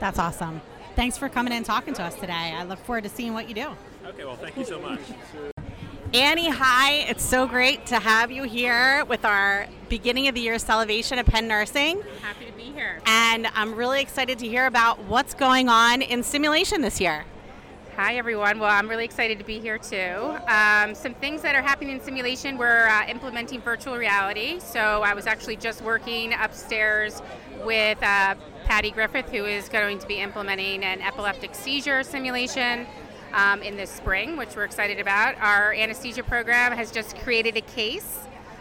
That's 0.00 0.18
awesome. 0.18 0.60
Thanks 0.96 1.16
for 1.16 1.28
coming 1.28 1.52
in 1.52 1.58
and 1.58 1.66
talking 1.66 1.94
to 1.94 2.02
us 2.02 2.14
today. 2.16 2.52
I 2.54 2.64
look 2.64 2.78
forward 2.80 3.04
to 3.04 3.10
seeing 3.10 3.32
what 3.32 3.48
you 3.48 3.54
do. 3.54 3.68
Okay, 4.06 4.24
well, 4.24 4.36
thank 4.36 4.56
you 4.56 4.64
so 4.64 4.80
much. 4.80 5.00
Annie, 6.14 6.50
hi. 6.50 7.06
It's 7.08 7.24
so 7.24 7.46
great 7.46 7.86
to 7.86 7.98
have 7.98 8.30
you 8.30 8.42
here 8.42 9.02
with 9.06 9.24
our 9.24 9.66
beginning 9.88 10.28
of 10.28 10.34
the 10.34 10.42
year 10.42 10.58
celebration 10.58 11.18
at 11.18 11.24
Penn 11.24 11.48
Nursing. 11.48 12.02
Happy 12.20 12.44
to 12.44 12.52
be 12.52 12.64
here. 12.64 13.00
And 13.06 13.46
I'm 13.54 13.74
really 13.74 14.02
excited 14.02 14.38
to 14.40 14.46
hear 14.46 14.66
about 14.66 15.02
what's 15.04 15.32
going 15.32 15.70
on 15.70 16.02
in 16.02 16.22
simulation 16.22 16.82
this 16.82 17.00
year. 17.00 17.24
Hi, 17.96 18.16
everyone. 18.16 18.58
Well, 18.58 18.70
I'm 18.70 18.90
really 18.90 19.06
excited 19.06 19.38
to 19.38 19.44
be 19.44 19.58
here 19.58 19.78
too. 19.78 20.36
Um, 20.48 20.94
some 20.94 21.14
things 21.14 21.40
that 21.42 21.54
are 21.54 21.62
happening 21.62 21.94
in 21.94 22.02
simulation, 22.02 22.58
we're 22.58 22.88
uh, 22.88 23.06
implementing 23.08 23.62
virtual 23.62 23.96
reality. 23.96 24.60
So 24.60 24.80
I 24.80 25.14
was 25.14 25.26
actually 25.26 25.56
just 25.56 25.80
working 25.80 26.34
upstairs 26.34 27.22
with 27.64 27.96
uh, 28.02 28.34
Patty 28.66 28.90
Griffith, 28.90 29.30
who 29.30 29.46
is 29.46 29.70
going 29.70 29.98
to 29.98 30.06
be 30.06 30.18
implementing 30.18 30.84
an 30.84 31.00
epileptic 31.00 31.54
seizure 31.54 32.02
simulation 32.02 32.86
um, 33.32 33.62
in 33.62 33.76
the 33.76 33.86
spring, 33.86 34.36
which 34.36 34.54
we're 34.56 34.64
excited 34.64 34.98
about. 34.98 35.36
Our 35.38 35.72
anesthesia 35.72 36.22
program 36.22 36.72
has 36.72 36.90
just 36.90 37.16
created 37.18 37.56
a 37.56 37.60
case. 37.60 38.20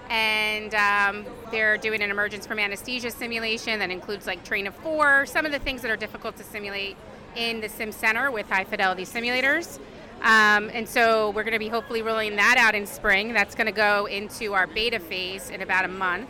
And 0.10 0.76
um, 0.76 1.26
they're 1.52 1.78
doing 1.78 2.02
an 2.02 2.12
emergence 2.12 2.46
from 2.46 2.60
anesthesia 2.60 3.12
simulation 3.12 3.80
that 3.80 3.92
includes 3.92 4.28
like 4.28 4.44
train 4.44 4.68
of 4.68 4.76
four, 4.76 5.26
some 5.26 5.46
of 5.46 5.54
the 5.54 5.60
things 5.60 5.82
that 5.84 5.92
are 5.92 5.96
difficult 5.96 6.36
to 6.36 6.44
simulate 6.44 6.98
in 7.38 7.62
the 7.62 7.70
Sim 7.70 7.94
Center 7.94 8.30
with 8.30 8.50
high 8.50 8.66
fidelity 8.66 9.04
simulators. 9.04 9.80
Um, 10.22 10.70
and 10.74 10.88
so 10.88 11.30
we're 11.32 11.44
going 11.44 11.54
to 11.54 11.60
be 11.60 11.70
hopefully 11.70 12.02
rolling 12.02 12.36
that 12.36 12.58
out 12.58 12.76
in 12.76 12.86
spring. 12.86 13.34
That's 13.34 13.56
going 13.56 13.68
to 13.68 13.72
go 13.72 14.06
into 14.06 14.54
our 14.54 14.68
beta 14.68 15.00
phase 15.00 15.50
in 15.50 15.62
about 15.62 15.86
a 15.86 15.88
month. 15.88 16.30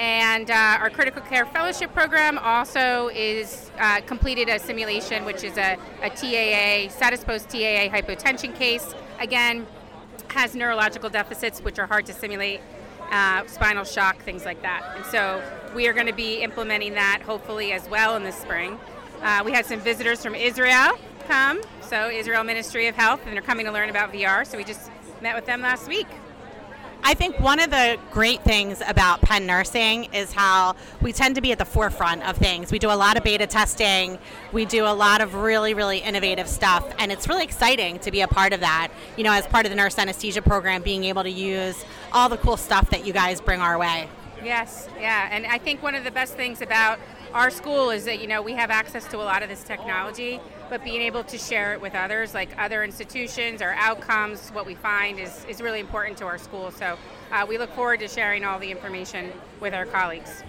And 0.00 0.50
uh, 0.50 0.78
our 0.80 0.88
critical 0.88 1.20
care 1.20 1.44
fellowship 1.44 1.92
program 1.92 2.38
also 2.38 3.08
is 3.08 3.70
uh, 3.78 4.00
completed 4.00 4.48
a 4.48 4.58
simulation, 4.58 5.26
which 5.26 5.44
is 5.44 5.58
a, 5.58 5.76
a 6.00 6.08
TAA, 6.08 6.90
status 6.90 7.22
post 7.22 7.50
TAA 7.50 7.90
hypotension 7.90 8.54
case. 8.54 8.94
Again, 9.18 9.66
has 10.28 10.54
neurological 10.54 11.10
deficits, 11.10 11.60
which 11.60 11.78
are 11.78 11.84
hard 11.86 12.06
to 12.06 12.14
simulate, 12.14 12.62
uh, 13.10 13.46
spinal 13.46 13.84
shock, 13.84 14.22
things 14.22 14.46
like 14.46 14.62
that. 14.62 14.82
And 14.96 15.04
so 15.04 15.42
we 15.74 15.86
are 15.86 15.92
going 15.92 16.06
to 16.06 16.14
be 16.14 16.36
implementing 16.36 16.94
that 16.94 17.20
hopefully 17.20 17.72
as 17.72 17.86
well 17.90 18.16
in 18.16 18.22
the 18.22 18.32
spring. 18.32 18.80
Uh, 19.20 19.42
we 19.44 19.52
had 19.52 19.66
some 19.66 19.80
visitors 19.80 20.22
from 20.22 20.34
Israel 20.34 20.98
come, 21.28 21.60
so 21.82 22.08
Israel 22.08 22.42
Ministry 22.42 22.86
of 22.86 22.94
Health, 22.94 23.20
and 23.26 23.34
they're 23.34 23.42
coming 23.42 23.66
to 23.66 23.72
learn 23.72 23.90
about 23.90 24.14
VR. 24.14 24.46
So 24.46 24.56
we 24.56 24.64
just 24.64 24.90
met 25.20 25.36
with 25.36 25.44
them 25.44 25.60
last 25.60 25.88
week. 25.88 26.06
I 27.02 27.14
think 27.14 27.40
one 27.40 27.60
of 27.60 27.70
the 27.70 27.98
great 28.10 28.42
things 28.44 28.82
about 28.86 29.22
Penn 29.22 29.46
Nursing 29.46 30.12
is 30.12 30.32
how 30.32 30.76
we 31.00 31.12
tend 31.12 31.34
to 31.36 31.40
be 31.40 31.50
at 31.50 31.58
the 31.58 31.64
forefront 31.64 32.22
of 32.28 32.36
things. 32.36 32.70
We 32.70 32.78
do 32.78 32.90
a 32.90 32.94
lot 32.94 33.16
of 33.16 33.24
beta 33.24 33.46
testing, 33.46 34.18
we 34.52 34.64
do 34.64 34.84
a 34.84 34.92
lot 34.92 35.20
of 35.20 35.34
really, 35.34 35.72
really 35.72 35.98
innovative 35.98 36.46
stuff, 36.46 36.92
and 36.98 37.10
it's 37.10 37.26
really 37.26 37.44
exciting 37.44 37.98
to 38.00 38.10
be 38.10 38.20
a 38.20 38.28
part 38.28 38.52
of 38.52 38.60
that. 38.60 38.90
You 39.16 39.24
know, 39.24 39.32
as 39.32 39.46
part 39.46 39.66
of 39.66 39.70
the 39.70 39.76
nurse 39.76 39.98
anesthesia 39.98 40.42
program, 40.42 40.82
being 40.82 41.04
able 41.04 41.22
to 41.22 41.30
use 41.30 41.84
all 42.12 42.28
the 42.28 42.36
cool 42.36 42.56
stuff 42.56 42.90
that 42.90 43.06
you 43.06 43.12
guys 43.12 43.40
bring 43.40 43.60
our 43.60 43.78
way. 43.78 44.08
Yes, 44.44 44.88
yeah, 44.98 45.28
and 45.30 45.46
I 45.46 45.58
think 45.58 45.82
one 45.82 45.94
of 45.94 46.04
the 46.04 46.10
best 46.10 46.34
things 46.34 46.62
about 46.62 46.98
our 47.34 47.50
school 47.50 47.90
is 47.90 48.04
that 48.04 48.20
you 48.20 48.26
know 48.26 48.42
we 48.42 48.52
have 48.52 48.70
access 48.70 49.06
to 49.08 49.16
a 49.16 49.24
lot 49.24 49.42
of 49.42 49.48
this 49.48 49.62
technology, 49.62 50.40
but 50.70 50.84
being 50.84 51.02
able 51.02 51.24
to 51.24 51.36
share 51.36 51.74
it 51.74 51.80
with 51.80 51.94
others, 51.94 52.32
like 52.32 52.56
other 52.56 52.84
institutions 52.84 53.60
or 53.60 53.74
outcomes, 53.76 54.50
what 54.50 54.64
we 54.64 54.76
find 54.76 55.18
is, 55.18 55.44
is 55.48 55.60
really 55.60 55.80
important 55.80 56.16
to 56.18 56.24
our 56.24 56.38
school. 56.38 56.70
So 56.70 56.96
uh, 57.32 57.44
we 57.46 57.58
look 57.58 57.74
forward 57.74 58.00
to 58.00 58.08
sharing 58.08 58.44
all 58.44 58.60
the 58.60 58.70
information 58.70 59.32
with 59.58 59.74
our 59.74 59.84
colleagues. 59.84 60.44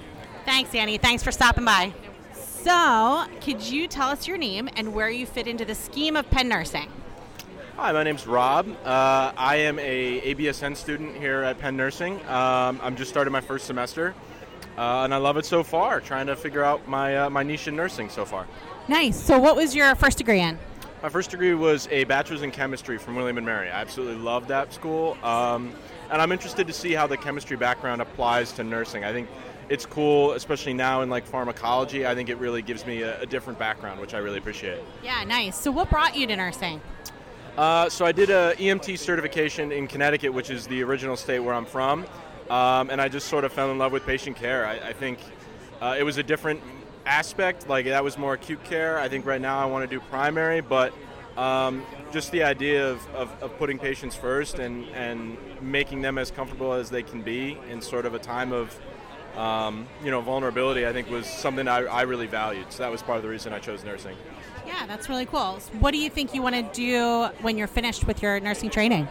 Thanks, 0.46 0.74
Annie. 0.74 1.00
Thanks 1.00 1.24
for 1.24 1.32
stopping 1.32 1.66
by. 1.66 1.94
So, 2.34 3.26
could 3.42 3.62
you 3.64 3.88
tell 3.88 4.10
us 4.10 4.28
your 4.28 4.38
name 4.38 4.70
and 4.76 4.94
where 4.94 5.10
you 5.10 5.26
fit 5.26 5.48
into 5.48 5.66
the 5.66 5.74
scheme 5.74 6.16
of 6.16 6.30
Penn 6.30 6.48
Nursing? 6.48 6.88
Hi, 7.76 7.92
my 7.92 8.04
name's 8.04 8.28
Rob. 8.28 8.68
Uh, 8.84 9.32
I 9.36 9.56
am 9.56 9.80
a 9.80 10.22
ABSN 10.36 10.78
student 10.78 11.16
here 11.16 11.42
at 11.42 11.58
Penn 11.58 11.76
Nursing. 11.76 12.18
Um, 12.28 12.80
I'm 12.84 12.96
just 12.96 13.10
starting 13.10 13.32
my 13.32 13.42
first 13.42 13.66
semester, 13.66 14.14
uh, 14.78 15.02
and 15.02 15.14
I 15.14 15.18
love 15.18 15.38
it 15.38 15.46
so 15.46 15.64
far. 15.64 16.00
Trying 16.00 16.28
to 16.28 16.36
figure 16.36 16.64
out 16.64 16.88
my 16.88 17.18
uh, 17.18 17.30
my 17.32 17.42
niche 17.42 17.68
in 17.68 17.76
nursing 17.76 18.10
so 18.10 18.26
far. 18.26 18.46
Nice. 18.92 19.18
So, 19.18 19.40
what 19.40 19.56
was 19.56 19.74
your 19.74 19.96
first 19.96 20.18
degree 20.18 20.42
in? 20.42 20.60
My 21.02 21.08
first 21.08 21.32
degree 21.32 21.54
was 21.54 21.88
a 21.92 22.04
bachelor's 22.04 22.42
in 22.42 22.52
chemistry 22.52 22.98
from 22.98 23.16
William 23.16 23.38
and 23.38 23.46
Mary. 23.46 23.70
I 23.70 23.80
absolutely 23.80 24.22
loved 24.22 24.50
that 24.50 24.74
school, 24.74 25.18
um, 25.24 25.74
and 26.10 26.22
I'm 26.22 26.34
interested 26.34 26.68
to 26.68 26.74
see 26.74 26.92
how 26.92 27.08
the 27.08 27.16
chemistry 27.16 27.56
background 27.56 28.02
applies 28.02 28.52
to 28.52 28.66
nursing. 28.66 29.06
I 29.06 29.14
think 29.14 29.30
it's 29.70 29.86
cool, 29.86 30.34
especially 30.34 30.74
now 30.74 31.04
in 31.04 31.10
like 31.10 31.26
pharmacology. 31.26 32.06
I 32.06 32.14
think 32.14 32.28
it 32.28 32.36
really 32.36 32.62
gives 32.62 32.86
me 32.86 33.04
a, 33.04 33.22
a 33.22 33.26
different 33.26 33.58
background, 33.58 34.02
which 34.02 34.14
I 34.14 34.18
really 34.18 34.40
appreciate. 34.40 34.82
Yeah, 35.02 35.24
nice. 35.24 35.58
So, 35.58 35.72
what 35.72 35.90
brought 35.90 36.18
you 36.18 36.28
to 36.28 36.36
nursing? 36.36 36.82
Uh, 37.56 37.88
so 37.88 38.06
I 38.06 38.12
did 38.12 38.30
a 38.30 38.56
EMT 38.58 39.00
certification 39.00 39.72
in 39.72 39.88
Connecticut, 39.88 40.34
which 40.34 40.50
is 40.50 40.68
the 40.68 40.84
original 40.84 41.16
state 41.16 41.40
where 41.40 41.54
I'm 41.54 41.66
from, 41.66 42.06
um, 42.50 42.90
and 42.90 43.00
I 43.00 43.08
just 43.08 43.30
sort 43.30 43.46
of 43.46 43.54
fell 43.54 43.72
in 43.72 43.78
love 43.78 43.94
with 43.94 44.06
patient 44.06 44.36
care. 44.36 44.66
I, 44.68 44.90
I 44.90 44.92
think 44.92 45.20
uh, 45.82 45.96
it 45.98 46.04
was 46.04 46.18
a 46.18 46.24
different 46.24 46.62
aspect. 47.06 47.68
Like 47.68 47.86
that 47.86 48.04
was 48.04 48.18
more 48.18 48.34
acute 48.34 48.64
care. 48.64 49.00
I 49.00 49.10
think 49.10 49.26
right 49.26 49.42
now 49.42 49.60
I 49.60 49.66
want 49.66 49.90
to 49.90 49.96
do 49.96 50.02
primary, 50.10 50.62
but 50.62 50.94
um, 51.38 51.84
just 52.12 52.32
the 52.32 52.44
idea 52.44 52.90
of, 52.90 53.16
of, 53.16 53.44
of, 53.44 53.58
putting 53.58 53.80
patients 53.80 54.16
first 54.16 54.60
and, 54.60 54.86
and 54.90 55.38
making 55.62 56.02
them 56.02 56.18
as 56.18 56.30
comfortable 56.30 56.74
as 56.74 56.90
they 56.90 57.04
can 57.04 57.22
be 57.22 57.58
in 57.70 57.82
sort 57.82 58.06
of 58.06 58.14
a 58.14 58.20
time 58.20 58.52
of 58.52 58.78
um, 59.38 59.88
you 60.04 60.12
know 60.12 60.20
vulnerability, 60.20 60.86
I 60.86 60.92
think 60.92 61.10
was 61.10 61.26
something 61.26 61.68
I, 61.68 61.84
I 61.86 62.02
really 62.02 62.28
valued. 62.28 62.72
So 62.72 62.84
that 62.84 62.92
was 62.92 63.02
part 63.02 63.18
of 63.18 63.24
the 63.24 63.30
reason 63.30 63.54
I 63.54 63.60
chose 63.60 63.84
nursing. 63.84 64.18
Yeah, 64.68 64.86
that's 64.88 65.08
really 65.08 65.26
cool. 65.26 65.60
so 65.60 65.72
What 65.80 65.92
do 65.92 65.98
you 65.98 66.10
think 66.10 66.34
you 66.34 66.42
want 66.42 66.56
to 66.56 66.64
do 66.74 67.34
when 67.42 67.58
you're 67.58 67.68
finished 67.68 68.06
with 68.06 68.22
your 68.22 68.40
nursing 68.40 68.70
training? 68.70 69.08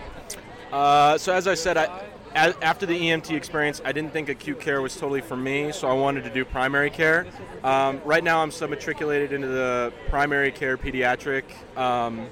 Uh, 0.71 1.19
so 1.19 1.33
as 1.33 1.49
I 1.49 1.55
said, 1.55 1.77
I, 1.77 2.05
after 2.35 2.87
the 2.87 2.99
EMT 2.99 3.31
experience, 3.37 3.81
I 3.85 3.93
didn't 3.93 4.13
think 4.13 4.29
acute 4.29 4.61
care 4.61 4.81
was 4.81 4.95
totally 4.95 5.21
for 5.21 5.37
me, 5.37 5.73
so 5.73 5.89
I 5.89 5.93
wanted 5.93 6.25
to 6.25 6.31
do 6.31 6.45
primary 6.45 6.91
care. 6.91 7.27
Um, 7.65 8.01
right 8.05 8.23
now, 8.23 8.43
I'm 8.43 8.51
submatriculated 8.51 9.33
into 9.33 9.49
the 9.49 9.93
primary 10.09 10.53
care 10.53 10.77
pediatric 10.77 11.45
um, 11.77 12.27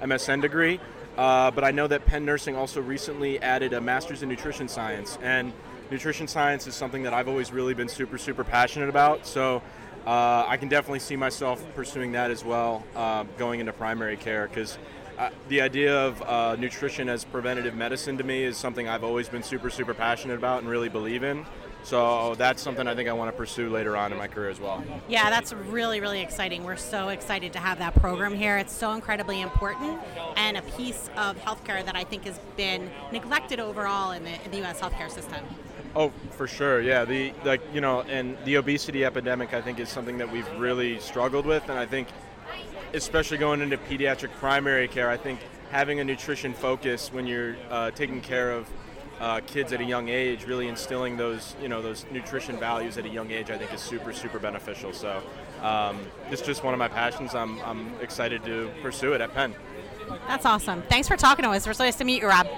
MSN 0.00 0.40
degree, 0.42 0.80
uh, 1.16 1.50
but 1.50 1.64
I 1.64 1.70
know 1.70 1.86
that 1.86 2.06
Penn 2.06 2.24
Nursing 2.24 2.56
also 2.56 2.80
recently 2.80 3.40
added 3.40 3.72
a 3.72 3.80
master's 3.80 4.22
in 4.22 4.28
nutrition 4.28 4.68
science, 4.68 5.18
and 5.22 5.52
nutrition 5.90 6.26
science 6.26 6.66
is 6.66 6.74
something 6.74 7.02
that 7.02 7.12
I've 7.12 7.28
always 7.28 7.52
really 7.52 7.74
been 7.74 7.88
super, 7.88 8.16
super 8.18 8.44
passionate 8.44 8.88
about. 8.88 9.26
So 9.26 9.62
uh, 10.06 10.44
I 10.48 10.56
can 10.56 10.68
definitely 10.68 11.00
see 11.00 11.16
myself 11.16 11.64
pursuing 11.74 12.12
that 12.12 12.30
as 12.30 12.44
well, 12.44 12.84
uh, 12.96 13.24
going 13.38 13.60
into 13.60 13.72
primary 13.72 14.16
care, 14.16 14.48
because 14.48 14.78
the 15.48 15.60
idea 15.60 15.96
of 15.96 16.22
uh, 16.22 16.56
nutrition 16.58 17.08
as 17.08 17.24
preventative 17.24 17.74
medicine 17.74 18.16
to 18.18 18.24
me 18.24 18.44
is 18.44 18.56
something 18.56 18.88
I've 18.88 19.04
always 19.04 19.28
been 19.28 19.42
super, 19.42 19.70
super 19.70 19.94
passionate 19.94 20.38
about 20.38 20.60
and 20.60 20.68
really 20.68 20.88
believe 20.88 21.22
in. 21.22 21.44
So 21.84 22.36
that's 22.36 22.62
something 22.62 22.86
I 22.86 22.94
think 22.94 23.08
I 23.08 23.12
want 23.12 23.32
to 23.32 23.36
pursue 23.36 23.68
later 23.68 23.96
on 23.96 24.12
in 24.12 24.18
my 24.18 24.28
career 24.28 24.50
as 24.50 24.60
well. 24.60 24.84
Yeah, 25.08 25.30
that's 25.30 25.52
really, 25.52 26.00
really 26.00 26.20
exciting. 26.20 26.62
We're 26.62 26.76
so 26.76 27.08
excited 27.08 27.52
to 27.54 27.58
have 27.58 27.78
that 27.78 27.94
program 27.96 28.34
here. 28.34 28.56
It's 28.56 28.72
so 28.72 28.92
incredibly 28.92 29.40
important 29.40 30.00
and 30.36 30.56
a 30.56 30.62
piece 30.62 31.10
of 31.16 31.36
healthcare 31.38 31.84
that 31.84 31.96
I 31.96 32.04
think 32.04 32.24
has 32.24 32.38
been 32.56 32.88
neglected 33.10 33.58
overall 33.58 34.12
in 34.12 34.22
the, 34.22 34.44
in 34.44 34.50
the 34.52 34.58
U.S. 34.58 34.80
healthcare 34.80 35.10
system. 35.10 35.44
Oh, 35.94 36.12
for 36.30 36.46
sure. 36.46 36.80
Yeah, 36.80 37.04
the 37.04 37.32
like 37.44 37.60
you 37.74 37.80
know, 37.80 38.02
and 38.02 38.38
the 38.44 38.54
obesity 38.54 39.04
epidemic 39.04 39.52
I 39.52 39.60
think 39.60 39.78
is 39.78 39.90
something 39.90 40.16
that 40.18 40.32
we've 40.32 40.50
really 40.58 40.98
struggled 41.00 41.44
with, 41.44 41.68
and 41.68 41.78
I 41.78 41.84
think 41.84 42.08
especially 42.94 43.38
going 43.38 43.60
into 43.60 43.76
pediatric 43.78 44.30
primary 44.32 44.88
care, 44.88 45.10
I 45.10 45.16
think 45.16 45.40
having 45.70 46.00
a 46.00 46.04
nutrition 46.04 46.52
focus 46.52 47.12
when 47.12 47.26
you're 47.26 47.56
uh, 47.70 47.90
taking 47.92 48.20
care 48.20 48.52
of 48.52 48.68
uh, 49.20 49.40
kids 49.46 49.72
at 49.72 49.80
a 49.80 49.84
young 49.84 50.08
age, 50.08 50.44
really 50.46 50.68
instilling 50.68 51.16
those 51.16 51.54
you 51.62 51.68
know 51.68 51.80
those 51.80 52.04
nutrition 52.10 52.56
values 52.58 52.98
at 52.98 53.06
a 53.06 53.08
young 53.08 53.30
age, 53.30 53.50
I 53.50 53.58
think 53.58 53.72
is 53.72 53.80
super 53.80 54.12
super 54.12 54.38
beneficial. 54.38 54.92
So 54.92 55.22
um, 55.62 56.00
it's 56.30 56.42
just 56.42 56.64
one 56.64 56.74
of 56.74 56.78
my 56.78 56.88
passions. 56.88 57.34
I'm 57.34 57.60
I'm 57.62 57.94
excited 58.00 58.44
to 58.44 58.70
pursue 58.82 59.12
it 59.12 59.20
at 59.20 59.32
Penn. 59.32 59.54
That's 60.26 60.44
awesome. 60.44 60.82
Thanks 60.82 61.08
for 61.08 61.16
talking 61.16 61.44
to 61.44 61.50
us. 61.50 61.66
We're 61.66 61.72
so 61.72 61.84
nice 61.84 61.96
to 61.96 62.04
meet 62.04 62.22
you, 62.22 62.28
Rob. 62.28 62.48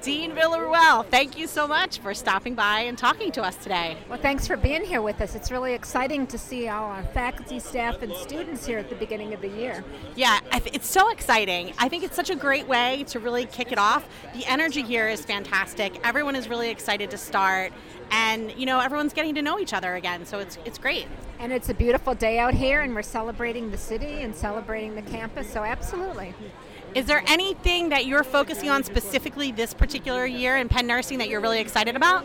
Dean 0.00 0.30
Villarruel, 0.30 1.04
thank 1.06 1.36
you 1.36 1.48
so 1.48 1.66
much 1.66 1.98
for 1.98 2.14
stopping 2.14 2.54
by 2.54 2.80
and 2.80 2.96
talking 2.96 3.32
to 3.32 3.42
us 3.42 3.56
today. 3.56 3.96
Well, 4.08 4.18
thanks 4.18 4.46
for 4.46 4.56
being 4.56 4.84
here 4.84 5.02
with 5.02 5.20
us. 5.20 5.34
It's 5.34 5.50
really 5.50 5.74
exciting 5.74 6.28
to 6.28 6.38
see 6.38 6.68
all 6.68 6.84
our 6.84 7.02
faculty, 7.02 7.58
staff, 7.58 8.00
and 8.02 8.14
students 8.14 8.64
here 8.64 8.78
at 8.78 8.88
the 8.88 8.94
beginning 8.94 9.34
of 9.34 9.40
the 9.40 9.48
year. 9.48 9.84
Yeah, 10.14 10.38
it's 10.52 10.88
so 10.88 11.10
exciting. 11.10 11.72
I 11.78 11.88
think 11.88 12.04
it's 12.04 12.14
such 12.14 12.30
a 12.30 12.36
great 12.36 12.68
way 12.68 13.04
to 13.08 13.18
really 13.18 13.44
kick 13.46 13.72
it 13.72 13.78
off. 13.78 14.08
The 14.34 14.44
energy 14.46 14.82
here 14.82 15.08
is 15.08 15.24
fantastic. 15.24 16.00
Everyone 16.04 16.36
is 16.36 16.48
really 16.48 16.70
excited 16.70 17.10
to 17.10 17.18
start, 17.18 17.72
and 18.12 18.54
you 18.56 18.66
know 18.66 18.78
everyone's 18.78 19.12
getting 19.12 19.34
to 19.34 19.42
know 19.42 19.58
each 19.58 19.74
other 19.74 19.96
again. 19.96 20.24
So 20.26 20.38
it's 20.38 20.58
it's 20.64 20.78
great. 20.78 21.08
And 21.40 21.52
it's 21.52 21.70
a 21.70 21.74
beautiful 21.74 22.14
day 22.14 22.38
out 22.38 22.54
here, 22.54 22.82
and 22.82 22.94
we're 22.94 23.02
celebrating 23.02 23.72
the 23.72 23.78
city 23.78 24.22
and 24.22 24.34
celebrating 24.34 24.94
the 24.94 25.02
campus. 25.02 25.52
So 25.52 25.64
absolutely. 25.64 26.34
Is 26.94 27.04
there 27.06 27.22
anything 27.26 27.90
that 27.90 28.06
you're 28.06 28.24
focusing 28.24 28.70
on 28.70 28.82
specifically 28.82 29.52
this 29.52 29.74
particular 29.74 30.26
year 30.26 30.56
in 30.56 30.68
Penn 30.68 30.86
Nursing 30.86 31.18
that 31.18 31.28
you're 31.28 31.40
really 31.40 31.60
excited 31.60 31.96
about? 31.96 32.24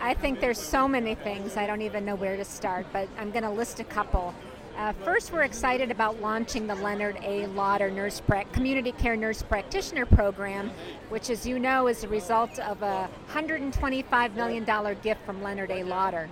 I 0.00 0.14
think 0.14 0.40
there's 0.40 0.58
so 0.58 0.88
many 0.88 1.14
things. 1.14 1.56
I 1.56 1.66
don't 1.66 1.82
even 1.82 2.04
know 2.06 2.14
where 2.14 2.36
to 2.36 2.44
start, 2.44 2.86
but 2.92 3.08
I'm 3.18 3.30
going 3.30 3.42
to 3.42 3.50
list 3.50 3.78
a 3.78 3.84
couple. 3.84 4.34
Uh, 4.76 4.94
first, 5.04 5.30
we're 5.30 5.42
excited 5.42 5.90
about 5.90 6.22
launching 6.22 6.66
the 6.66 6.74
Leonard 6.76 7.18
A. 7.22 7.46
Lauder 7.48 7.90
Nurse 7.90 8.20
pra- 8.20 8.46
Community 8.46 8.92
Care 8.92 9.14
Nurse 9.14 9.42
Practitioner 9.42 10.06
Program, 10.06 10.70
which, 11.10 11.28
as 11.28 11.44
you 11.46 11.58
know, 11.58 11.86
is 11.86 12.02
a 12.02 12.08
result 12.08 12.58
of 12.60 12.80
a 12.82 13.10
$125 13.30 14.34
million 14.34 14.64
gift 15.02 15.24
from 15.26 15.42
Leonard 15.42 15.70
A. 15.70 15.84
Lauder. 15.84 16.30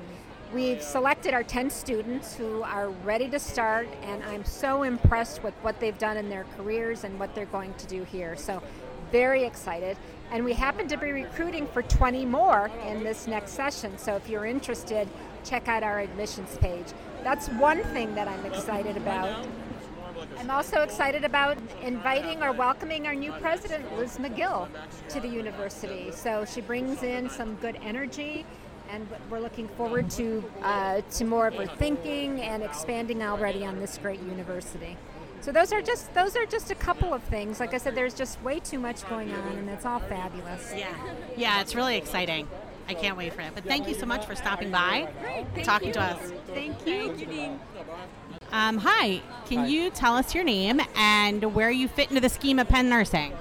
We've 0.53 0.83
selected 0.83 1.35
our 1.35 1.43
10 1.43 1.69
students 1.69 2.35
who 2.35 2.63
are 2.63 2.89
ready 2.89 3.29
to 3.29 3.39
start, 3.39 3.87
and 4.03 4.25
I'm 4.25 4.47
so 4.47 4.83
impressed 4.83 5.43
with 5.43 5.53
what 5.61 5.79
they've 5.79 5.99
done 5.99 6.17
in 6.17 6.31
their 6.31 6.47
careers 6.57 7.05
and 7.05 7.21
what 7.21 7.35
they're 7.35 7.45
going 7.45 7.75
to 7.75 7.87
do 7.87 8.03
here. 8.05 8.35
So, 8.35 8.63
very 9.13 9.45
excited. 9.45 9.99
And 10.31 10.43
we 10.47 10.55
happen 10.55 10.89
to 10.89 10.97
be 10.97 11.13
recruiting 11.13 11.67
for 11.67 11.83
20 11.83 12.25
more 12.25 12.71
in 12.87 13.05
this 13.05 13.27
next 13.27 13.53
session. 13.53 13.99
So, 13.99 14.17
if 14.17 14.27
you're 14.27 14.47
interested, 14.47 15.07
check 15.45 15.69
out 15.69 15.83
our 15.83 16.01
admissions 16.01 16.57
page. 16.57 16.87
That's 17.23 17.49
one 17.49 17.83
thing 17.93 18.15
that 18.15 18.27
I'm 18.27 18.47
excited 18.47 18.97
about. 18.97 19.47
I'm 20.39 20.51
also 20.51 20.81
excited 20.81 21.25
about 21.25 21.59
inviting 21.83 22.43
or 22.43 22.53
welcoming 22.53 23.07
our 23.07 23.15
new 23.15 23.33
president, 23.33 23.95
Liz 23.99 24.17
Magill, 24.17 24.69
to 25.11 25.21
the 25.21 25.29
university. 25.29 26.11
So 26.11 26.47
she 26.47 26.63
brings 26.63 27.03
in 27.03 27.29
some 27.29 27.55
good 27.57 27.79
energy 27.83 28.47
and 28.91 29.07
we're 29.31 29.41
looking 29.41 29.69
forward 29.69 30.11
to 30.11 30.45
uh, 30.63 31.01
to 31.13 31.25
more 31.25 31.47
of 31.47 31.55
her 31.55 31.67
thinking 31.67 32.41
and 32.41 32.63
expanding 32.63 33.23
already 33.23 33.65
on 33.65 33.79
this 33.81 33.99
great 33.99 34.21
university. 34.23 34.97
So 35.41 35.53
those 35.53 35.73
are 35.73 35.83
just 35.83 36.13
those 36.15 36.37
are 36.37 36.47
just 36.47 36.71
a 36.71 36.75
couple 36.75 37.15
of 37.15 37.23
things. 37.25 37.61
Like 37.61 37.75
I 37.75 37.79
said, 37.79 37.95
there's 37.95 38.15
just 38.15 38.43
way 38.43 38.61
too 38.61 38.79
much 38.79 39.09
going 39.09 39.33
on, 39.33 39.57
and 39.57 39.69
it's 39.69 39.87
all 39.87 40.01
fabulous. 40.01 40.73
Yeah, 40.77 40.93
yeah, 41.37 41.61
it's 41.61 41.75
really 41.75 41.97
exciting. 41.97 42.49
I 42.89 42.95
can't 42.95 43.17
wait 43.17 43.35
for 43.35 43.43
it. 43.43 43.53
But 43.55 43.65
thank 43.65 43.87
you 43.87 43.95
so 43.95 44.07
much 44.07 44.25
for 44.25 44.35
stopping 44.35 44.71
by, 44.71 45.09
and 45.27 45.65
talking 45.65 45.93
to 45.93 46.01
us. 46.01 46.33
Thank 46.49 46.87
you. 46.87 47.59
Um, 48.51 48.79
hi, 48.79 49.21
can 49.47 49.59
hi. 49.59 49.67
you 49.67 49.91
tell 49.91 50.17
us 50.17 50.35
your 50.35 50.43
name 50.43 50.81
and 50.97 51.55
where 51.55 51.71
you 51.71 51.87
fit 51.87 52.09
into 52.09 52.21
the 52.21 52.31
scheme 52.31 52.59
of 52.59 52.67
Penn 52.67 52.89
Nursing? 52.89 53.35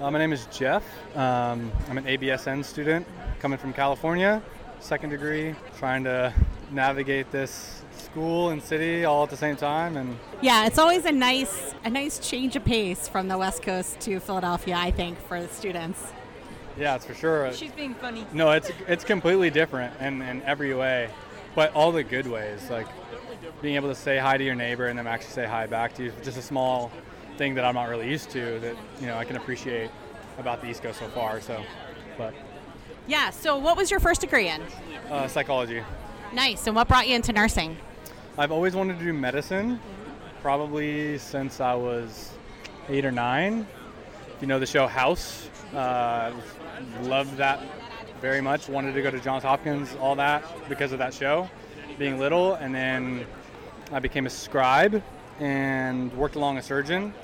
Uh, 0.00 0.10
my 0.10 0.18
name 0.18 0.32
is 0.32 0.46
Jeff. 0.52 0.84
Um, 1.16 1.72
I'm 1.88 1.98
an 1.98 2.04
ABSN 2.04 2.64
student 2.64 3.06
coming 3.40 3.58
from 3.58 3.72
California 3.72 4.40
second 4.80 5.10
degree, 5.10 5.54
trying 5.78 6.04
to 6.04 6.32
navigate 6.70 7.30
this 7.30 7.82
school 7.96 8.50
and 8.50 8.62
city 8.62 9.04
all 9.04 9.24
at 9.24 9.30
the 9.30 9.36
same 9.36 9.56
time 9.56 9.96
and 9.96 10.18
yeah 10.40 10.66
it's 10.66 10.78
always 10.78 11.04
a 11.04 11.12
nice 11.12 11.74
a 11.84 11.90
nice 11.90 12.18
change 12.18 12.56
of 12.56 12.64
pace 12.64 13.08
from 13.08 13.28
the 13.28 13.36
west 13.36 13.62
coast 13.62 14.00
to 14.00 14.18
philadelphia 14.20 14.74
i 14.76 14.90
think 14.90 15.18
for 15.28 15.40
the 15.40 15.48
students 15.48 16.12
Yeah, 16.78 16.94
it's 16.96 17.06
for 17.06 17.14
sure. 17.14 17.52
She's 17.52 17.72
being 17.72 17.94
funny. 17.94 18.26
No, 18.34 18.50
it's 18.50 18.70
it's 18.86 19.02
completely 19.04 19.48
different 19.50 19.98
in, 20.00 20.20
in 20.20 20.42
every 20.42 20.74
way, 20.74 21.08
but 21.54 21.72
all 21.74 21.90
the 21.90 22.04
good 22.04 22.26
ways, 22.26 22.68
like 22.68 22.86
being 23.62 23.76
able 23.76 23.88
to 23.88 23.94
say 23.94 24.18
hi 24.18 24.36
to 24.36 24.44
your 24.44 24.54
neighbor 24.54 24.86
and 24.88 24.98
them 24.98 25.06
actually 25.06 25.32
say 25.32 25.46
hi 25.46 25.66
back 25.66 25.94
to 25.94 26.04
you. 26.04 26.12
Just 26.22 26.36
a 26.36 26.42
small 26.42 26.90
thing 27.38 27.54
that 27.54 27.64
I'm 27.64 27.74
not 27.74 27.88
really 27.88 28.10
used 28.10 28.28
to 28.32 28.60
that 28.60 28.76
you 29.00 29.06
know 29.06 29.16
I 29.16 29.24
can 29.24 29.36
appreciate 29.36 29.90
about 30.36 30.60
the 30.60 30.68
East 30.68 30.82
Coast 30.82 30.98
so 30.98 31.08
far. 31.08 31.40
So, 31.40 31.64
but 32.18 32.34
Yeah. 33.06 33.30
So, 33.30 33.56
what 33.56 33.76
was 33.76 33.90
your 33.90 34.00
first 34.00 34.20
degree 34.20 34.48
in? 34.48 34.62
uh, 35.10 35.28
psychology. 35.28 35.82
Nice. 36.32 36.66
And 36.66 36.74
what 36.74 36.88
brought 36.88 37.08
you 37.08 37.14
into 37.14 37.32
nursing? 37.32 37.76
I've 38.38 38.52
always 38.52 38.74
wanted 38.74 38.98
to 38.98 39.04
do 39.04 39.12
medicine, 39.12 39.80
probably 40.42 41.18
since 41.18 41.60
I 41.60 41.74
was 41.74 42.32
eight 42.88 43.04
or 43.04 43.12
nine. 43.12 43.66
If 44.34 44.42
you 44.42 44.48
know 44.48 44.58
the 44.58 44.66
show 44.66 44.86
House, 44.86 45.48
uh, 45.74 46.32
loved 47.02 47.36
that 47.38 47.60
very 48.20 48.40
much. 48.40 48.68
Wanted 48.68 48.92
to 48.94 49.02
go 49.02 49.10
to 49.10 49.20
Johns 49.20 49.42
Hopkins, 49.44 49.94
all 50.00 50.14
that 50.16 50.44
because 50.68 50.92
of 50.92 50.98
that 50.98 51.14
show, 51.14 51.48
being 51.98 52.18
little, 52.18 52.54
and 52.54 52.74
then 52.74 53.26
I 53.92 54.00
became 54.00 54.26
a 54.26 54.30
scribe 54.30 55.02
and 55.40 56.12
worked 56.14 56.34
along 56.36 56.58
a 56.58 56.62
surgeon, 56.62 57.14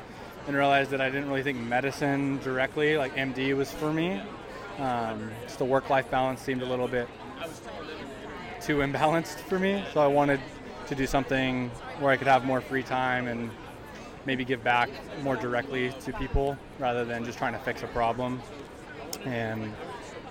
and 0.47 0.57
realized 0.57 0.91
that 0.91 1.01
I 1.01 1.11
didn't 1.11 1.29
really 1.29 1.43
think 1.43 1.59
medicine 1.59 2.39
directly, 2.39 2.97
like 2.97 3.15
MD, 3.17 3.55
was 3.57 3.71
for 3.71 3.93
me. 3.93 4.23
Um, 4.79 5.31
just 5.43 5.59
the 5.59 5.65
work-life 5.65 6.11
balance 6.11 6.41
seemed 6.41 6.63
a 6.63 6.67
little 6.67 6.89
bit 6.89 7.09
too 8.61 8.79
imbalanced 8.79 9.41
for 9.41 9.59
me. 9.59 9.85
So 9.93 10.01
I 10.01 10.07
wanted 10.07 10.41
to 10.87 10.95
do 10.95 11.07
something 11.07 11.71
where 11.99 12.11
I 12.11 12.17
could 12.17 12.27
have 12.27 12.45
more 12.45 12.61
free 12.61 12.83
time 12.83 13.29
and 13.29 13.51
maybe 14.25 14.45
give 14.45 14.63
back 14.63 14.89
more 15.23 15.37
directly 15.37 15.93
to 16.05 16.13
people 16.13 16.57
rather 16.79 17.05
than 17.05 17.25
just 17.25 17.39
trying 17.39 17.53
to 17.53 17.59
fix 17.59 17.83
a 17.83 17.87
problem. 17.89 18.41
And 19.25 19.75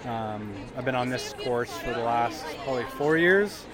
um, 0.06 0.54
I've 0.77 0.86
been 0.86 0.95
on 0.95 1.10
this 1.10 1.34
course 1.43 1.71
for 1.71 1.93
the 1.93 1.99
last 1.99 2.43
probably 2.63 2.86
four 2.97 3.17
years. 3.17 3.65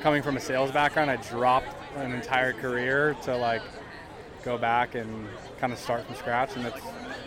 Coming 0.00 0.22
from 0.22 0.36
a 0.36 0.40
sales 0.40 0.70
background, 0.70 1.10
I 1.10 1.16
dropped 1.16 1.68
an 1.96 2.12
entire 2.12 2.52
career 2.52 3.16
to 3.24 3.36
like 3.36 3.62
go 4.44 4.56
back 4.56 4.94
and 4.94 5.28
kind 5.60 5.72
of 5.72 5.78
start 5.78 6.06
from 6.06 6.14
scratch, 6.14 6.56
and 6.56 6.66
it's 6.66 6.80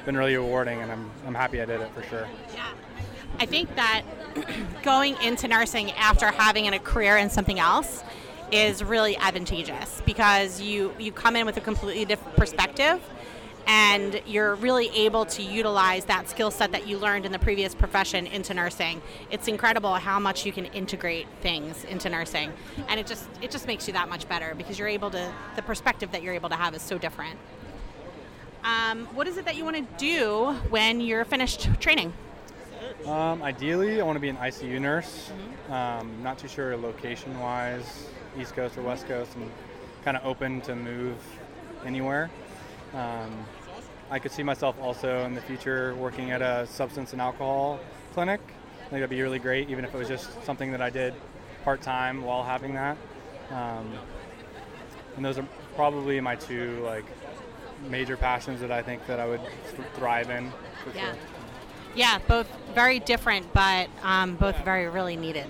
been 0.05 0.17
really 0.17 0.35
rewarding. 0.35 0.81
And 0.81 0.91
I'm, 0.91 1.09
I'm 1.25 1.35
happy 1.35 1.61
I 1.61 1.65
did 1.65 1.81
it 1.81 1.91
for 1.93 2.03
sure. 2.03 2.27
I 3.39 3.45
think 3.45 3.75
that 3.75 4.03
going 4.83 5.15
into 5.21 5.47
nursing 5.47 5.91
after 5.93 6.27
having 6.27 6.67
a 6.67 6.79
career 6.79 7.17
in 7.17 7.29
something 7.29 7.59
else 7.59 8.03
is 8.51 8.83
really 8.83 9.15
advantageous 9.17 10.01
because 10.05 10.59
you 10.59 10.93
you 10.99 11.11
come 11.11 11.35
in 11.35 11.45
with 11.45 11.57
a 11.57 11.61
completely 11.61 12.05
different 12.05 12.35
perspective 12.35 13.01
and 13.67 14.21
you're 14.25 14.55
really 14.55 14.89
able 14.89 15.23
to 15.23 15.41
utilize 15.41 16.05
that 16.05 16.27
skill 16.27 16.51
set 16.51 16.71
that 16.71 16.87
you 16.87 16.97
learned 16.97 17.25
in 17.25 17.31
the 17.31 17.39
previous 17.39 17.75
profession 17.75 18.25
into 18.27 18.53
nursing. 18.53 19.01
It's 19.29 19.47
incredible 19.47 19.93
how 19.95 20.19
much 20.19 20.45
you 20.45 20.51
can 20.51 20.65
integrate 20.65 21.27
things 21.41 21.83
into 21.85 22.09
nursing 22.09 22.51
and 22.89 22.99
it 22.99 23.07
just 23.07 23.27
it 23.41 23.51
just 23.51 23.67
makes 23.67 23.87
you 23.87 23.93
that 23.93 24.09
much 24.09 24.27
better 24.27 24.53
because 24.55 24.77
you're 24.77 24.87
able 24.87 25.09
to 25.11 25.33
the 25.55 25.61
perspective 25.61 26.11
that 26.11 26.21
you're 26.21 26.33
able 26.33 26.49
to 26.49 26.55
have 26.55 26.75
is 26.75 26.81
so 26.81 26.97
different. 26.97 27.39
Um, 28.63 29.07
what 29.15 29.27
is 29.27 29.37
it 29.37 29.45
that 29.45 29.55
you 29.55 29.63
want 29.63 29.75
to 29.77 29.97
do 29.97 30.53
when 30.69 31.01
you're 31.01 31.25
finished 31.25 31.69
training? 31.79 32.13
Um, 33.05 33.41
ideally, 33.41 33.99
I 33.99 34.03
want 34.03 34.17
to 34.17 34.19
be 34.19 34.29
an 34.29 34.37
ICU 34.37 34.79
nurse. 34.79 35.31
Um, 35.69 36.21
not 36.21 36.37
too 36.37 36.47
sure 36.47 36.77
location 36.77 37.39
wise, 37.39 38.07
East 38.39 38.55
Coast 38.55 38.77
or 38.77 38.83
West 38.83 39.07
Coast. 39.07 39.31
I'm 39.35 39.49
kind 40.03 40.15
of 40.15 40.25
open 40.25 40.61
to 40.61 40.75
move 40.75 41.17
anywhere. 41.85 42.29
Um, 42.93 43.45
I 44.11 44.19
could 44.19 44.31
see 44.31 44.43
myself 44.43 44.75
also 44.79 45.25
in 45.25 45.33
the 45.33 45.41
future 45.41 45.95
working 45.95 46.31
at 46.31 46.41
a 46.41 46.67
substance 46.67 47.13
and 47.13 47.21
alcohol 47.21 47.79
clinic. 48.13 48.41
I 48.41 48.89
think 48.89 48.91
that'd 48.91 49.09
be 49.09 49.21
really 49.21 49.39
great, 49.39 49.69
even 49.69 49.85
if 49.85 49.95
it 49.95 49.97
was 49.97 50.07
just 50.07 50.43
something 50.43 50.71
that 50.71 50.81
I 50.81 50.89
did 50.89 51.13
part 51.63 51.81
time 51.81 52.23
while 52.23 52.43
having 52.43 52.75
that. 52.75 52.97
Um, 53.49 53.91
and 55.15 55.25
those 55.25 55.39
are 55.39 55.47
probably 55.75 56.19
my 56.19 56.35
two 56.35 56.81
like 56.83 57.05
major 57.89 58.17
passions 58.17 58.61
that 58.61 58.71
I 58.71 58.81
think 58.81 59.05
that 59.07 59.19
I 59.19 59.25
would 59.27 59.41
th- 59.41 59.87
thrive 59.95 60.29
in. 60.29 60.51
For 60.83 60.95
Yeah. 60.95 61.05
sure. 61.05 61.15
Yeah, 61.93 62.19
both 62.27 62.47
very 62.73 62.99
different, 62.99 63.51
but 63.53 63.89
um, 64.03 64.35
both 64.35 64.57
very 64.63 64.87
really 64.87 65.17
needed. 65.17 65.47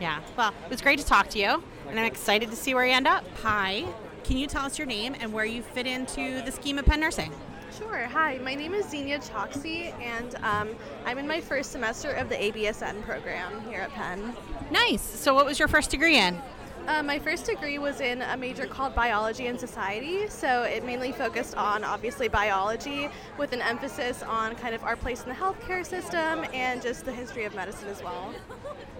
Yeah. 0.00 0.18
Well, 0.36 0.52
it 0.64 0.70
was 0.70 0.80
great 0.80 0.98
to 0.98 1.06
talk 1.06 1.28
to 1.30 1.38
you, 1.38 1.62
and 1.88 1.98
I'm 2.00 2.06
excited 2.06 2.50
to 2.50 2.56
see 2.56 2.74
where 2.74 2.84
you 2.84 2.92
end 2.92 3.06
up. 3.06 3.24
Hi. 3.42 3.84
Can 4.24 4.36
you 4.38 4.46
tell 4.48 4.64
us 4.64 4.78
your 4.78 4.86
name 4.86 5.14
and 5.20 5.32
where 5.32 5.44
you 5.44 5.62
fit 5.62 5.86
into 5.86 6.42
the 6.42 6.50
scheme 6.52 6.78
of 6.78 6.84
Penn 6.86 7.00
Nursing? 7.00 7.32
Sure. 7.78 8.06
Hi, 8.06 8.38
my 8.38 8.54
name 8.54 8.74
is 8.74 8.88
Xenia 8.88 9.18
Choksy, 9.18 9.92
and 10.00 10.34
um, 10.44 10.68
I'm 11.06 11.18
in 11.18 11.26
my 11.26 11.40
first 11.40 11.70
semester 11.72 12.10
of 12.10 12.28
the 12.28 12.34
ABSN 12.36 13.02
program 13.02 13.62
here 13.68 13.80
at 13.80 13.90
Penn. 13.90 14.34
Nice. 14.70 15.00
So, 15.02 15.32
what 15.34 15.46
was 15.46 15.58
your 15.58 15.68
first 15.68 15.90
degree 15.90 16.18
in? 16.18 16.40
Uh, 16.88 17.00
my 17.00 17.18
first 17.18 17.46
degree 17.46 17.78
was 17.78 18.00
in 18.00 18.22
a 18.22 18.36
major 18.36 18.66
called 18.66 18.92
Biology 18.94 19.46
and 19.46 19.58
Society, 19.58 20.28
so 20.28 20.64
it 20.64 20.84
mainly 20.84 21.12
focused 21.12 21.54
on 21.54 21.84
obviously 21.84 22.26
biology 22.26 23.08
with 23.38 23.52
an 23.52 23.62
emphasis 23.62 24.22
on 24.24 24.56
kind 24.56 24.74
of 24.74 24.82
our 24.82 24.96
place 24.96 25.22
in 25.22 25.28
the 25.28 25.34
healthcare 25.34 25.86
system 25.86 26.44
and 26.52 26.82
just 26.82 27.04
the 27.04 27.12
history 27.12 27.44
of 27.44 27.54
medicine 27.54 27.88
as 27.88 28.02
well. 28.02 28.34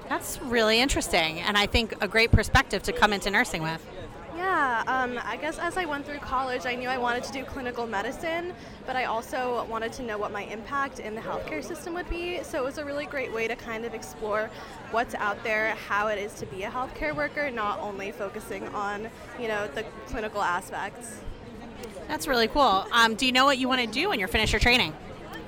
That's 0.08 0.40
really 0.42 0.80
interesting, 0.80 1.40
and 1.40 1.58
I 1.58 1.66
think 1.66 1.94
a 2.00 2.06
great 2.06 2.30
perspective 2.30 2.84
to 2.84 2.92
come 2.92 3.12
into 3.12 3.30
nursing 3.30 3.62
with. 3.62 3.84
Yeah, 4.36 4.82
um, 4.86 5.20
I 5.24 5.36
guess 5.36 5.58
as 5.58 5.76
I 5.76 5.84
went 5.84 6.06
through 6.06 6.18
college, 6.18 6.64
I 6.64 6.74
knew 6.74 6.88
I 6.88 6.96
wanted 6.96 7.22
to 7.24 7.32
do 7.32 7.44
clinical 7.44 7.86
medicine, 7.86 8.54
but 8.86 8.96
I 8.96 9.04
also 9.04 9.66
wanted 9.66 9.92
to 9.94 10.02
know 10.02 10.16
what 10.16 10.32
my 10.32 10.44
impact 10.44 11.00
in 11.00 11.14
the 11.14 11.20
healthcare 11.20 11.62
system 11.62 11.92
would 11.94 12.08
be. 12.08 12.42
So 12.42 12.58
it 12.58 12.64
was 12.64 12.78
a 12.78 12.84
really 12.84 13.04
great 13.04 13.32
way 13.32 13.46
to 13.46 13.54
kind 13.54 13.84
of 13.84 13.92
explore 13.94 14.50
what's 14.90 15.14
out 15.14 15.42
there, 15.44 15.74
how 15.74 16.08
it 16.08 16.18
is 16.18 16.32
to 16.34 16.46
be 16.46 16.62
a 16.62 16.70
healthcare 16.70 17.14
worker, 17.14 17.50
not 17.50 17.78
only 17.80 18.10
focusing 18.10 18.66
on, 18.68 19.08
you 19.38 19.48
know, 19.48 19.68
the 19.74 19.84
clinical 20.06 20.42
aspects. 20.42 21.20
That's 22.08 22.26
really 22.26 22.48
cool. 22.48 22.86
Um, 22.92 23.14
do 23.14 23.26
you 23.26 23.32
know 23.32 23.44
what 23.44 23.58
you 23.58 23.68
want 23.68 23.80
to 23.80 23.86
do 23.86 24.08
when 24.08 24.18
you're 24.18 24.28
finished 24.28 24.52
your 24.52 24.60
training? 24.60 24.94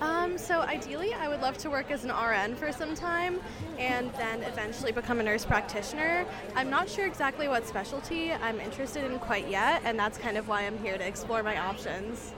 Um, 0.01 0.37
so 0.37 0.61
ideally, 0.61 1.15
I 1.15 1.29
would 1.29 1.41
love 1.41 1.57
to 1.59 1.71
work 1.71 1.91
as 1.91 2.05
an 2.05 2.11
RN 2.11 2.57
for 2.57 2.73
some 2.73 2.95
time 2.95 3.41
and 3.79 4.13
then 4.15 4.43
eventually 4.43 4.93
become 4.93 5.21
a 5.21 5.23
nurse 5.23 5.45
practitioner. 5.45 6.27
I'm 6.55 6.71
not 6.71 6.89
sure 6.89 7.07
exactly 7.07 7.49
what 7.49 7.67
specialty 7.67 8.33
I'm 8.33 8.61
interested 8.61 9.05
in 9.11 9.19
quite 9.19 9.49
yet, 9.49 9.83
and 9.85 9.99
that's 9.99 10.19
kind 10.19 10.37
of 10.37 10.49
why 10.49 10.63
I'm 10.67 10.79
here 10.79 10.99
to 10.99 11.07
explore 11.07 11.43
my 11.43 11.59
options. 11.59 12.33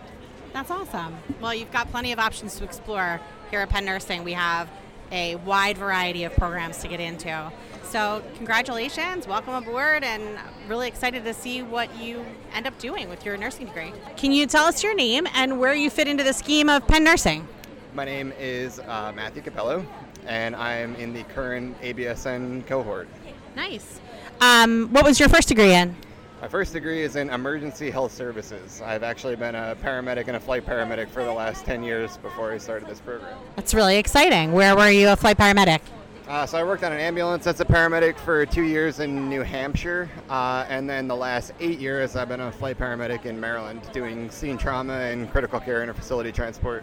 That's 0.52 0.70
awesome. 0.70 1.16
Well, 1.40 1.54
you've 1.54 1.72
got 1.72 1.90
plenty 1.90 2.12
of 2.12 2.18
options 2.18 2.56
to 2.56 2.64
explore 2.64 3.20
here 3.50 3.60
at 3.60 3.68
Penn 3.68 3.84
Nursing. 3.84 4.24
We 4.24 4.32
have 4.32 4.70
a 5.12 5.36
wide 5.36 5.78
variety 5.78 6.24
of 6.24 6.34
programs 6.34 6.78
to 6.78 6.88
get 6.88 7.00
into. 7.00 7.52
So, 7.90 8.20
congratulations, 8.34 9.28
welcome 9.28 9.54
aboard, 9.54 10.02
and 10.02 10.22
really 10.66 10.88
excited 10.88 11.24
to 11.24 11.32
see 11.32 11.62
what 11.62 11.96
you 11.96 12.26
end 12.52 12.66
up 12.66 12.76
doing 12.80 13.08
with 13.08 13.24
your 13.24 13.36
nursing 13.36 13.66
degree. 13.66 13.92
Can 14.16 14.32
you 14.32 14.48
tell 14.48 14.64
us 14.64 14.82
your 14.82 14.92
name 14.92 15.28
and 15.34 15.60
where 15.60 15.72
you 15.72 15.88
fit 15.88 16.08
into 16.08 16.24
the 16.24 16.32
scheme 16.32 16.68
of 16.68 16.84
Penn 16.88 17.04
Nursing? 17.04 17.46
My 17.94 18.04
name 18.04 18.32
is 18.40 18.80
uh, 18.80 19.12
Matthew 19.14 19.40
Capello, 19.40 19.86
and 20.26 20.56
I'm 20.56 20.96
in 20.96 21.12
the 21.12 21.22
current 21.24 21.80
ABSN 21.80 22.66
cohort. 22.66 23.08
Nice. 23.54 24.00
Um, 24.40 24.88
what 24.90 25.04
was 25.04 25.20
your 25.20 25.28
first 25.28 25.46
degree 25.46 25.72
in? 25.72 25.94
My 26.42 26.48
first 26.48 26.72
degree 26.72 27.02
is 27.02 27.14
in 27.14 27.30
emergency 27.30 27.88
health 27.88 28.12
services. 28.12 28.82
I've 28.84 29.04
actually 29.04 29.36
been 29.36 29.54
a 29.54 29.76
paramedic 29.80 30.26
and 30.26 30.36
a 30.36 30.40
flight 30.40 30.66
paramedic 30.66 31.08
for 31.08 31.22
the 31.22 31.32
last 31.32 31.64
10 31.64 31.84
years 31.84 32.16
before 32.16 32.50
I 32.50 32.58
started 32.58 32.88
this 32.88 33.00
program. 33.00 33.38
That's 33.54 33.74
really 33.74 33.96
exciting. 33.96 34.52
Where 34.52 34.74
were 34.74 34.90
you 34.90 35.08
a 35.08 35.16
flight 35.16 35.38
paramedic? 35.38 35.80
Uh, 36.28 36.44
so 36.44 36.58
I 36.58 36.64
worked 36.64 36.82
on 36.82 36.92
an 36.92 36.98
ambulance 36.98 37.46
as 37.46 37.60
a 37.60 37.64
paramedic 37.64 38.18
for 38.18 38.44
two 38.44 38.64
years 38.64 38.98
in 38.98 39.28
New 39.28 39.42
Hampshire, 39.42 40.10
uh, 40.28 40.66
and 40.68 40.90
then 40.90 41.06
the 41.06 41.14
last 41.14 41.52
eight 41.60 41.78
years 41.78 42.16
I've 42.16 42.28
been 42.28 42.40
a 42.40 42.50
flight 42.50 42.78
paramedic 42.78 43.26
in 43.26 43.38
Maryland 43.38 43.88
doing 43.92 44.28
scene 44.30 44.58
trauma 44.58 44.94
and 44.94 45.30
critical 45.30 45.60
care 45.60 45.86
interfacility 45.86 46.34
transport. 46.34 46.82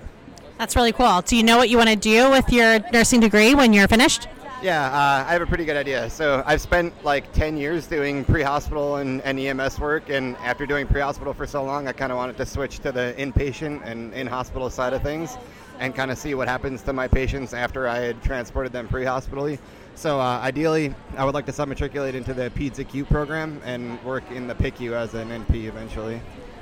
That's 0.57 0.77
really 0.77 0.93
cool. 0.93 1.21
Do 1.23 1.35
you 1.35 1.43
know 1.43 1.57
what 1.57 1.69
you 1.69 1.75
want 1.75 1.89
to 1.89 1.97
do 1.97 2.29
with 2.29 2.49
your 2.53 2.79
nursing 2.91 3.19
degree 3.19 3.53
when 3.53 3.73
you're 3.73 3.89
finished? 3.89 4.29
Yeah, 4.61 4.85
uh, 4.85 5.25
I 5.27 5.33
have 5.33 5.41
a 5.41 5.45
pretty 5.45 5.65
good 5.65 5.75
idea. 5.75 6.09
So 6.09 6.41
I've 6.45 6.61
spent 6.61 6.93
like 7.03 7.29
10 7.33 7.57
years 7.57 7.85
doing 7.85 8.23
pre-hospital 8.23 8.95
and, 8.95 9.21
and 9.23 9.37
EMS 9.37 9.77
work, 9.77 10.09
and 10.09 10.37
after 10.37 10.65
doing 10.65 10.87
pre-hospital 10.87 11.33
for 11.33 11.45
so 11.45 11.65
long, 11.65 11.89
I 11.89 11.91
kind 11.91 12.13
of 12.13 12.17
wanted 12.17 12.37
to 12.37 12.45
switch 12.45 12.79
to 12.79 12.93
the 12.93 13.13
inpatient 13.17 13.85
and 13.85 14.13
in-hospital 14.13 14.69
side 14.69 14.93
of 14.93 15.03
things, 15.03 15.37
and 15.83 15.93
kind 15.93 16.09
of 16.09 16.17
see 16.17 16.33
what 16.33 16.47
happens 16.47 16.81
to 16.81 16.93
my 16.93 17.09
patients 17.09 17.53
after 17.53 17.89
I 17.89 17.97
had 17.97 18.23
transported 18.23 18.71
them 18.71 18.87
pre-hospitally. 18.87 19.59
So 19.95 20.17
uh, 20.17 20.39
ideally, 20.39 20.95
I 21.17 21.25
would 21.25 21.33
like 21.33 21.45
to 21.47 21.51
sub-matriculate 21.51 22.15
into 22.15 22.33
the 22.33 22.49
PEDS 22.51 22.79
acute 22.79 23.09
program 23.09 23.59
and 23.65 24.01
work 24.05 24.23
in 24.31 24.47
the 24.47 24.55
PICU 24.55 24.93
as 24.93 25.13
an 25.13 25.27
NP 25.27 25.65
eventually. 25.65 26.21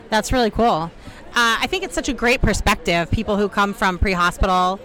That's 0.09 0.31
really 0.33 0.49
cool. 0.49 0.65
Uh, 0.65 0.89
I 1.35 1.67
think 1.67 1.83
it's 1.83 1.93
such 1.93 2.09
a 2.09 2.13
great 2.13 2.41
perspective, 2.41 3.11
people 3.11 3.37
who 3.37 3.47
come 3.47 3.75
from 3.75 3.99
pre 3.99 4.13
hospital 4.13 4.79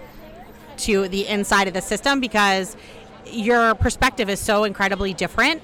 to 0.78 1.08
the 1.08 1.26
inside 1.26 1.66
of 1.66 1.72
the 1.72 1.80
system, 1.80 2.20
because 2.20 2.76
your 3.24 3.74
perspective 3.74 4.28
is 4.28 4.38
so 4.38 4.64
incredibly 4.64 5.14
different. 5.14 5.62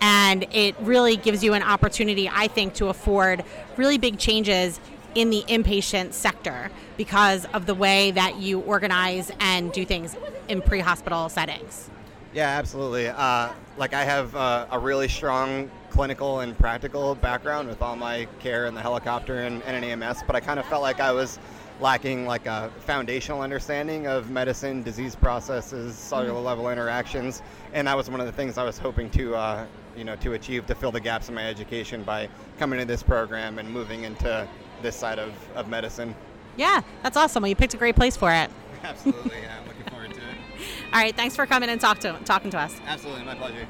And 0.00 0.46
it 0.50 0.74
really 0.80 1.16
gives 1.18 1.44
you 1.44 1.52
an 1.52 1.62
opportunity, 1.62 2.28
I 2.32 2.48
think, 2.48 2.72
to 2.74 2.88
afford 2.88 3.44
really 3.76 3.98
big 3.98 4.18
changes 4.18 4.80
in 5.14 5.30
the 5.30 5.42
inpatient 5.48 6.12
sector 6.12 6.70
because 6.96 7.44
of 7.46 7.66
the 7.66 7.74
way 7.74 8.10
that 8.12 8.36
you 8.36 8.60
organize 8.60 9.30
and 9.40 9.72
do 9.72 9.84
things 9.84 10.16
in 10.48 10.60
pre 10.62 10.80
hospital 10.80 11.28
settings. 11.28 11.90
Yeah, 12.32 12.48
absolutely. 12.48 13.08
Uh, 13.08 13.50
like 13.76 13.94
I 13.94 14.04
have 14.04 14.34
uh, 14.34 14.66
a 14.70 14.78
really 14.78 15.08
strong 15.08 15.70
clinical 15.90 16.40
and 16.40 16.58
practical 16.58 17.14
background 17.14 17.68
with 17.68 17.80
all 17.80 17.94
my 17.94 18.26
care 18.40 18.66
in 18.66 18.74
the 18.74 18.80
helicopter 18.80 19.42
and, 19.42 19.62
and 19.62 19.84
an 19.84 20.02
EMS, 20.02 20.24
but 20.26 20.34
I 20.34 20.40
kind 20.40 20.58
of 20.58 20.66
felt 20.66 20.82
like 20.82 20.98
I 20.98 21.12
was 21.12 21.38
lacking 21.80 22.26
like 22.26 22.46
a 22.46 22.70
foundational 22.80 23.40
understanding 23.40 24.06
of 24.06 24.30
medicine, 24.30 24.82
disease 24.82 25.14
processes, 25.14 25.94
cellular 25.96 26.34
Mm-hmm. 26.34 26.46
level 26.46 26.70
interactions, 26.70 27.42
and 27.72 27.86
that 27.86 27.96
was 27.96 28.10
one 28.10 28.20
of 28.20 28.26
the 28.26 28.32
things 28.32 28.58
I 28.58 28.64
was 28.64 28.78
hoping 28.78 29.10
to, 29.10 29.34
uh, 29.34 29.66
you 29.96 30.04
know, 30.04 30.16
to 30.16 30.32
achieve 30.32 30.66
to 30.66 30.74
fill 30.74 30.92
the 30.92 31.00
gaps 31.00 31.28
in 31.28 31.34
my 31.34 31.46
education 31.46 32.02
by 32.02 32.28
coming 32.58 32.78
to 32.78 32.84
this 32.84 33.02
program 33.02 33.58
and 33.58 33.68
moving 33.68 34.04
into 34.04 34.48
this 34.84 34.94
side 34.94 35.18
of, 35.18 35.32
of 35.56 35.68
medicine. 35.68 36.14
Yeah, 36.56 36.82
that's 37.02 37.16
awesome. 37.16 37.42
Well, 37.42 37.48
you 37.48 37.56
picked 37.56 37.74
a 37.74 37.76
great 37.76 37.96
place 37.96 38.16
for 38.16 38.32
it. 38.32 38.48
Absolutely, 38.84 39.38
yeah. 39.42 39.56
I'm 39.60 39.66
looking 39.66 39.84
forward 39.90 40.10
to 40.10 40.20
it. 40.20 40.36
All 40.92 41.00
right, 41.00 41.16
thanks 41.16 41.34
for 41.34 41.46
coming 41.46 41.68
and 41.68 41.80
talk 41.80 41.98
to, 42.00 42.16
talking 42.24 42.50
to 42.52 42.58
us. 42.58 42.80
Absolutely, 42.86 43.24
my 43.24 43.34
pleasure. 43.34 43.66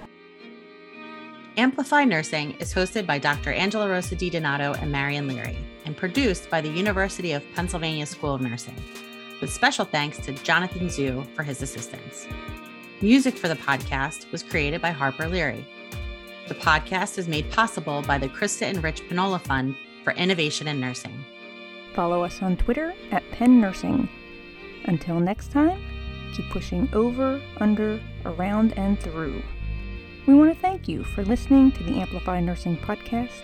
Amplify 1.56 2.04
Nursing 2.04 2.50
is 2.58 2.74
hosted 2.74 3.06
by 3.06 3.18
Dr. 3.18 3.52
Angela 3.52 3.88
Rosa 3.88 4.16
Di 4.16 4.28
Donato 4.28 4.74
and 4.74 4.90
Marion 4.90 5.28
Leary 5.28 5.56
and 5.86 5.96
produced 5.96 6.50
by 6.50 6.60
the 6.60 6.68
University 6.68 7.32
of 7.32 7.44
Pennsylvania 7.54 8.06
School 8.06 8.34
of 8.34 8.40
Nursing, 8.40 8.74
with 9.40 9.52
special 9.52 9.84
thanks 9.84 10.18
to 10.18 10.32
Jonathan 10.32 10.88
Zhu 10.88 11.24
for 11.36 11.44
his 11.44 11.62
assistance. 11.62 12.26
Music 13.00 13.36
for 13.36 13.46
the 13.46 13.54
podcast 13.54 14.30
was 14.32 14.42
created 14.42 14.82
by 14.82 14.90
Harper 14.90 15.28
Leary. 15.28 15.64
The 16.48 16.54
podcast 16.54 17.18
is 17.18 17.28
made 17.28 17.50
possible 17.52 18.02
by 18.02 18.18
the 18.18 18.28
Krista 18.28 18.62
and 18.62 18.82
Rich 18.82 19.02
Pinola 19.08 19.40
Fund 19.40 19.76
for 20.04 20.12
Innovation 20.12 20.68
in 20.68 20.78
Nursing. 20.78 21.24
Follow 21.94 22.22
us 22.22 22.42
on 22.42 22.56
Twitter 22.56 22.94
at 23.10 23.28
Penn 23.32 23.60
Nursing. 23.60 24.08
Until 24.84 25.18
next 25.18 25.50
time, 25.50 25.82
keep 26.36 26.48
pushing 26.50 26.88
over, 26.92 27.40
under, 27.56 28.00
around, 28.26 28.74
and 28.76 29.00
through. 29.00 29.42
We 30.26 30.34
want 30.34 30.52
to 30.52 30.60
thank 30.60 30.86
you 30.86 31.04
for 31.04 31.24
listening 31.24 31.72
to 31.72 31.82
the 31.82 32.00
Amplify 32.00 32.40
Nursing 32.40 32.76
podcast 32.76 33.42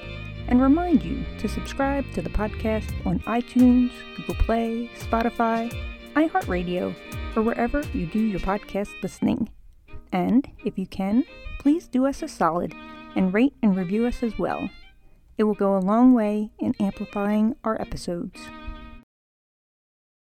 and 0.48 0.60
remind 0.60 1.02
you 1.02 1.24
to 1.38 1.48
subscribe 1.48 2.04
to 2.12 2.22
the 2.22 2.30
podcast 2.30 2.92
on 3.06 3.20
iTunes, 3.20 3.92
Google 4.16 4.34
Play, 4.34 4.90
Spotify, 4.98 5.72
iHeartRadio, 6.14 6.94
or 7.36 7.42
wherever 7.42 7.82
you 7.94 8.06
do 8.06 8.18
your 8.18 8.40
podcast 8.40 8.90
listening. 9.02 9.48
And 10.12 10.48
if 10.64 10.78
you 10.78 10.86
can, 10.86 11.24
please 11.58 11.86
do 11.86 12.06
us 12.06 12.22
a 12.22 12.28
solid 12.28 12.74
and 13.14 13.32
rate 13.32 13.54
and 13.62 13.76
review 13.76 14.06
us 14.06 14.22
as 14.22 14.38
well. 14.38 14.68
It 15.40 15.44
will 15.44 15.54
go 15.54 15.74
a 15.74 15.80
long 15.80 16.12
way 16.12 16.50
in 16.58 16.74
amplifying 16.78 17.56
our 17.64 17.80
episodes. 17.80 18.38